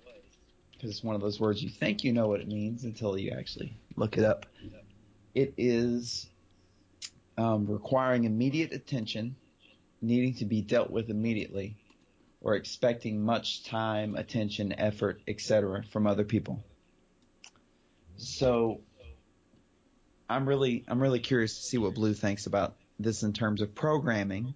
[0.74, 3.32] because it's one of those words you think you know what it means until you
[3.32, 4.46] actually look it up.
[5.36, 6.30] It is
[7.38, 9.36] um, requiring immediate attention,
[10.02, 11.78] needing to be dealt with immediately,
[12.42, 15.84] or expecting much time, attention, effort, etc.
[15.92, 16.64] from other people.
[18.20, 18.82] So
[20.30, 23.74] I'm really I'm really curious to see what Blue thinks about this in terms of
[23.74, 24.54] programming.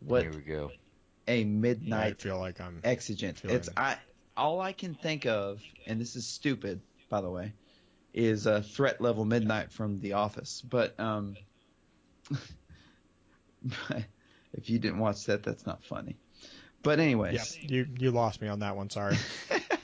[0.00, 0.70] What Here we go.
[1.26, 2.80] A midnight I feel like I'm.
[2.84, 3.38] exigent.
[3.38, 3.96] feeling- It's I
[4.36, 6.80] all I can think of, and this is stupid,
[7.10, 7.52] by the way,
[8.14, 10.62] is a threat level midnight from The Office.
[10.62, 11.36] But um,
[14.52, 16.16] if you didn't watch that, that's not funny.
[16.82, 17.06] But Yep.
[17.06, 18.88] anyways, You you lost me on that one.
[18.90, 19.16] Sorry.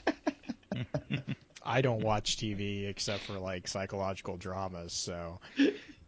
[1.65, 4.93] I don't watch TV except for like psychological dramas.
[4.93, 5.39] So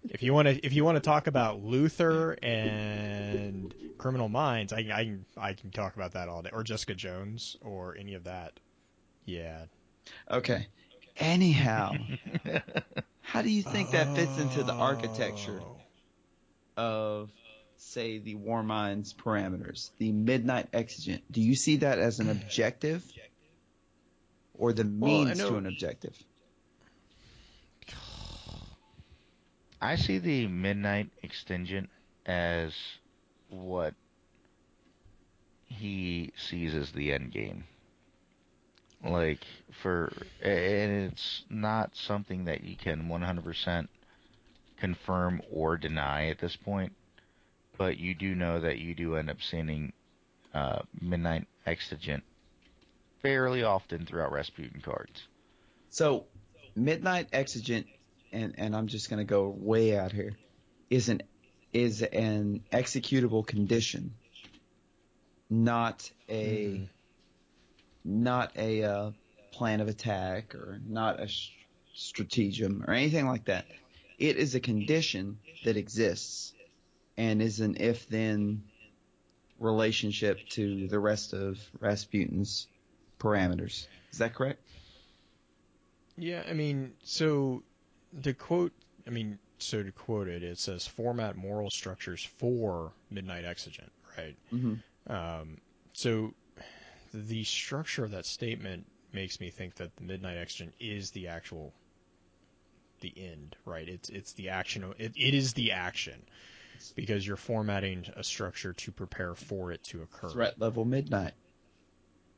[0.10, 4.86] if you want to if you want to talk about Luther and Criminal Minds, I,
[4.94, 6.52] I can I can talk about that all day.
[6.54, 8.60] Or Jessica Jones or any of that.
[9.26, 9.66] Yeah.
[10.30, 10.68] okay.
[11.18, 11.94] Anyhow,
[13.22, 15.62] how do you think that fits into the architecture
[16.78, 17.32] of,
[17.78, 21.24] say, the War Minds parameters, the midnight exigent?
[21.32, 23.04] Do you see that as an objective,
[24.58, 26.16] or the Well, means to an objective?
[29.82, 31.90] I see the Midnight Exigent
[32.26, 32.74] as
[33.50, 33.94] what
[35.66, 37.66] he sees as the end game.
[39.04, 40.12] Like for
[40.42, 43.88] and it's not something that you can 100%
[44.78, 46.94] confirm or deny at this point,
[47.78, 49.94] but you do know that you do end up seeing
[50.54, 52.24] uh, Midnight Exigent
[53.28, 55.28] fairly often throughout Rasputin cards.
[55.90, 56.28] So,
[56.78, 57.86] Midnight Exigent,
[58.32, 60.38] and, and I'm just going to go way out here,
[60.90, 61.22] is an
[61.74, 64.14] is an executable condition,
[65.49, 66.88] not a Mhm.
[68.06, 69.12] not a uh,
[69.52, 71.28] plan of attack or not a
[71.94, 73.66] stratagem or anything like that.
[74.18, 76.54] It is a condition that exists
[77.18, 78.64] and is an if then
[79.60, 82.68] relationship to the rest of Rasputin's
[83.19, 83.88] parameters.
[84.11, 84.61] Is that correct?
[86.18, 87.64] Yeah, I mean, so
[88.23, 88.73] to quote,
[89.06, 94.35] I mean, so to quote it, it says format moral structures for Midnight Exigent, right?
[94.53, 95.11] Mm-hmm.
[95.11, 95.57] Um,
[95.94, 96.34] so
[97.14, 101.73] the structure of that statement makes me think that the Midnight Exigent is the actual
[102.99, 103.88] the end, right?
[103.88, 104.94] It's it's the action.
[104.98, 106.19] It, it is the action
[106.95, 110.30] because you're formatting a structure to prepare for it to occur.
[110.30, 111.34] Threat level midnight.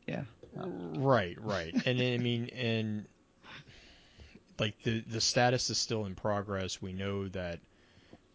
[0.07, 0.23] Yeah.
[0.55, 1.73] Right, right.
[1.85, 3.05] and then, I mean, and
[4.59, 6.81] like the the status is still in progress.
[6.81, 7.59] We know that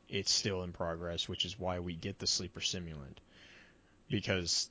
[0.09, 3.19] it's still in progress, which is why we get the sleeper simulant
[4.09, 4.70] because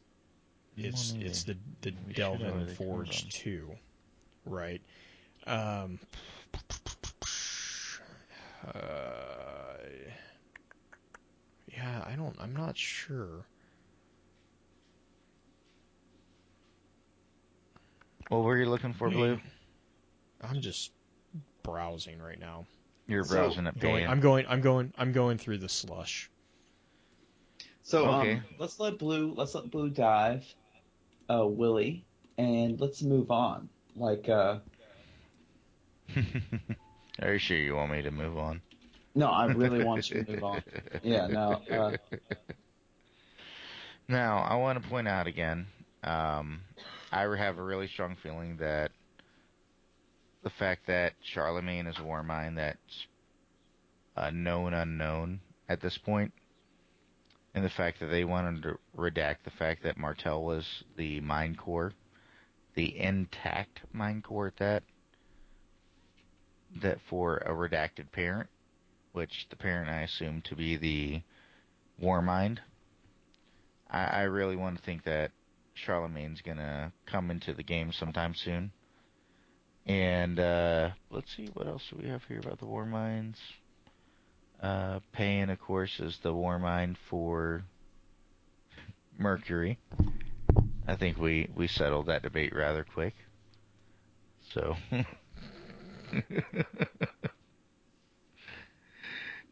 [0.78, 3.70] it's it's the the We Delvin where they come Forge two,
[4.46, 4.82] right?
[5.46, 6.00] Um,
[8.68, 8.80] uh,
[11.68, 12.36] yeah, I don't.
[12.40, 13.46] I'm not sure.
[18.30, 19.40] What were you looking for, Blue?
[20.42, 20.92] I'm just
[21.64, 22.66] browsing right now.
[23.08, 24.46] You're So, browsing at Going, I'm going.
[24.48, 24.94] I'm going.
[24.98, 26.30] I'm going through the slush.
[27.84, 28.34] So Okay.
[28.34, 30.46] um, let's let Blue let's let Blue dive,
[31.30, 32.06] uh, Willie,
[32.38, 33.70] and let's move on.
[33.96, 34.60] Like uh,
[37.22, 38.62] Are you sure you want me to move on?
[39.16, 40.62] no, I really want you to move on.
[41.04, 41.64] Yeah, no.
[41.70, 41.94] Uh,
[44.08, 45.68] Now, I want to point out again,
[46.04, 46.62] um,
[47.14, 48.92] I have a really strong feeling that
[50.44, 53.08] the fact that Charlemagne is a war mind that's
[54.16, 56.34] a known unknown at this point,
[57.54, 61.60] and the fact that they wanted to redact the fact that Martel was the mind
[61.60, 61.94] core,
[62.74, 64.84] the intact mind core at that,
[66.82, 68.50] that for a redacted parent,
[69.12, 71.22] which the parent I assume to be the
[72.00, 72.60] war mind.
[73.88, 75.32] I, I really want to think that
[75.74, 78.72] Charlemagne's gonna come into the game sometime soon.
[79.86, 83.40] And uh, let's see what else do we have here about the war minds.
[84.62, 87.66] Uh, Pain, of course, is the war mind for
[89.18, 89.78] Mercury.
[90.88, 93.14] I think we we settled that debate rather quick.
[94.54, 94.76] So.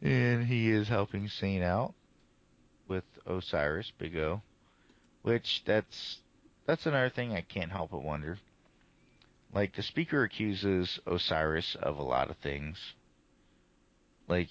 [0.02, 1.94] and he is helping Saint out
[2.88, 4.42] with Osiris, Big O,
[5.22, 6.18] which that's
[6.66, 8.38] that's another thing I can't help but wonder.
[9.52, 12.78] Like the speaker accuses Osiris of a lot of things.
[14.28, 14.48] Like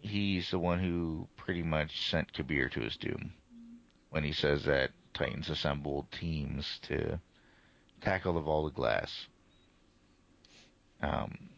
[0.00, 3.32] he's the one who pretty much sent Kabr to his doom
[4.10, 7.20] when he says that Titans assembled teams to
[8.00, 9.26] tackle the Vault of Glass.
[11.00, 11.50] Um,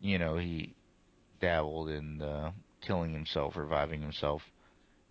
[0.00, 0.74] you know, he
[1.40, 2.22] dabbled in
[2.80, 4.42] killing himself, reviving himself.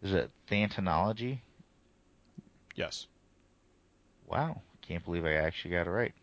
[0.02, 1.40] Is it Thantonology?
[2.76, 3.08] Yes.
[4.26, 6.14] Wow, can't believe I actually got it right.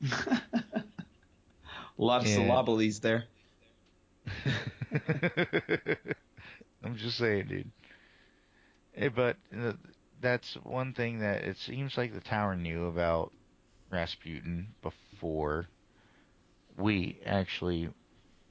[1.98, 2.28] a lot of Yeah.
[2.28, 3.24] syllables there.
[6.84, 7.70] I'm just saying, dude.
[8.94, 9.74] Eh, but uh,
[10.20, 13.32] that's one thing that it seems like the tower knew about
[13.90, 15.68] Rasputin before
[16.76, 17.88] we actually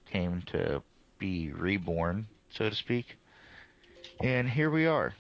[0.05, 0.81] came to
[1.17, 3.17] be reborn, so to speak.
[4.21, 5.15] And here we are.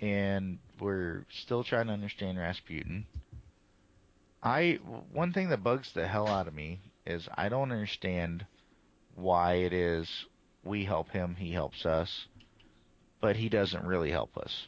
[0.00, 3.06] And we're still trying to understand Rasputin.
[4.42, 4.80] I
[5.12, 8.44] one thing that bugs the hell out of me is I don't understand
[9.14, 10.26] why it is
[10.64, 12.26] we help him, he helps us,
[13.20, 14.66] but he doesn't really help us.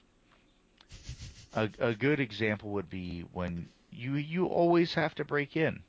[1.54, 5.82] A, a good example would be when you you always have to break in.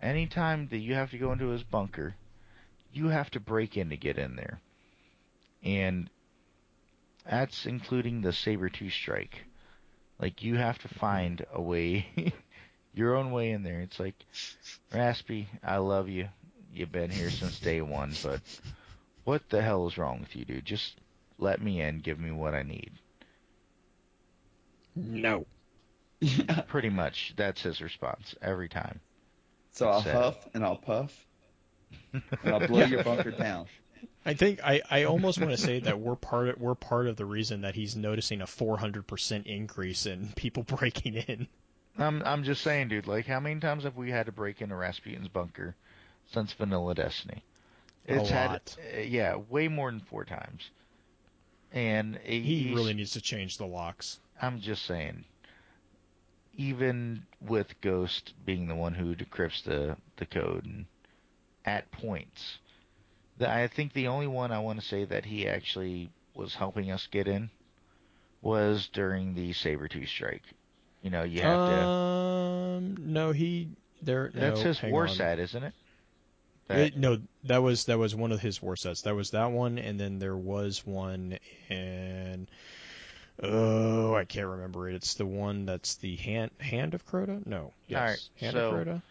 [0.00, 2.14] Anytime that you have to go into his bunker,
[2.92, 4.60] you have to break in to get in there.
[5.62, 6.08] And
[7.28, 9.44] that's including the saber tooth strike.
[10.20, 10.98] Like you have to mm-hmm.
[10.98, 12.06] find a way
[12.94, 13.80] your own way in there.
[13.80, 14.14] It's like
[14.92, 16.28] Raspy, I love you.
[16.72, 18.40] You've been here since day one, but
[19.24, 20.64] what the hell is wrong with you, dude?
[20.64, 21.00] Just
[21.38, 22.92] let me in, give me what I need.
[24.94, 25.46] No.
[26.66, 29.00] Pretty much, that's his response every time.
[29.72, 30.14] So I'll Sad.
[30.14, 31.12] huff and I'll puff
[32.12, 33.66] and I'll blow your bunker down.
[34.24, 37.16] I think I, I almost want to say that we're part of, we're part of
[37.16, 41.48] the reason that he's noticing a 400% increase in people breaking in.
[41.98, 43.06] I'm I'm just saying, dude.
[43.06, 45.74] Like, how many times have we had to break into Rasputin's bunker
[46.32, 47.42] since Vanilla Destiny?
[48.06, 48.76] A It's had, lot.
[48.96, 50.70] uh, yeah, way more than four times.
[51.72, 54.20] And He really needs to change the locks.
[54.40, 55.24] I'm just saying.
[56.56, 60.86] Even with Ghost being the one who decrypts the the code and
[61.64, 62.58] at points,
[63.38, 66.90] the, I think the only one I want to say that he actually was helping
[66.90, 67.50] us get in
[68.42, 70.42] was during the Sabretooth strike.
[71.02, 71.84] You know, you have to.
[71.84, 73.68] Um, no, he
[74.02, 74.30] there.
[74.34, 75.14] That's no, his war on.
[75.14, 75.72] set, isn't it?
[76.66, 79.04] That- It- no, that was that was one of his warsats.
[79.04, 81.38] That was that one, and then there was one
[81.70, 82.48] in.
[83.40, 84.96] Oh, I can't remember it.
[84.96, 87.46] It's the one that's the hand hand of Crota.
[87.46, 89.02] No, yes, Alright, hand so- of Crota.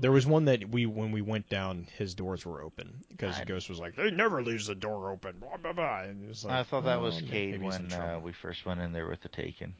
[0.00, 3.44] There was one that we when we went down, his doors were open because I-
[3.44, 6.00] Ghost was like, "They never leaves the door open." Blah blah blah.
[6.02, 7.96] And it was like, I thought that "Oh, was Cayde maybe he's in when uh,
[7.96, 9.74] trouble." we first went in there with the Taken.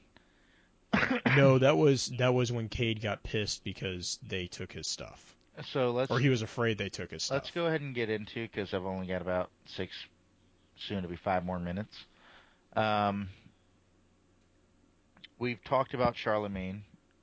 [1.36, 5.90] no, that was that was when Cayde got pissed because they took his stuff, So
[5.92, 7.36] let's or he was afraid they took his stuff.
[7.36, 9.94] let's go ahead and get into because I've only got about six,
[10.76, 11.96] soon to be five more minutes.
[12.74, 13.28] Um,
[15.38, 16.82] we've talked about Charlemagne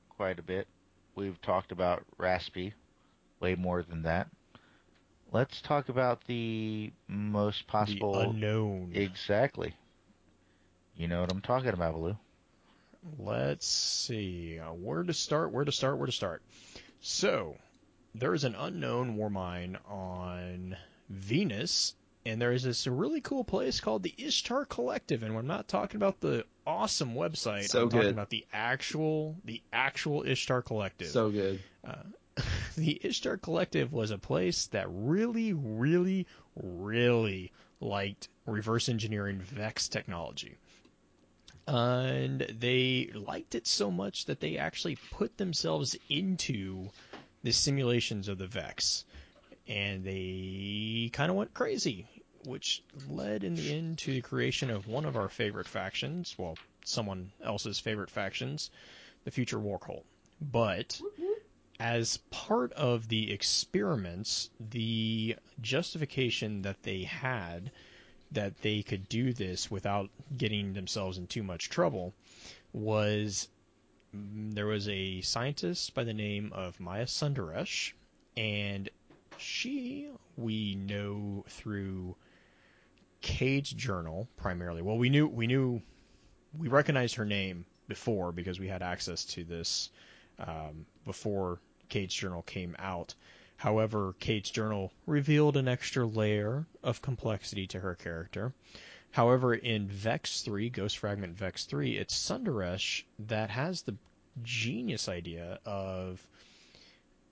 [0.10, 0.68] quite a bit.
[1.16, 2.74] We've talked about Raspy
[3.40, 4.28] way more than that.
[5.32, 8.20] Let's talk about the most The possible.
[8.20, 8.92] unknown.
[8.96, 9.74] Exactly.
[10.96, 12.18] You know what I'm talking about, Blue.
[13.20, 14.60] Let's see.
[14.60, 15.52] Uh, where to start?
[15.52, 15.98] Where to start?
[15.98, 16.42] Where to start?
[17.00, 17.56] So,
[18.16, 20.76] there is an unknown war mind on
[21.10, 21.94] Venus,
[22.26, 25.24] and there is this really cool place called the Ishtar Collective.
[25.24, 27.70] And we're not talking about the awesome website.
[27.70, 28.14] So I'm talking good.
[28.14, 31.08] about the actual, the actual Ishtar Collective.
[31.10, 31.62] So good.
[31.86, 31.96] Uh,
[32.88, 37.52] the Ishtar Collective was a place that really, really, really
[37.82, 40.58] liked reverse engineering Vex technology.
[41.68, 46.90] And they liked it so much that they actually put themselves into
[47.44, 49.06] the simulations of the Vex.
[49.68, 52.08] And they kind of went crazy,
[52.46, 56.58] which led in the end to the creation of one of our favorite factions, well,
[56.86, 58.70] someone else's favorite factions,
[59.26, 60.06] the Future War Cult.
[60.40, 61.02] But
[61.80, 67.72] as part of the experiments, the justification that they had
[68.32, 72.14] that they could do this without getting themselves in too much trouble
[72.74, 73.48] was
[74.16, 77.94] mm, there was a scientist by the name of Maya Sundaresh,
[78.36, 78.90] and
[79.38, 82.16] she we know through
[83.22, 84.82] Cayde's journal primarily.
[84.82, 85.82] Well, we knew we knew
[86.58, 89.90] we recognized her name before because we had access to this
[90.40, 91.60] um, before
[91.90, 93.16] Cayde's journal came out.
[93.58, 98.54] However, Cayde's journal revealed an extra layer of complexity to her character.
[99.12, 103.96] However, in Vex 3, Ghost Fragment Vex 3, it's Sundaresh that has the
[104.44, 106.28] genius idea of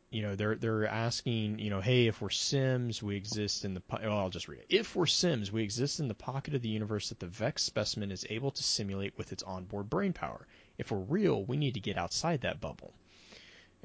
[0.09, 3.81] you know they're they're asking you know hey if we're sims we exist in the
[3.81, 6.61] po- well, I'll just read it if we're sims we exist in the pocket of
[6.61, 10.47] the universe that the vex specimen is able to simulate with its onboard brain power
[10.77, 12.93] if we're real we need to get outside that bubble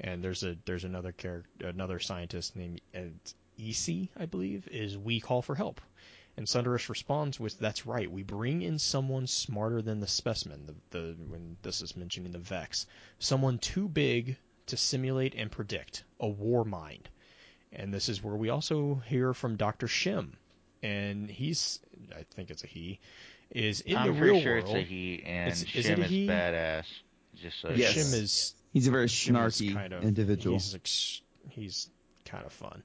[0.01, 2.99] and there's a there's another character another scientist named uh,
[3.59, 5.79] Esi I believe is we call for help
[6.37, 10.75] and Sundaresh responds with that's right we bring in someone smarter than the specimen the,
[10.97, 12.85] the when this is mentioned in the vex
[13.19, 14.37] someone too big
[14.67, 17.09] to simulate and predict a war mind.
[17.73, 19.87] And this is where we also hear from Dr.
[19.87, 20.33] Shim.
[20.83, 21.79] And he's,
[22.15, 22.99] I think it's a he,
[23.49, 24.65] is in I'm the pretty real sure world.
[24.65, 26.85] it's a he, and It's- Shim is is badass.
[27.41, 27.93] Just so Yes.
[27.95, 30.55] Shim is He's a very snarky kind of, individual.
[30.55, 31.89] He's, ex- he's
[32.25, 32.83] kind of fun.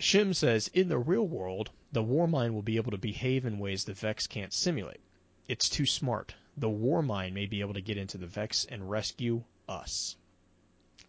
[0.00, 3.58] Shim says, in the real world, the war mind will be able to behave in
[3.60, 5.00] ways the Vex can't simulate.
[5.48, 6.34] It's too smart.
[6.56, 10.16] The war mind may be able to get into the Vex and rescue us.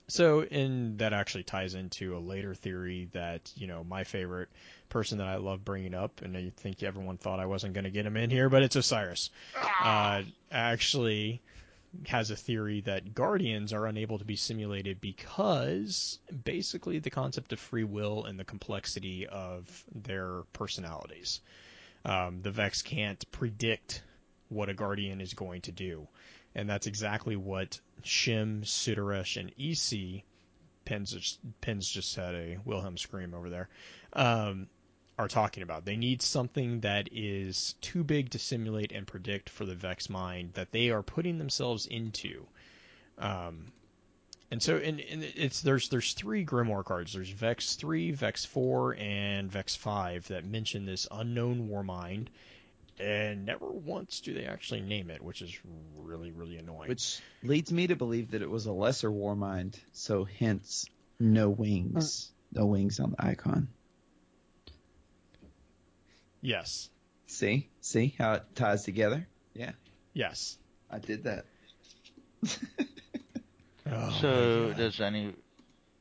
[0.08, 4.50] So, and that actually ties into a later theory that, you know, my favorite
[4.88, 7.90] person that I love bringing up, and I think everyone thought I wasn't going to
[7.90, 9.32] get him in here, but it's Osiris.
[9.84, 10.22] Uh,
[10.52, 11.42] actually
[12.08, 17.60] has a theory that guardians are unable to be simulated because basically the concept of
[17.60, 21.42] free will and the complexity of their personalities.
[22.04, 24.04] Um, the Vex can't predict
[24.50, 26.08] what a guardian is going to do.
[26.54, 30.24] And that's exactly what Shim, Sundaresh, and Esi
[30.86, 33.70] Pins just, just had a Wilhelm scream over there.
[34.14, 34.68] Um,
[35.18, 35.86] are talking about.
[35.86, 40.54] They need something that is too big to simulate and predict for the Vex mind
[40.54, 42.46] that they are putting themselves into.
[43.18, 43.72] Um,
[44.52, 47.14] and so, and, and it's there's there's three Grimoire cards.
[47.14, 52.30] There's Vex three, Vex four, and Vex five that mention this unknown war mind,
[53.00, 55.58] and never once do they actually name it, which is
[55.98, 56.90] really really annoying.
[56.90, 60.86] Which leads me to believe that it was a lesser war mind, so hence
[61.20, 63.70] no wings, no wings on the icon.
[66.46, 66.90] Yes,
[67.28, 69.28] See, see how it ties together?
[69.56, 69.72] Yeah,
[70.14, 70.58] yes.
[70.92, 71.46] I did that.
[73.92, 75.34] Oh, so does any?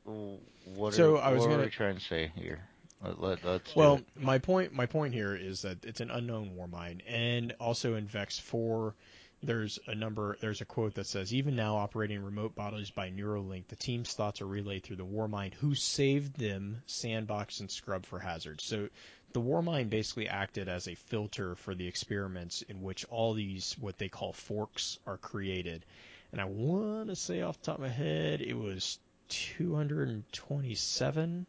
[0.05, 2.59] What are, So I was what gonna- are we trying to say here?
[3.03, 6.67] Let, let, let's Well, my point my point here is that it's an unknown war
[6.67, 8.95] mind, and also in Vex Four,
[9.43, 13.67] there's a number there's a quote that says even now operating remote bodies by Neuralink,
[13.67, 18.07] the team's thoughts are relayed through the war mind, who saved them, sandbox and scrub
[18.07, 18.63] for hazards.
[18.63, 18.89] So
[19.35, 23.75] the war mind basically acted as a filter for the experiments in which all these
[23.81, 25.85] what they call forks are created.
[26.31, 28.97] And I want to say off the top of my head, it was
[29.27, 31.45] 227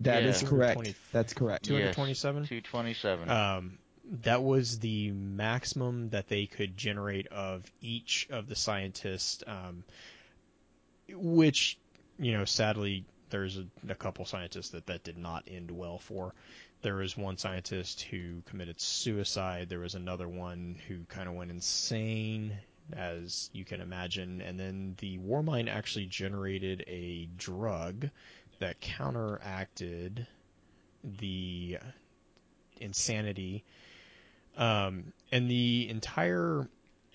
[0.00, 0.48] That is Yeah.
[0.48, 0.94] correct.
[1.12, 1.64] That's correct.
[1.64, 3.30] 227 Two twenty-seven.
[3.30, 3.78] um,
[4.22, 9.84] that was the maximum that they could generate of each of the scientists, um,
[11.08, 11.78] which,
[12.18, 16.34] you know, sadly, there's a, a couple scientists that that did not end well for.
[16.82, 19.68] There was one scientist who committed suicide.
[19.68, 22.52] There was another one who kind of went insane,
[22.92, 24.40] as you can imagine.
[24.42, 28.10] And then the Warmind actually generated a drug
[28.60, 30.26] that counteracted
[31.02, 31.78] the
[32.80, 33.64] insanity
[34.56, 36.68] um, and the entire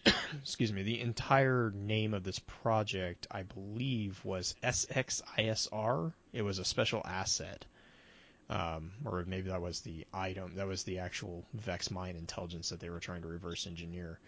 [0.41, 6.65] excuse me the entire name of this project i believe was sxisr it was a
[6.65, 7.65] special asset.
[8.49, 12.80] Um, or maybe that was the item that was the actual vex mine intelligence that
[12.80, 14.19] they were trying to reverse engineer.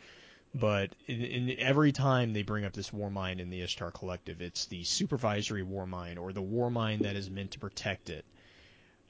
[0.53, 4.41] But in, in every time they bring up this war mind in the ishtar collective
[4.41, 8.25] it's the supervisory war mind or the war mind that is meant to protect it.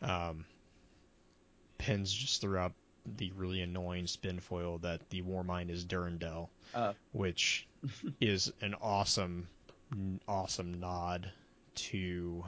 [0.02, 0.46] Um,
[1.78, 2.74] Pins just threw out
[3.18, 6.94] the really annoying spin foil that the war mine is Durandal, Uh.
[7.12, 7.68] which
[8.22, 9.48] is an awesome,
[10.28, 11.32] awesome nod
[11.76, 12.44] to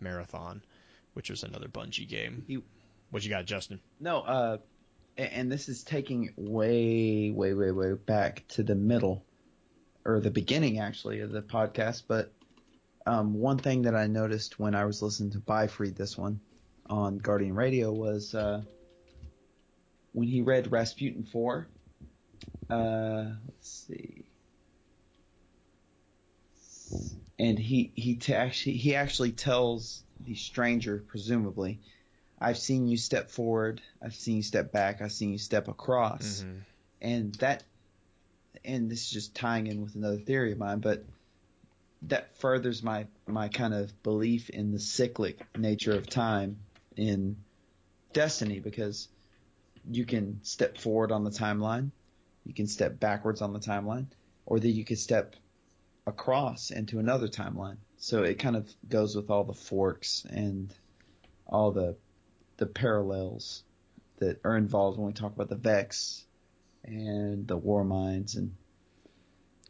[0.00, 0.62] Marathon,
[1.14, 2.44] which was another Bungie game.
[2.46, 2.64] You-
[3.10, 3.80] What you got, Justin?
[3.98, 4.58] No, uh,
[5.16, 9.24] and this is taking way, way, way, way back to the middle,
[10.04, 12.04] or the beginning actually of the podcast.
[12.06, 12.32] But
[13.06, 16.40] um, one thing that I noticed when I was listening to Byfried this one
[16.86, 18.62] on Guardian Radio was uh,
[20.12, 21.68] when he read Rasputin four.
[22.68, 24.24] Uh, let's see.
[27.38, 31.80] And he he t- actually he actually tells the stranger presumably
[32.40, 33.82] I've seen you step forward.
[34.02, 35.02] I've seen you step back.
[35.02, 36.42] I've seen you step across.
[36.42, 36.64] Mhm.
[37.02, 37.64] And that,
[38.64, 41.04] and this is just tying in with another theory of mine, but
[42.02, 46.60] that furthers my, my kind of belief in the cyclic nature of time
[46.96, 47.36] in
[48.12, 49.08] Destiny because
[49.88, 51.90] you can step forward on the timeline,
[52.44, 54.06] you can step backwards on the timeline,
[54.46, 55.36] or that you could step
[56.06, 57.76] across into another timeline.
[57.98, 60.72] So it kind of goes with all the forks and
[61.46, 61.96] all the
[62.56, 63.64] the parallels
[64.18, 66.26] that are involved when we talk about the Vex
[66.84, 68.54] and the War Minds and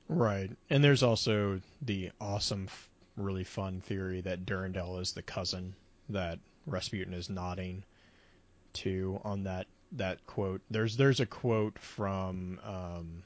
[0.08, 2.68] Right, and there's also the awesome,
[3.16, 5.76] really fun theory that Durandal is the cousin
[6.08, 7.84] that Rasputin is nodding
[8.72, 10.60] to on that that quote.
[10.70, 13.22] There's there's a quote from um,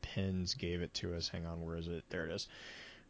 [0.00, 1.28] Pins gave it to us.
[1.28, 2.04] Hang on, where is it?
[2.10, 2.48] There it is.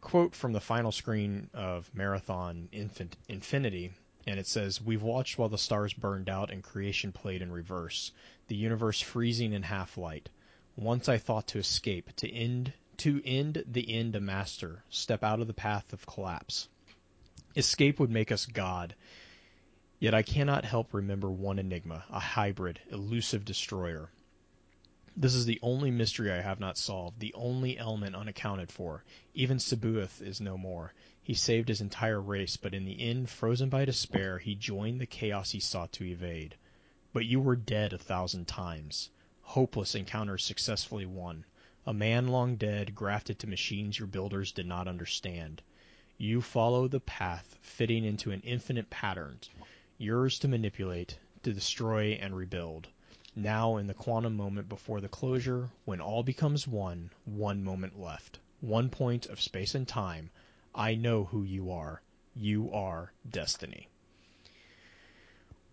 [0.01, 3.93] Quote from the final screen of Marathon Infin- Infinity,
[4.27, 8.13] and it says, "We've watched while the stars burned out and creation played in reverse,
[8.49, 10.29] the universe freezing in half light.
[10.77, 15.41] Once I thought to escape, to end to end the end a master, step out
[15.41, 16.69] of the path of collapse.
[17.57, 18.95] Escape would make us God.
[20.03, 24.11] Yet I cannot help remember one enigma, a hybrid, elusive destroyer.
[25.17, 29.05] This is the only mystery I have not solved, the only element unaccounted for.
[29.33, 30.93] Even Sabueth is no more.
[31.23, 35.07] He saved his entire race, but in the end, frozen by despair, he joined the
[35.07, 36.57] chaos he sought to evade.
[37.13, 39.09] But you were dead a thousand times.
[39.43, 41.45] Hopeless encounters successfully won.
[41.87, 45.63] A man long dead, grafted to machines your builders did not understand.
[46.19, 49.39] You follow the path fitting into an infinite pattern,
[50.03, 52.89] yours to manipulate, to destroy and rebuild.
[53.35, 58.39] Now, in the quantum moment before the closure, when all becomes one, one moment left,
[58.61, 60.31] one point of space and time,
[60.75, 62.03] I know who you are.
[62.35, 63.89] You are Destiny.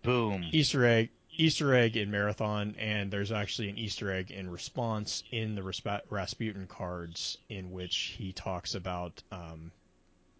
[0.02, 0.48] Boom.
[0.52, 5.54] Easter egg Easter egg in Marathon, and there's actually an Easter egg in response in
[5.54, 5.62] the
[6.10, 9.72] Rasputin cards, in which he talks about, um,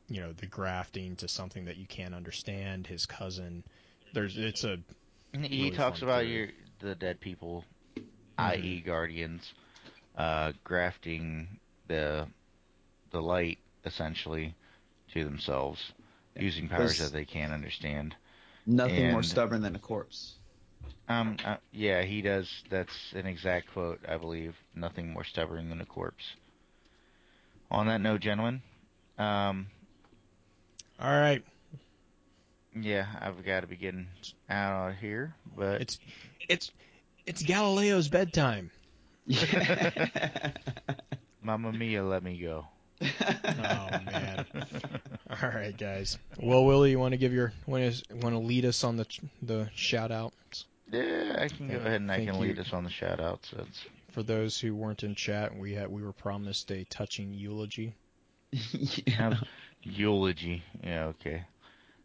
[0.08, 2.86] you know, the grafting to something that you can't understand.
[2.86, 3.64] His cousin,
[4.12, 4.78] there's it's a
[5.32, 6.32] And He really talks about theory.
[6.36, 6.48] your
[6.80, 7.64] the dead people,
[7.96, 8.04] Mhm.
[8.38, 9.52] i.e., guardians,
[10.16, 11.58] uh, grafting
[11.88, 12.26] the
[13.10, 14.54] the light essentially
[15.12, 15.92] to themselves,
[16.36, 18.14] using powers There's- that they can't understand.
[18.66, 20.36] Nothing more stubborn than a corpse.
[21.08, 22.62] Um, uh, yeah, he does.
[22.70, 24.54] That's an exact quote, I believe.
[24.74, 26.34] Nothing more stubborn than a corpse.
[27.70, 28.62] On that note, gentlemen,
[29.18, 29.66] um,
[31.00, 31.44] all right.
[32.74, 34.06] Yeah, I've got to be getting
[34.48, 35.98] out of here, but It's
[36.48, 36.70] it's
[37.26, 38.70] it's Galileo's bedtime.
[41.42, 42.66] Mamma Mia, let me go.
[43.02, 43.06] Oh
[44.04, 44.44] man.
[45.42, 46.18] All right, guys.
[46.38, 49.06] Well, Willie, you want to give your want to want to lead us on the
[49.42, 52.48] the shout outs Yeah, I can go ahead and I thank can you.
[52.48, 53.50] lead us on the shout outs.
[53.56, 55.56] That's for those who weren't in chat.
[55.56, 57.94] We had we were promised a touching eulogy.
[59.06, 59.36] yeah.
[59.82, 60.62] eulogy.
[60.82, 61.44] Yeah, okay.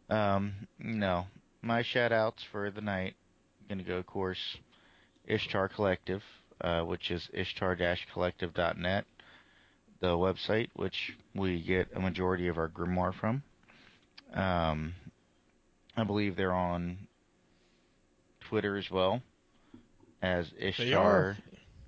[0.08, 1.26] Um, no.
[1.62, 3.14] My shout outs for the night
[3.68, 4.56] gonna go, of course,
[5.26, 6.22] Ishtar Collective,
[6.60, 9.04] uh, which is ishtar-collective.net,
[10.00, 13.42] the website which we get a majority of our grimoire from.
[14.32, 14.94] Um,
[15.96, 16.98] I believe they're on
[18.40, 19.22] Twitter as well
[20.22, 21.36] as Ishtar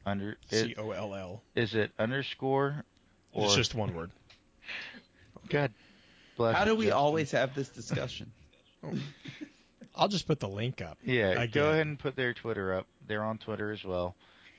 [0.07, 1.43] under C O L L.
[1.55, 2.85] is it underscore
[3.32, 4.11] or It's just one word.
[5.51, 5.73] God
[6.39, 6.98] bless How do we Justin.
[6.98, 8.32] always have this discussion?
[9.94, 10.97] I'll just put the link up.
[11.05, 11.51] Yeah, Again.
[11.52, 12.86] go ahead and put their Twitter up.
[13.06, 14.15] They're on Twitter as well.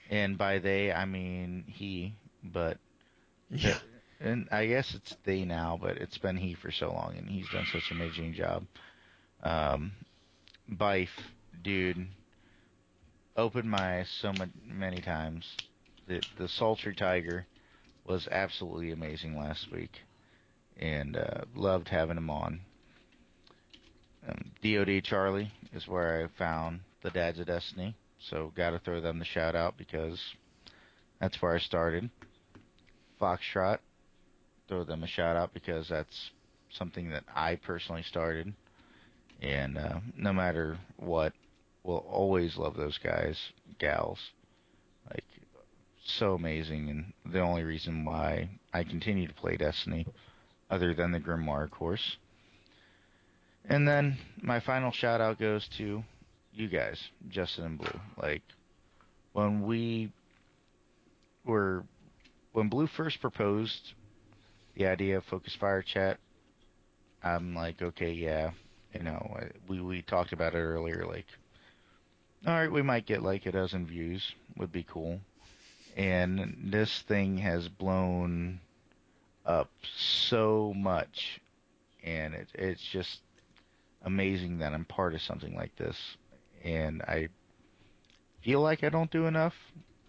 [0.10, 2.77] And by they, I mean he, but
[3.49, 3.77] Yeah.
[4.19, 7.47] and I guess it's they now, but it's been he for so long, and he's
[7.49, 8.65] done such an amazing job.
[9.43, 9.91] Um,
[10.69, 11.10] Byf,
[11.64, 12.07] dude,
[13.38, 15.45] opened my eyes so ma- many times.
[16.07, 17.45] The the sultry tiger
[18.06, 20.01] was absolutely amazing last week,
[20.80, 22.61] and uh, loved having him on.
[24.27, 29.01] Um, DoD Charlie is where I found the Dads of Destiny, so got to throw
[29.01, 30.19] them the shout out because
[31.19, 32.10] that's where I started.
[33.22, 33.80] Foxtrot,
[34.68, 36.31] throw them a shout out because that's
[36.72, 38.53] something that I personally started,
[39.41, 41.34] and uh, no matter what,
[41.84, 43.38] we'll always love those guys,
[43.80, 44.19] gals,
[45.10, 45.23] like
[46.06, 50.06] so amazing, and the only reason why I continue to play Destiny,
[50.69, 52.17] other than the Grimoire, of course.
[53.67, 56.03] And then my final shout out goes to
[56.53, 57.99] you guys, Justin and Blue.
[58.21, 58.43] Like
[59.33, 60.11] when we
[61.45, 61.83] were
[62.53, 63.93] when Blue first proposed
[64.75, 66.17] the idea of Focus Fire Chat,
[67.23, 68.51] I'm like, okay, yeah,
[68.93, 69.37] you know,
[69.67, 71.05] we we talked about it earlier.
[71.05, 71.27] Like,
[72.47, 75.19] all right, we might get like a dozen views, would be cool.
[75.95, 78.61] And this thing has blown
[79.49, 81.41] up so much,
[82.03, 83.21] and it, it's just
[84.03, 85.97] amazing that I'm part of something like this.
[86.63, 87.30] And I
[88.43, 89.55] feel like I don't do enough.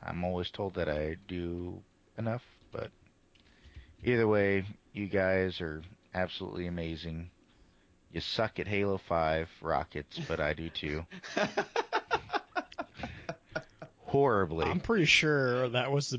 [0.03, 1.83] I'm always told that I do
[2.19, 2.91] enough, but
[4.05, 5.83] either way, you guys are
[6.15, 7.31] absolutely amazing.
[8.13, 11.05] You suck at Halo 5 rockets, but I do too.
[14.11, 14.67] Horribly.
[14.67, 16.19] I'm pretty sure that was a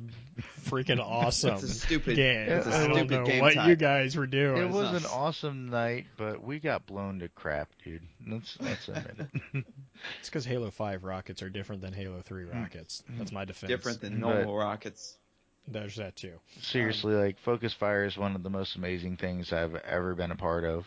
[0.69, 2.47] freaking awesome It's a stupid- game.
[2.47, 3.67] it's a I don't know game what type.
[3.67, 4.61] you guys were doing.
[4.61, 8.01] It was an awesome night, but we got blown to crap, dude.
[8.25, 9.65] Let's let's admit it.
[10.21, 12.57] It's because Halo 5 rockets are different than Halo 3 hmm.
[12.61, 13.03] rockets.
[13.17, 13.69] That's my defense.
[13.69, 15.17] Different than But- normal rockets.
[15.67, 16.35] There's that too.
[16.61, 20.35] Seriously, like Focus Fire is one of the most amazing things I've ever been a
[20.37, 20.85] part of.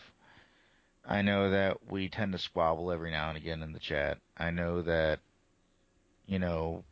[1.07, 4.17] I know that we tend to squabble every now and again in the chat.
[4.35, 5.19] I know that
[6.25, 6.83] you know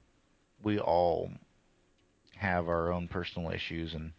[0.64, 1.30] we all
[2.35, 4.11] have our own personal issues and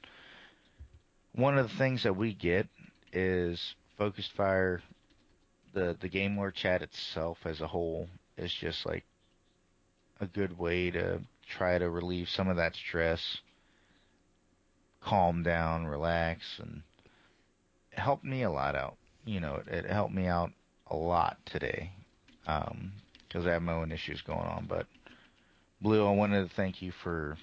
[1.35, 2.67] one of the things that we get
[3.13, 4.83] is Focused Fire
[5.73, 9.05] the the game lore chat itself as a whole is just like
[10.21, 13.39] a good way to try to relieve some of that stress
[15.05, 16.83] calm down, relax, and
[17.91, 18.97] helped me a lot out.
[19.25, 20.51] You know, it, it helped me out
[20.91, 21.93] a lot today
[22.47, 22.93] um,
[23.29, 24.67] because I have my own issues going on.
[24.69, 24.87] But
[25.81, 27.37] Blue, I wanted to thank you for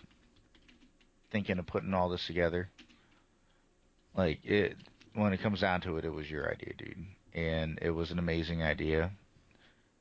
[1.32, 2.70] thinking of putting all this together.
[4.16, 4.76] Like it,
[5.14, 8.20] when it comes down to it, it was your idea, dude, and it was an
[8.20, 9.12] amazing idea.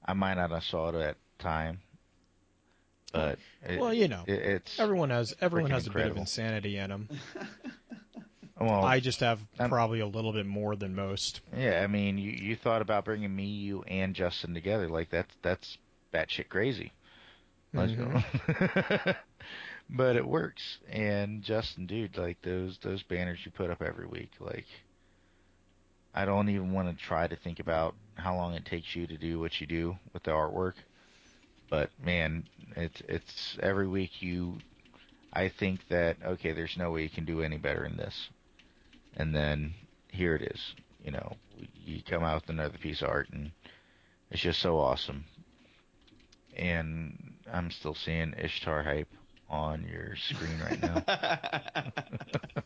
[0.04, 1.80] I might not have saw it at the time,
[3.12, 6.76] but it, well, you know, it, it's everyone has everyone has a bit of insanity
[6.78, 7.08] in them.
[8.60, 11.40] Well, I just have I'm- probably a little bit more than most.
[11.56, 14.86] yeah, I mean, you you thought about bringing me, you, and Justin together.
[14.86, 15.78] Like that's that's
[16.12, 16.92] batshit crazy.
[17.74, 19.02] Mm-hmm.
[19.04, 19.14] Go.
[19.90, 20.78] but it works.
[20.90, 24.66] And Justin, dude, like those those banners you put up every week, like
[26.14, 29.16] I don't even want to try to think about how long it takes you to
[29.16, 30.74] do what you do with the artwork.
[31.68, 32.44] But man,
[32.76, 34.58] it's it's every week you
[35.32, 38.28] I think that okay, there's no way you can do any better in this.
[39.16, 39.74] And then
[40.08, 40.74] here it is.
[41.04, 41.36] You know,
[41.74, 43.52] you come out with another piece of art and
[44.30, 45.24] it's just so awesome.
[46.56, 49.08] And I'm still seeing Ishtar hype
[49.48, 51.02] on your screen right now.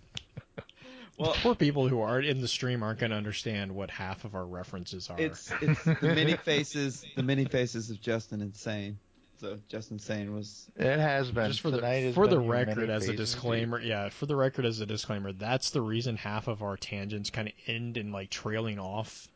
[1.18, 4.34] well, Poor people who aren't in the stream aren't going to understand what half of
[4.34, 5.20] our references are.
[5.20, 8.98] it's it's the many faces, the many faces of Justin Insane.
[9.40, 12.88] So Justin Insane was It has been just for the tonight has for the record
[12.88, 16.46] as a faces, disclaimer yeah for the record as a disclaimer that's the reason half
[16.46, 19.28] of our tangents kind of end in like trailing off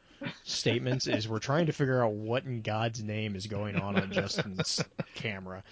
[0.45, 4.11] statements is we're trying to figure out what in god's name is going on on
[4.13, 4.83] justin's
[5.15, 5.63] camera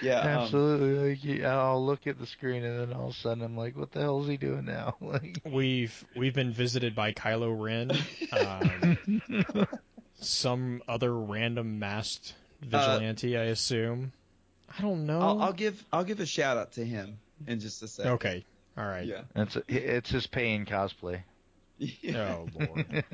[0.00, 0.20] yeah.
[0.20, 1.38] um, Absolutely.
[1.38, 3.92] Like I'll look at the screen and then all of a sudden I'm like, what
[3.92, 4.96] the hell is he doing now?
[5.02, 7.90] Like, we've we've been visited by kylo ren
[8.32, 9.66] um,
[10.20, 14.12] some other random masked vigilante i assume
[14.78, 17.82] i don't know I'll, I'll give I'll give a shout out to him in just
[17.82, 18.12] a second.
[18.12, 18.44] okay
[18.76, 19.22] all right Yeah.
[19.36, 21.22] it's it's his paying cosplay.
[21.80, 23.04] Oh lord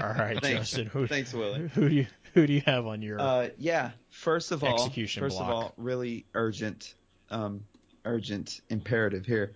[0.00, 0.70] all right Thanks.
[0.70, 1.68] justin who, Thanks, Willie.
[1.68, 3.92] who do you who do you have on your Uh, yeah.
[4.10, 5.54] First of all, Execution first of block.
[5.56, 6.94] all, really urgent,
[7.30, 7.64] um,
[8.04, 9.54] urgent imperative here.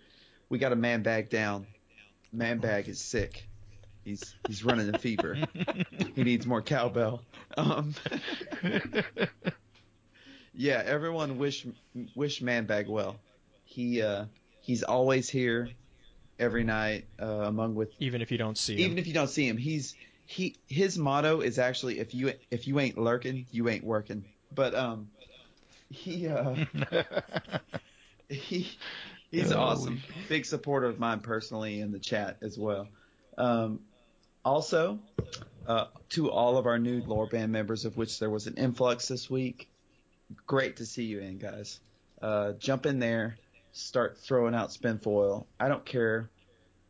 [0.49, 1.67] We got a man bag down.
[2.33, 3.47] Man bag is sick.
[4.05, 5.37] He's he's running a fever.
[6.15, 7.23] he needs more cowbell.
[7.57, 7.95] Um,
[10.55, 11.67] yeah, everyone wish
[12.15, 13.17] wish man bag well.
[13.65, 14.27] He uh,
[14.61, 15.69] he's always here
[16.39, 19.47] every night uh, among with even if you don't see even if you don't see
[19.47, 19.95] him, he's
[20.27, 24.25] he his motto is actually if you if you ain't lurking, you ain't working.
[24.55, 25.09] But um,
[25.91, 26.55] he uh
[28.29, 28.71] he
[29.31, 32.89] he's Holy awesome, big supporter of mine personally in the chat as well.
[33.37, 33.81] Um,
[34.45, 34.99] also,
[35.67, 39.09] uh, to all of our new lore band members, of which there was an influx
[39.09, 39.69] this week.
[40.47, 41.81] Great to see you in, guys.
[42.21, 43.37] Uh, jump in there,
[43.73, 45.47] start throwing out spin foil.
[45.59, 46.31] I don't care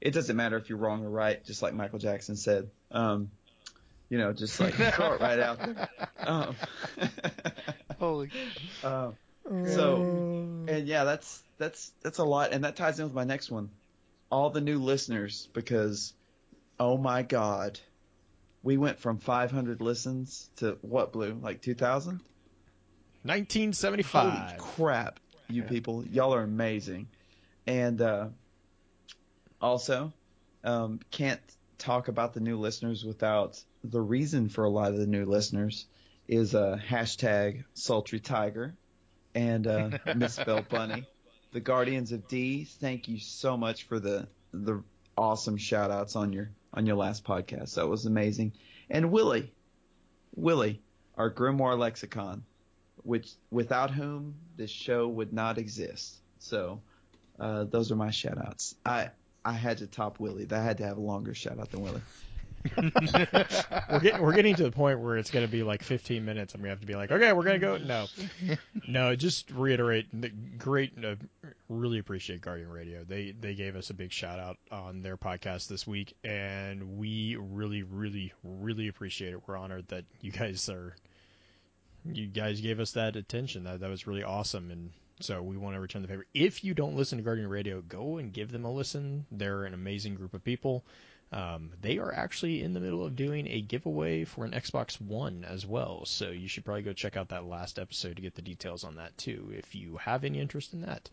[0.01, 2.71] it doesn't matter if you're wrong or right, just like Michael Jackson said.
[2.91, 3.31] Um,
[4.09, 5.89] you know, just like throw it right out there.
[6.19, 6.57] Um,
[7.99, 8.31] Holy.
[8.85, 9.17] um,
[9.67, 10.03] so,
[10.69, 13.71] and yeah, that's that's that's a lot, and that ties in with my next one.
[14.31, 16.13] All the new listeners, because
[16.79, 17.81] oh my god,
[18.63, 21.39] we went from 500 listens to what, Blue?
[21.43, 22.13] Like 2,000?
[22.13, 22.23] Holy
[23.25, 24.59] 1975.
[24.59, 25.19] crap,
[25.49, 26.05] you people.
[26.07, 27.09] Y'all are amazing.
[27.66, 28.29] And uh,
[29.61, 30.12] also,
[30.65, 31.41] um, can't
[31.79, 35.87] talk about the new listeners without the reason for a lot of the new listeners
[36.27, 38.75] is uh, hashtag sultry tiger
[39.35, 41.07] and uh, misspelled bunny.
[41.53, 44.83] The Guardians of D, thank you so much for the the
[45.16, 47.75] awesome shout outs on your on your last podcast.
[47.75, 48.53] That was amazing.
[48.91, 49.53] And Willie,
[50.35, 50.83] Willie,
[51.16, 52.45] our Grimoire lexicon,
[53.09, 56.18] which without whom this show would not exist.
[56.40, 56.82] So
[57.40, 58.74] uh, those are my shout outs.
[58.85, 59.09] I
[59.47, 60.44] I had to top Willie.
[60.44, 62.02] That had to have a longer shout out than Willie.
[62.76, 66.55] we're getting we're getting to the point where it's going to be like 15 minutes,
[66.55, 67.76] I'm going to have to be like, okay, we're going to go.
[67.78, 68.06] No,
[68.86, 70.09] no, just reiterate.
[70.12, 70.28] The
[70.59, 71.14] great, uh,
[71.70, 73.05] really appreciate Guardian Radio.
[73.05, 77.36] They they gave us a big shout out on their podcast this week, and we
[77.36, 79.40] really, really, really appreciate it.
[79.47, 80.94] We're honored that you guys are.
[82.12, 83.64] You guys gave us that attention.
[83.64, 84.90] That that was really awesome, and
[85.20, 86.26] so we want to return the favor.
[86.35, 89.26] If you don't listen to Guardian Radio, go and give them a listen.
[89.30, 90.85] They're an amazing group of people.
[91.30, 95.44] Um, they are actually in the middle of doing a giveaway for an Xbox One
[95.44, 98.43] as well, so you should probably go check out that last episode to get the
[98.43, 101.10] details on that too, if you have any interest in that.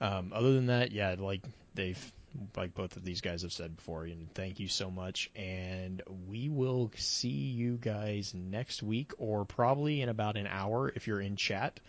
[0.00, 1.42] Um, other than that, yeah, like
[1.74, 2.12] they've,
[2.56, 6.48] like both of these guys have said before, and thank you so much, and we
[6.48, 11.36] will see you guys next week, or probably in about an hour if you're in
[11.36, 11.80] chat,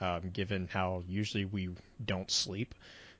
[0.00, 1.70] um, given how usually we
[2.04, 2.74] don't sleep.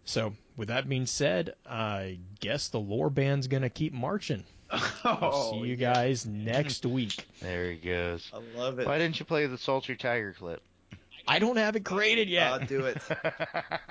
[0.05, 4.45] So, with that being said, I guess the lore band's gonna keep marching.
[5.05, 5.95] I'll see you yeah.
[5.95, 7.27] guys next week.
[7.41, 8.31] There he goes.
[8.33, 8.87] I love it.
[8.87, 10.63] Why didn't you play the Sultry Tiger clip?
[11.27, 12.53] I don't have it created yet.
[12.53, 12.99] I'll do it.